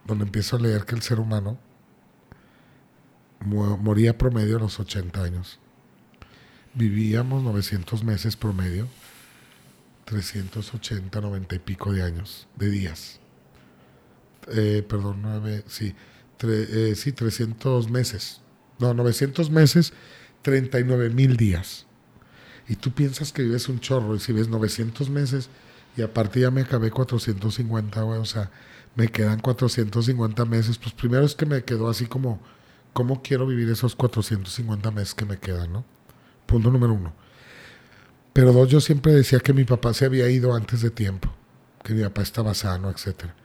donde 0.05 0.25
empiezo 0.25 0.57
a 0.57 0.59
leer 0.59 0.85
que 0.85 0.95
el 0.95 1.01
ser 1.01 1.19
humano 1.19 1.57
moría 3.45 4.17
promedio 4.17 4.57
a 4.57 4.59
los 4.59 4.79
80 4.79 5.23
años. 5.23 5.59
Vivíamos 6.73 7.43
900 7.43 8.03
meses 8.03 8.35
promedio, 8.35 8.87
380, 10.05 11.19
90 11.19 11.55
y 11.55 11.59
pico 11.59 11.91
de 11.91 12.03
años, 12.03 12.47
de 12.55 12.69
días. 12.69 13.19
Eh, 14.53 14.85
perdón, 14.87 15.21
9, 15.21 15.63
sí, 15.67 15.95
eh, 16.43 16.93
sí, 16.95 17.11
300 17.11 17.89
meses. 17.89 18.40
No, 18.81 18.93
900 18.93 19.49
meses, 19.51 19.93
39 20.41 21.11
mil 21.11 21.37
días. 21.37 21.85
Y 22.67 22.75
tú 22.75 22.91
piensas 22.91 23.31
que 23.31 23.43
vives 23.43 23.69
un 23.69 23.79
chorro 23.79 24.15
y 24.15 24.19
si 24.19 24.33
ves 24.33 24.47
900 24.47 25.09
meses 25.09 25.49
y 25.95 26.01
aparte 26.01 26.39
ya 26.39 26.51
me 26.51 26.61
acabé 26.61 26.89
450, 26.89 28.01
güey, 28.01 28.19
o 28.19 28.25
sea, 28.25 28.49
me 28.95 29.07
quedan 29.07 29.39
450 29.39 30.45
meses, 30.45 30.77
pues 30.77 30.93
primero 30.93 31.25
es 31.25 31.35
que 31.35 31.45
me 31.45 31.63
quedó 31.63 31.89
así 31.89 32.05
como, 32.07 32.41
¿cómo 32.93 33.21
quiero 33.21 33.45
vivir 33.45 33.69
esos 33.69 33.95
450 33.95 34.91
meses 34.91 35.13
que 35.13 35.25
me 35.25 35.37
quedan, 35.37 35.73
no? 35.73 35.85
Punto 36.45 36.71
número 36.71 36.93
uno. 36.93 37.13
Pero 38.33 38.53
dos, 38.53 38.69
yo 38.69 38.79
siempre 38.79 39.13
decía 39.13 39.39
que 39.39 39.53
mi 39.53 39.65
papá 39.65 39.93
se 39.93 40.05
había 40.05 40.29
ido 40.29 40.53
antes 40.55 40.81
de 40.81 40.89
tiempo, 40.89 41.33
que 41.83 41.93
mi 41.93 42.03
papá 42.03 42.21
estaba 42.21 42.53
sano, 42.53 42.89
etcétera. 42.89 43.35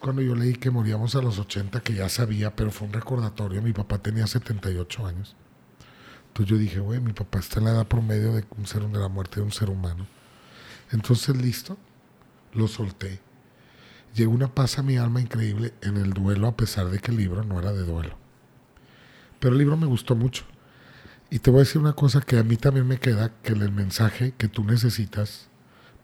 Cuando 0.00 0.22
yo 0.22 0.34
leí 0.34 0.54
que 0.54 0.70
moríamos 0.70 1.14
a 1.16 1.22
los 1.22 1.38
80, 1.38 1.80
que 1.80 1.94
ya 1.94 2.08
sabía, 2.08 2.54
pero 2.54 2.70
fue 2.70 2.86
un 2.86 2.92
recordatorio, 2.92 3.62
mi 3.62 3.72
papá 3.72 3.98
tenía 3.98 4.26
78 4.26 5.06
años. 5.06 5.34
Entonces 6.28 6.50
yo 6.50 6.58
dije, 6.58 6.78
güey, 6.78 7.00
mi 7.00 7.12
papá 7.12 7.38
está 7.38 7.58
en 7.58 7.64
la 7.64 7.70
edad 7.72 7.86
promedio 7.88 8.32
de 8.32 8.44
un 8.56 8.66
ser 8.66 8.86
de 8.86 8.98
la 8.98 9.08
muerte 9.08 9.40
de 9.40 9.46
un 9.46 9.52
ser 9.52 9.70
humano. 9.70 10.06
Entonces, 10.92 11.36
listo, 11.36 11.76
lo 12.52 12.68
solté. 12.68 13.20
Llegó 14.14 14.32
una 14.32 14.54
paz 14.54 14.78
a 14.78 14.82
mi 14.82 14.96
alma 14.96 15.20
increíble 15.20 15.74
en 15.82 15.96
el 15.96 16.12
duelo, 16.12 16.48
a 16.48 16.56
pesar 16.56 16.90
de 16.90 16.98
que 16.98 17.10
el 17.10 17.16
libro 17.16 17.42
no 17.42 17.58
era 17.58 17.72
de 17.72 17.84
duelo. 17.84 18.16
Pero 19.40 19.52
el 19.52 19.58
libro 19.58 19.76
me 19.76 19.86
gustó 19.86 20.14
mucho. 20.14 20.44
Y 21.30 21.40
te 21.40 21.50
voy 21.50 21.58
a 21.58 21.64
decir 21.64 21.80
una 21.80 21.92
cosa 21.92 22.20
que 22.20 22.38
a 22.38 22.42
mí 22.42 22.56
también 22.56 22.86
me 22.86 22.98
queda, 22.98 23.32
que 23.42 23.52
el 23.52 23.72
mensaje 23.72 24.32
que 24.38 24.48
tú 24.48 24.64
necesitas 24.64 25.48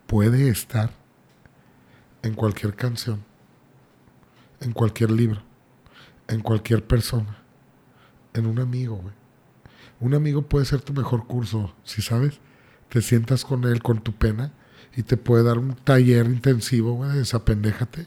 puede 0.06 0.48
estar 0.48 0.90
en 2.22 2.34
cualquier 2.34 2.74
canción, 2.74 3.24
en 4.64 4.72
cualquier 4.72 5.10
libro, 5.10 5.42
en 6.28 6.40
cualquier 6.40 6.84
persona, 6.86 7.38
en 8.32 8.46
un 8.46 8.58
amigo, 8.58 8.96
güey. 8.96 9.14
Un 10.00 10.14
amigo 10.14 10.42
puede 10.42 10.64
ser 10.64 10.80
tu 10.80 10.92
mejor 10.92 11.26
curso, 11.26 11.74
si 11.84 12.02
sabes, 12.02 12.40
te 12.88 13.00
sientas 13.00 13.44
con 13.44 13.64
él 13.64 13.82
con 13.82 14.02
tu 14.02 14.12
pena 14.12 14.52
y 14.96 15.02
te 15.02 15.16
puede 15.16 15.44
dar 15.44 15.58
un 15.58 15.74
taller 15.74 16.26
intensivo, 16.26 16.94
güey, 16.94 17.12
desapendéjate 17.12 18.06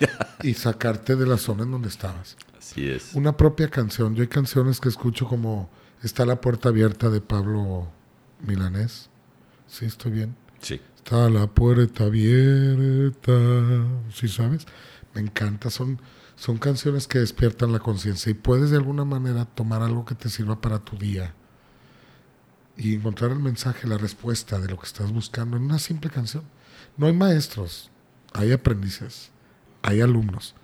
y 0.42 0.54
sacarte 0.54 1.16
de 1.16 1.26
la 1.26 1.38
zona 1.38 1.62
en 1.62 1.70
donde 1.70 1.88
estabas. 1.88 2.36
Así 2.58 2.88
es. 2.88 3.14
Una 3.14 3.36
propia 3.36 3.68
canción. 3.68 4.14
Yo 4.14 4.22
hay 4.22 4.28
canciones 4.28 4.80
que 4.80 4.88
escucho 4.88 5.26
como 5.26 5.70
Está 6.02 6.24
la 6.24 6.40
puerta 6.40 6.70
abierta 6.70 7.10
de 7.10 7.20
Pablo 7.20 7.88
Milanés. 8.40 9.10
¿Sí 9.66 9.84
estoy 9.84 10.12
bien? 10.12 10.34
Sí. 10.60 10.80
Está 10.96 11.28
la 11.28 11.46
puerta 11.46 12.04
abierta. 12.04 13.32
¿Sí 14.10 14.28
sabes? 14.28 14.66
Encanta. 15.20 15.70
Son 15.70 16.00
son 16.40 16.56
canciones 16.56 17.06
que 17.06 17.18
despiertan 17.18 17.70
la 17.70 17.80
conciencia 17.80 18.30
y 18.30 18.34
puedes 18.34 18.70
de 18.70 18.78
alguna 18.78 19.04
manera 19.04 19.44
tomar 19.44 19.82
algo 19.82 20.06
que 20.06 20.14
te 20.14 20.30
sirva 20.30 20.58
para 20.58 20.78
tu 20.78 20.96
día 20.96 21.34
y 22.78 22.94
encontrar 22.94 23.32
el 23.32 23.40
mensaje, 23.40 23.86
la 23.86 23.98
respuesta 23.98 24.58
de 24.58 24.68
lo 24.68 24.78
que 24.78 24.86
estás 24.86 25.12
buscando 25.12 25.58
en 25.58 25.64
una 25.64 25.78
simple 25.78 26.08
canción. 26.08 26.44
No 26.96 27.04
hay 27.06 27.12
maestros, 27.12 27.90
hay 28.32 28.52
aprendices, 28.52 29.30
hay 29.82 30.00
alumnos. 30.00 30.54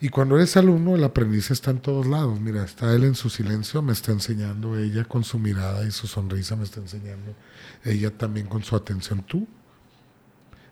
Y 0.00 0.08
cuando 0.08 0.34
eres 0.34 0.56
alumno, 0.56 0.96
el 0.96 1.04
aprendiz 1.04 1.52
está 1.52 1.70
en 1.70 1.78
todos 1.78 2.04
lados. 2.04 2.40
Mira, 2.40 2.64
está 2.64 2.92
él 2.92 3.04
en 3.04 3.14
su 3.14 3.30
silencio, 3.30 3.82
me 3.82 3.92
está 3.92 4.10
enseñando, 4.10 4.76
ella 4.76 5.04
con 5.04 5.22
su 5.22 5.38
mirada 5.38 5.86
y 5.86 5.92
su 5.92 6.08
sonrisa 6.08 6.56
me 6.56 6.64
está 6.64 6.80
enseñando, 6.80 7.36
ella 7.84 8.18
también 8.18 8.48
con 8.48 8.64
su 8.64 8.74
atención, 8.74 9.22
tú. 9.22 9.46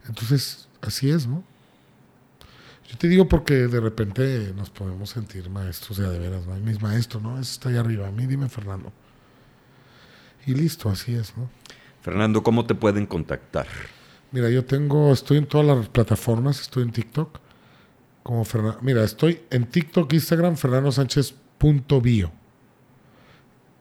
Entonces, 0.09 0.69
así 0.83 1.11
es, 1.11 1.29
¿no? 1.29 1.45
Yo 2.89 2.97
te 2.97 3.09
digo 3.09 3.29
porque 3.29 3.55
de 3.55 3.81
repente 3.81 4.53
nos 4.55 4.71
podemos 4.71 5.11
sentir 5.11 5.51
maestros, 5.51 5.99
ya 5.99 6.09
de 6.09 6.19
veras, 6.19 6.47
¿no? 6.47 6.55
Mis 6.57 6.81
maestros, 6.81 7.23
¿no? 7.23 7.39
Ese 7.39 7.53
está 7.53 7.69
ahí 7.69 7.77
arriba. 7.77 8.07
A 8.07 8.13
mí 8.13 8.27
dime, 8.27 8.49
Fernando. 8.49 8.93
Y 10.47 10.55
listo, 10.55 10.89
así 10.89 11.15
es, 11.15 11.37
¿no? 11.37 11.51
Fernando, 12.03 12.43
¿cómo 12.43 12.65
te 12.65 12.77
pueden 12.77 13.07
contactar? 13.07 13.67
Mira, 14.31 14.49
yo 14.51 14.65
tengo, 14.65 15.13
estoy 15.13 15.39
en 15.39 15.47
todas 15.47 15.67
las 15.67 15.89
plataformas, 15.89 16.61
estoy 16.61 16.85
en 16.85 16.93
TikTok. 16.93 17.41
Como 18.23 18.45
Fernando, 18.45 18.79
mira, 18.83 19.03
estoy 19.03 19.41
en 19.51 19.67
TikTok, 19.67 20.13
Instagram, 20.13 20.57
Fernando 20.57 20.93
Sánchez.bio. 20.93 22.31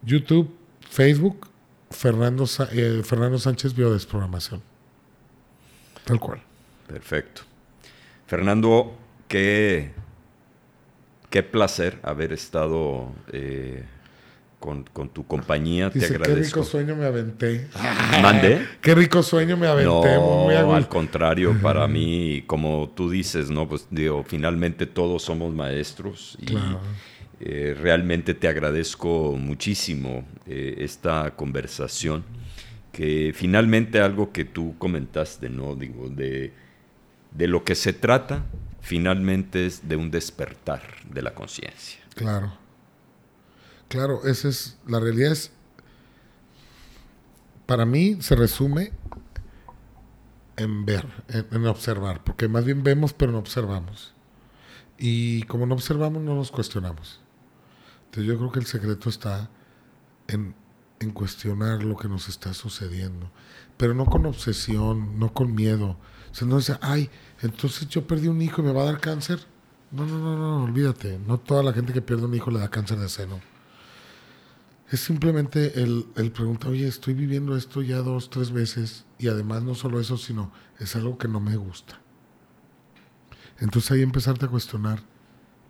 YouTube, 0.02 0.56
Facebook, 0.90 1.48
Fernando, 1.92 2.46
eh, 2.72 3.02
Fernando 3.04 3.38
Sánchez 3.38 3.76
Biodesprogramación. 3.76 4.62
Tal 6.06 6.20
cual. 6.20 6.42
Perfecto. 6.88 7.42
Fernando, 8.28 8.98
qué, 9.28 9.92
qué 11.30 11.44
placer 11.44 12.00
haber 12.04 12.34
estado 12.34 13.12
eh, 13.32 13.84
con, 14.60 15.10
tu 15.10 15.26
compañía. 15.28 15.92
Te 15.92 16.06
agradezco. 16.06 16.34
Qué 16.34 16.36
rico 16.44 16.64
sueño 16.64 16.96
me 16.96 17.06
aventé. 17.06 17.68
¿Mande? 18.22 18.66
Qué 18.82 18.96
rico 18.96 19.22
sueño 19.22 19.58
me 19.58 19.68
aventé. 19.68 20.16
No, 20.16 20.74
al 20.74 20.88
contrario, 20.88 21.56
para 21.62 21.88
mí, 21.88 22.44
como 22.48 22.92
tú 22.96 23.10
dices, 23.10 23.52
¿no? 23.52 23.68
Pues 23.68 23.88
digo, 23.92 24.24
finalmente 24.28 24.86
todos 24.88 25.22
somos 25.22 25.54
maestros 25.54 26.38
y 26.42 26.56
eh, 27.42 27.76
realmente 27.80 28.34
te 28.34 28.48
agradezco 28.48 29.36
muchísimo 29.38 30.26
eh, 30.48 30.76
esta 30.80 31.36
conversación. 31.36 32.24
Que 32.92 33.34
finalmente 33.36 34.00
algo 34.00 34.32
que 34.32 34.46
tú 34.46 34.76
comentaste, 34.78 35.50
¿no? 35.50 35.76
Digo, 35.76 36.10
de 36.10 36.54
de 37.38 37.48
lo 37.48 37.64
que 37.64 37.76
se 37.76 37.94
trata 37.94 38.46
finalmente 38.82 39.66
es 39.66 39.88
de 39.88 39.96
un 39.96 40.12
despertar 40.12 40.82
de 41.10 41.22
la 41.22 41.34
conciencia. 41.34 42.00
Claro. 42.16 42.54
Claro, 43.88 44.26
esa 44.26 44.48
es, 44.48 44.78
la 44.88 45.00
realidad 45.00 45.32
es, 45.32 45.52
para 47.66 47.86
mí 47.86 48.18
se 48.22 48.36
resume 48.36 48.92
en 50.58 50.86
ver, 50.86 51.08
en, 51.28 51.66
observar, 51.66 52.24
porque 52.24 52.48
más 52.48 52.66
bien 52.66 52.84
vemos 52.84 53.14
pero 53.14 53.32
no 53.32 53.40
observamos. 53.40 54.14
Y 54.98 55.44
como 55.44 55.66
no 55.66 55.76
observamos, 55.76 56.22
no 56.22 56.36
nos 56.36 56.52
cuestionamos. 56.52 57.20
Entonces 58.06 58.26
yo 58.26 58.38
creo 58.38 58.52
que 58.52 58.60
el 58.60 58.66
secreto 58.66 59.10
está 59.10 59.50
en, 60.28 60.56
en 61.00 61.12
cuestionar 61.12 61.84
lo 61.84 61.98
que 61.98 62.08
nos 62.08 62.30
está 62.30 62.54
sucediendo, 62.54 63.30
pero 63.78 63.94
no 63.94 64.06
con 64.06 64.26
obsesión, 64.26 65.20
no 65.20 65.34
con 65.34 65.54
miedo. 65.54 65.98
O 66.36 66.38
sea, 66.38 66.48
no 66.50 66.58
dice, 66.58 66.78
ay, 66.82 67.10
entonces 67.44 67.88
yo 67.88 68.06
perdí 68.06 68.28
un 68.28 68.42
hijo 68.42 68.62
y 68.62 68.66
me 68.66 68.74
va 68.74 68.82
a 68.82 68.86
dar 68.88 69.00
cáncer. 69.00 69.40
No, 69.90 70.06
no, 70.06 70.20
no, 70.20 70.38
no, 70.38 70.64
olvídate. 70.66 71.18
No 71.18 71.38
toda 71.38 71.64
la 71.64 71.72
gente 71.72 71.94
que 71.94 72.02
pierde 72.02 72.26
un 72.26 72.36
hijo 72.36 72.52
le 72.52 72.60
da 72.60 72.68
cáncer 72.68 73.00
de 73.00 73.08
seno. 73.08 73.40
Es 74.92 75.00
simplemente 75.00 75.82
el, 75.82 76.08
el 76.18 76.34
preguntar, 76.34 76.72
oye, 76.72 76.90
estoy 76.90 77.14
viviendo 77.14 77.56
esto 77.56 77.82
ya 77.82 78.00
dos, 78.00 78.30
tres 78.30 78.52
veces 78.52 79.06
y 79.18 79.30
además 79.30 79.64
no 79.64 79.76
solo 79.76 79.98
eso, 79.98 80.18
sino 80.18 80.52
es 80.78 80.98
algo 80.98 81.18
que 81.18 81.30
no 81.30 81.40
me 81.40 81.56
gusta. 81.56 82.02
Entonces 83.60 83.92
ahí 83.92 84.02
empezarte 84.02 84.46
a 84.46 84.50
cuestionar 84.50 85.04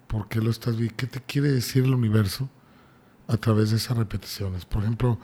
por 0.08 0.28
qué 0.30 0.42
lo 0.42 0.50
estás 0.50 0.78
viendo, 0.78 0.96
qué 0.98 1.06
te 1.06 1.22
quiere 1.22 1.52
decir 1.52 1.84
el 1.84 1.94
universo 1.94 2.50
a 3.28 3.38
través 3.38 3.70
de 3.70 3.78
esas 3.78 3.98
repeticiones. 3.98 4.66
Por 4.66 4.82
ejemplo, 4.82 5.20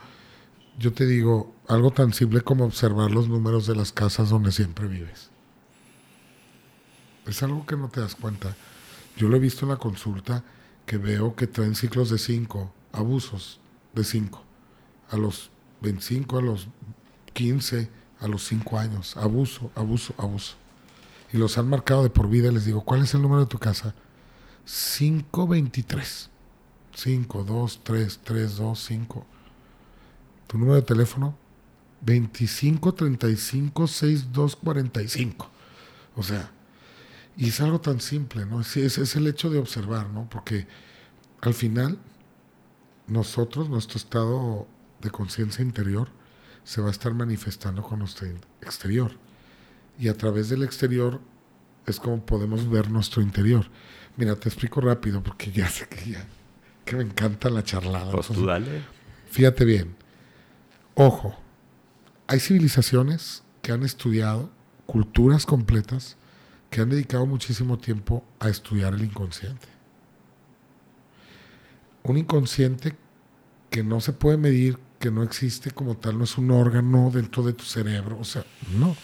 yo 0.78 0.92
te 0.92 1.04
digo 1.04 1.56
algo 1.66 1.90
tan 1.90 2.12
simple 2.12 2.42
como 2.42 2.64
observar 2.64 3.10
los 3.10 3.28
números 3.28 3.66
de 3.66 3.74
las 3.74 3.90
casas 3.90 4.30
donde 4.30 4.52
siempre 4.52 4.86
vives. 4.86 5.31
Es 7.26 7.42
algo 7.42 7.66
que 7.66 7.76
no 7.76 7.88
te 7.88 8.00
das 8.00 8.14
cuenta. 8.14 8.56
Yo 9.16 9.28
lo 9.28 9.36
he 9.36 9.40
visto 9.40 9.64
en 9.64 9.70
la 9.70 9.76
consulta 9.76 10.44
que 10.86 10.96
veo 10.96 11.36
que 11.36 11.46
traen 11.46 11.74
ciclos 11.74 12.10
de 12.10 12.18
cinco, 12.18 12.72
abusos 12.92 13.60
de 13.94 14.04
cinco, 14.04 14.42
a 15.10 15.16
los 15.16 15.50
25, 15.82 16.38
a 16.38 16.42
los 16.42 16.68
15, 17.32 17.88
a 18.20 18.28
los 18.28 18.44
5 18.46 18.78
años. 18.78 19.16
Abuso, 19.16 19.70
abuso, 19.74 20.14
abuso. 20.16 20.54
Y 21.32 21.38
los 21.38 21.58
han 21.58 21.68
marcado 21.68 22.02
de 22.02 22.10
por 22.10 22.28
vida 22.28 22.50
les 22.52 22.64
digo, 22.64 22.82
¿cuál 22.82 23.02
es 23.02 23.14
el 23.14 23.22
número 23.22 23.40
de 23.40 23.46
tu 23.46 23.58
casa? 23.58 23.94
523. 24.64 26.30
5, 26.94 27.44
2, 27.44 27.80
3, 27.82 28.20
3, 28.22 28.56
2, 28.56 28.84
5. 28.84 29.26
Tu 30.46 30.58
número 30.58 30.76
de 30.76 30.82
teléfono, 30.82 31.36
25 32.02 32.92
35 32.94 33.86
62 33.86 34.56
45. 34.56 35.48
O 36.16 36.22
sea, 36.22 36.50
y 37.36 37.48
es 37.48 37.60
algo 37.60 37.80
tan 37.80 38.00
simple, 38.00 38.44
¿no? 38.46 38.60
Es, 38.60 38.76
es, 38.76 39.16
el 39.16 39.26
hecho 39.26 39.50
de 39.50 39.58
observar, 39.58 40.10
¿no? 40.10 40.28
Porque 40.28 40.66
al 41.40 41.54
final, 41.54 41.98
nosotros, 43.06 43.68
nuestro 43.68 43.98
estado 43.98 44.66
de 45.00 45.10
conciencia 45.10 45.62
interior, 45.62 46.08
se 46.64 46.80
va 46.80 46.88
a 46.88 46.90
estar 46.90 47.14
manifestando 47.14 47.82
con 47.82 48.00
nuestro 48.00 48.28
exterior. 48.60 49.12
Y 49.98 50.08
a 50.08 50.16
través 50.16 50.48
del 50.48 50.62
exterior 50.62 51.20
es 51.86 51.98
como 51.98 52.24
podemos 52.24 52.68
ver 52.68 52.90
nuestro 52.90 53.22
interior. 53.22 53.66
Mira, 54.16 54.36
te 54.36 54.48
explico 54.48 54.80
rápido 54.80 55.22
porque 55.22 55.50
ya 55.50 55.68
sé 55.68 55.88
que 55.88 56.10
ya 56.10 56.26
que 56.84 56.96
me 56.96 57.02
encanta 57.02 57.50
la 57.50 57.62
charlada. 57.62 58.10
Pues 58.10 58.28
tú 58.28 58.46
dale. 58.46 58.82
Fíjate 59.30 59.64
bien. 59.64 59.94
Ojo, 60.94 61.38
hay 62.26 62.40
civilizaciones 62.40 63.42
que 63.62 63.72
han 63.72 63.82
estudiado 63.82 64.50
culturas 64.86 65.46
completas 65.46 66.16
que 66.72 66.80
han 66.80 66.88
dedicado 66.88 67.26
muchísimo 67.26 67.76
tiempo 67.76 68.24
a 68.40 68.48
estudiar 68.48 68.94
el 68.94 69.04
inconsciente. 69.04 69.68
Un 72.02 72.16
inconsciente 72.16 72.96
que 73.68 73.84
no 73.84 74.00
se 74.00 74.14
puede 74.14 74.38
medir, 74.38 74.78
que 74.98 75.10
no 75.10 75.22
existe 75.22 75.70
como 75.70 75.98
tal, 75.98 76.16
no 76.16 76.24
es 76.24 76.38
un 76.38 76.50
órgano 76.50 77.10
dentro 77.12 77.42
de 77.42 77.52
tu 77.52 77.64
cerebro, 77.64 78.18
o 78.18 78.24
sea, 78.24 78.46
no. 78.74 78.96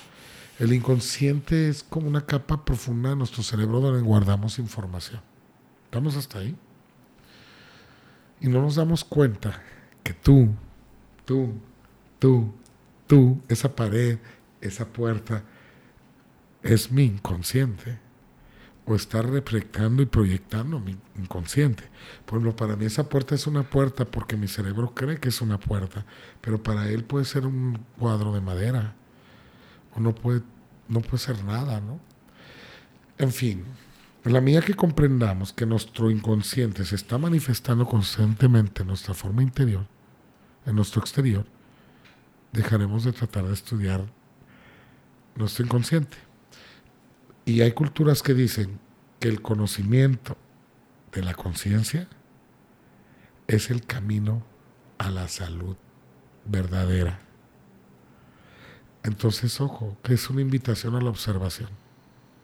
El 0.59 0.73
inconsciente 0.73 1.69
es 1.69 1.83
como 1.83 2.09
una 2.09 2.25
capa 2.25 2.65
profunda 2.65 3.11
de 3.11 3.17
nuestro 3.17 3.43
cerebro 3.43 3.81
donde 3.81 4.01
guardamos 4.01 4.59
información. 4.59 5.21
¿Estamos 5.85 6.17
hasta 6.17 6.39
ahí? 6.39 6.57
Y 8.41 8.49
no 8.49 8.63
nos 8.63 8.77
damos 8.77 9.05
cuenta 9.05 9.63
que 10.03 10.15
tú, 10.15 10.55
tú, 11.27 11.53
tú, 12.19 12.51
tú, 13.07 13.43
esa 13.47 13.77
pared, 13.77 14.19
esa 14.63 14.87
puerta, 14.87 15.45
es 16.75 16.93
mi 16.93 17.05
inconsciente. 17.05 17.99
O 18.85 18.95
está 18.95 19.21
reflectando 19.21 20.03
y 20.03 20.07
proyectando 20.07 20.81
mi 20.81 20.97
inconsciente. 21.19 21.85
Por 22.25 22.39
ejemplo, 22.39 22.57
para 22.57 22.75
mí 22.75 22.87
esa 22.87 23.09
puerta 23.09 23.35
es 23.35 23.47
una 23.47 23.69
puerta 23.69 24.07
porque 24.07 24.37
mi 24.37 24.49
cerebro 24.49 24.95
cree 24.95 25.19
que 25.19 25.29
es 25.29 25.43
una 25.43 25.61
puerta, 25.61 26.07
pero 26.41 26.63
para 26.63 26.89
él 26.89 27.05
puede 27.05 27.27
ser 27.27 27.45
un 27.47 27.79
cuadro 27.99 28.33
de 28.33 28.41
madera. 28.41 28.95
O 29.95 30.01
no 30.01 30.15
puede, 30.15 30.41
no 30.89 31.01
puede 31.01 31.19
ser 31.19 31.45
nada, 31.45 31.81
¿no? 31.81 32.01
En 33.19 33.31
fin, 33.31 33.65
en 34.25 34.33
la 34.33 34.41
medida 34.41 34.63
que 34.63 34.75
comprendamos 34.75 35.53
que 35.53 35.67
nuestro 35.67 36.11
inconsciente 36.11 36.85
se 36.85 36.95
está 36.95 37.19
manifestando 37.19 37.85
constantemente 37.87 38.83
en 38.83 38.89
nuestra 38.89 39.13
forma 39.13 39.43
interior, 39.43 39.87
en 40.65 40.77
nuestro 40.77 41.01
exterior, 41.03 41.45
dejaremos 42.53 43.05
de 43.05 43.13
tratar 43.13 43.45
de 43.45 43.55
estudiar 43.55 44.07
nuestro 45.35 45.65
inconsciente. 45.65 46.28
Y 47.49 47.63
hay 47.63 47.73
culturas 47.73 48.23
que 48.23 48.35
dicen 48.35 48.79
que 49.19 49.29
el 49.29 49.41
conocimiento 49.41 50.37
de 51.13 51.23
la 51.23 51.33
conciencia 51.33 52.07
es 53.47 53.71
el 53.71 53.87
camino 53.87 54.45
a 54.99 55.09
la 55.09 55.29
salud 55.29 55.75
verdadera. 56.45 57.21
Entonces, 59.03 59.63
ojo, 59.63 59.97
que 60.03 60.13
es 60.13 60.29
una 60.29 60.43
invitación 60.43 60.95
a 60.95 61.01
la 61.01 61.09
observación, 61.09 61.71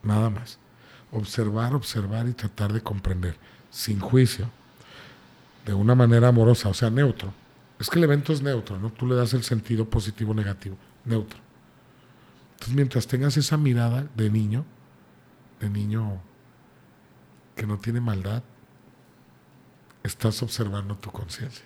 nada 0.02 0.30
más 0.30 0.58
observar, 1.12 1.74
observar 1.74 2.26
y 2.26 2.32
tratar 2.32 2.72
de 2.72 2.80
comprender, 2.80 3.36
sin 3.70 4.00
juicio, 4.00 4.48
de 5.66 5.74
una 5.74 5.94
manera 5.94 6.28
amorosa, 6.28 6.70
o 6.70 6.74
sea, 6.74 6.88
neutro. 6.88 7.34
Es 7.78 7.90
que 7.90 7.98
el 7.98 8.04
evento 8.04 8.32
es 8.32 8.40
neutro, 8.40 8.78
¿no? 8.78 8.90
Tú 8.90 9.06
le 9.06 9.16
das 9.16 9.34
el 9.34 9.42
sentido 9.42 9.84
positivo 9.84 10.30
o 10.30 10.34
negativo, 10.34 10.78
neutro. 11.04 11.38
Entonces, 12.54 12.74
mientras 12.74 13.06
tengas 13.06 13.36
esa 13.36 13.58
mirada 13.58 14.08
de 14.16 14.30
niño, 14.30 14.64
de 15.64 15.70
niño 15.70 16.20
que 17.56 17.66
no 17.66 17.78
tiene 17.78 18.00
maldad, 18.00 18.42
estás 20.02 20.42
observando 20.42 20.96
tu 20.96 21.10
conciencia. 21.10 21.64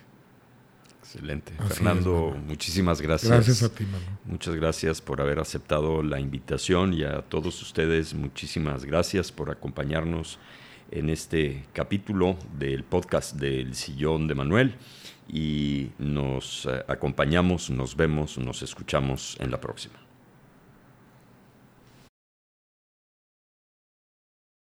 Excelente. 0.99 1.53
Fernando, 1.67 2.35
muchísimas 2.45 3.01
gracias. 3.01 3.31
Gracias 3.31 3.63
a 3.63 3.73
ti, 3.73 3.83
Manu. 3.85 4.05
Muchas 4.25 4.55
gracias 4.55 5.01
por 5.01 5.21
haber 5.21 5.39
aceptado 5.39 6.03
la 6.03 6.19
invitación 6.19 6.93
y 6.93 7.03
a 7.03 7.21
todos 7.23 7.61
ustedes 7.61 8.13
muchísimas 8.13 8.85
gracias 8.85 9.31
por 9.31 9.49
acompañarnos 9.49 10.37
en 10.91 11.09
este 11.09 11.65
capítulo 11.73 12.37
del 12.57 12.83
podcast 12.83 13.35
del 13.35 13.75
Sillón 13.75 14.27
de 14.27 14.35
Manuel 14.35 14.75
y 15.27 15.89
nos 15.97 16.65
eh, 16.65 16.83
acompañamos, 16.87 17.69
nos 17.69 17.95
vemos, 17.95 18.37
nos 18.37 18.61
escuchamos 18.61 19.35
en 19.39 19.51
la 19.51 19.59
próxima. 19.59 20.08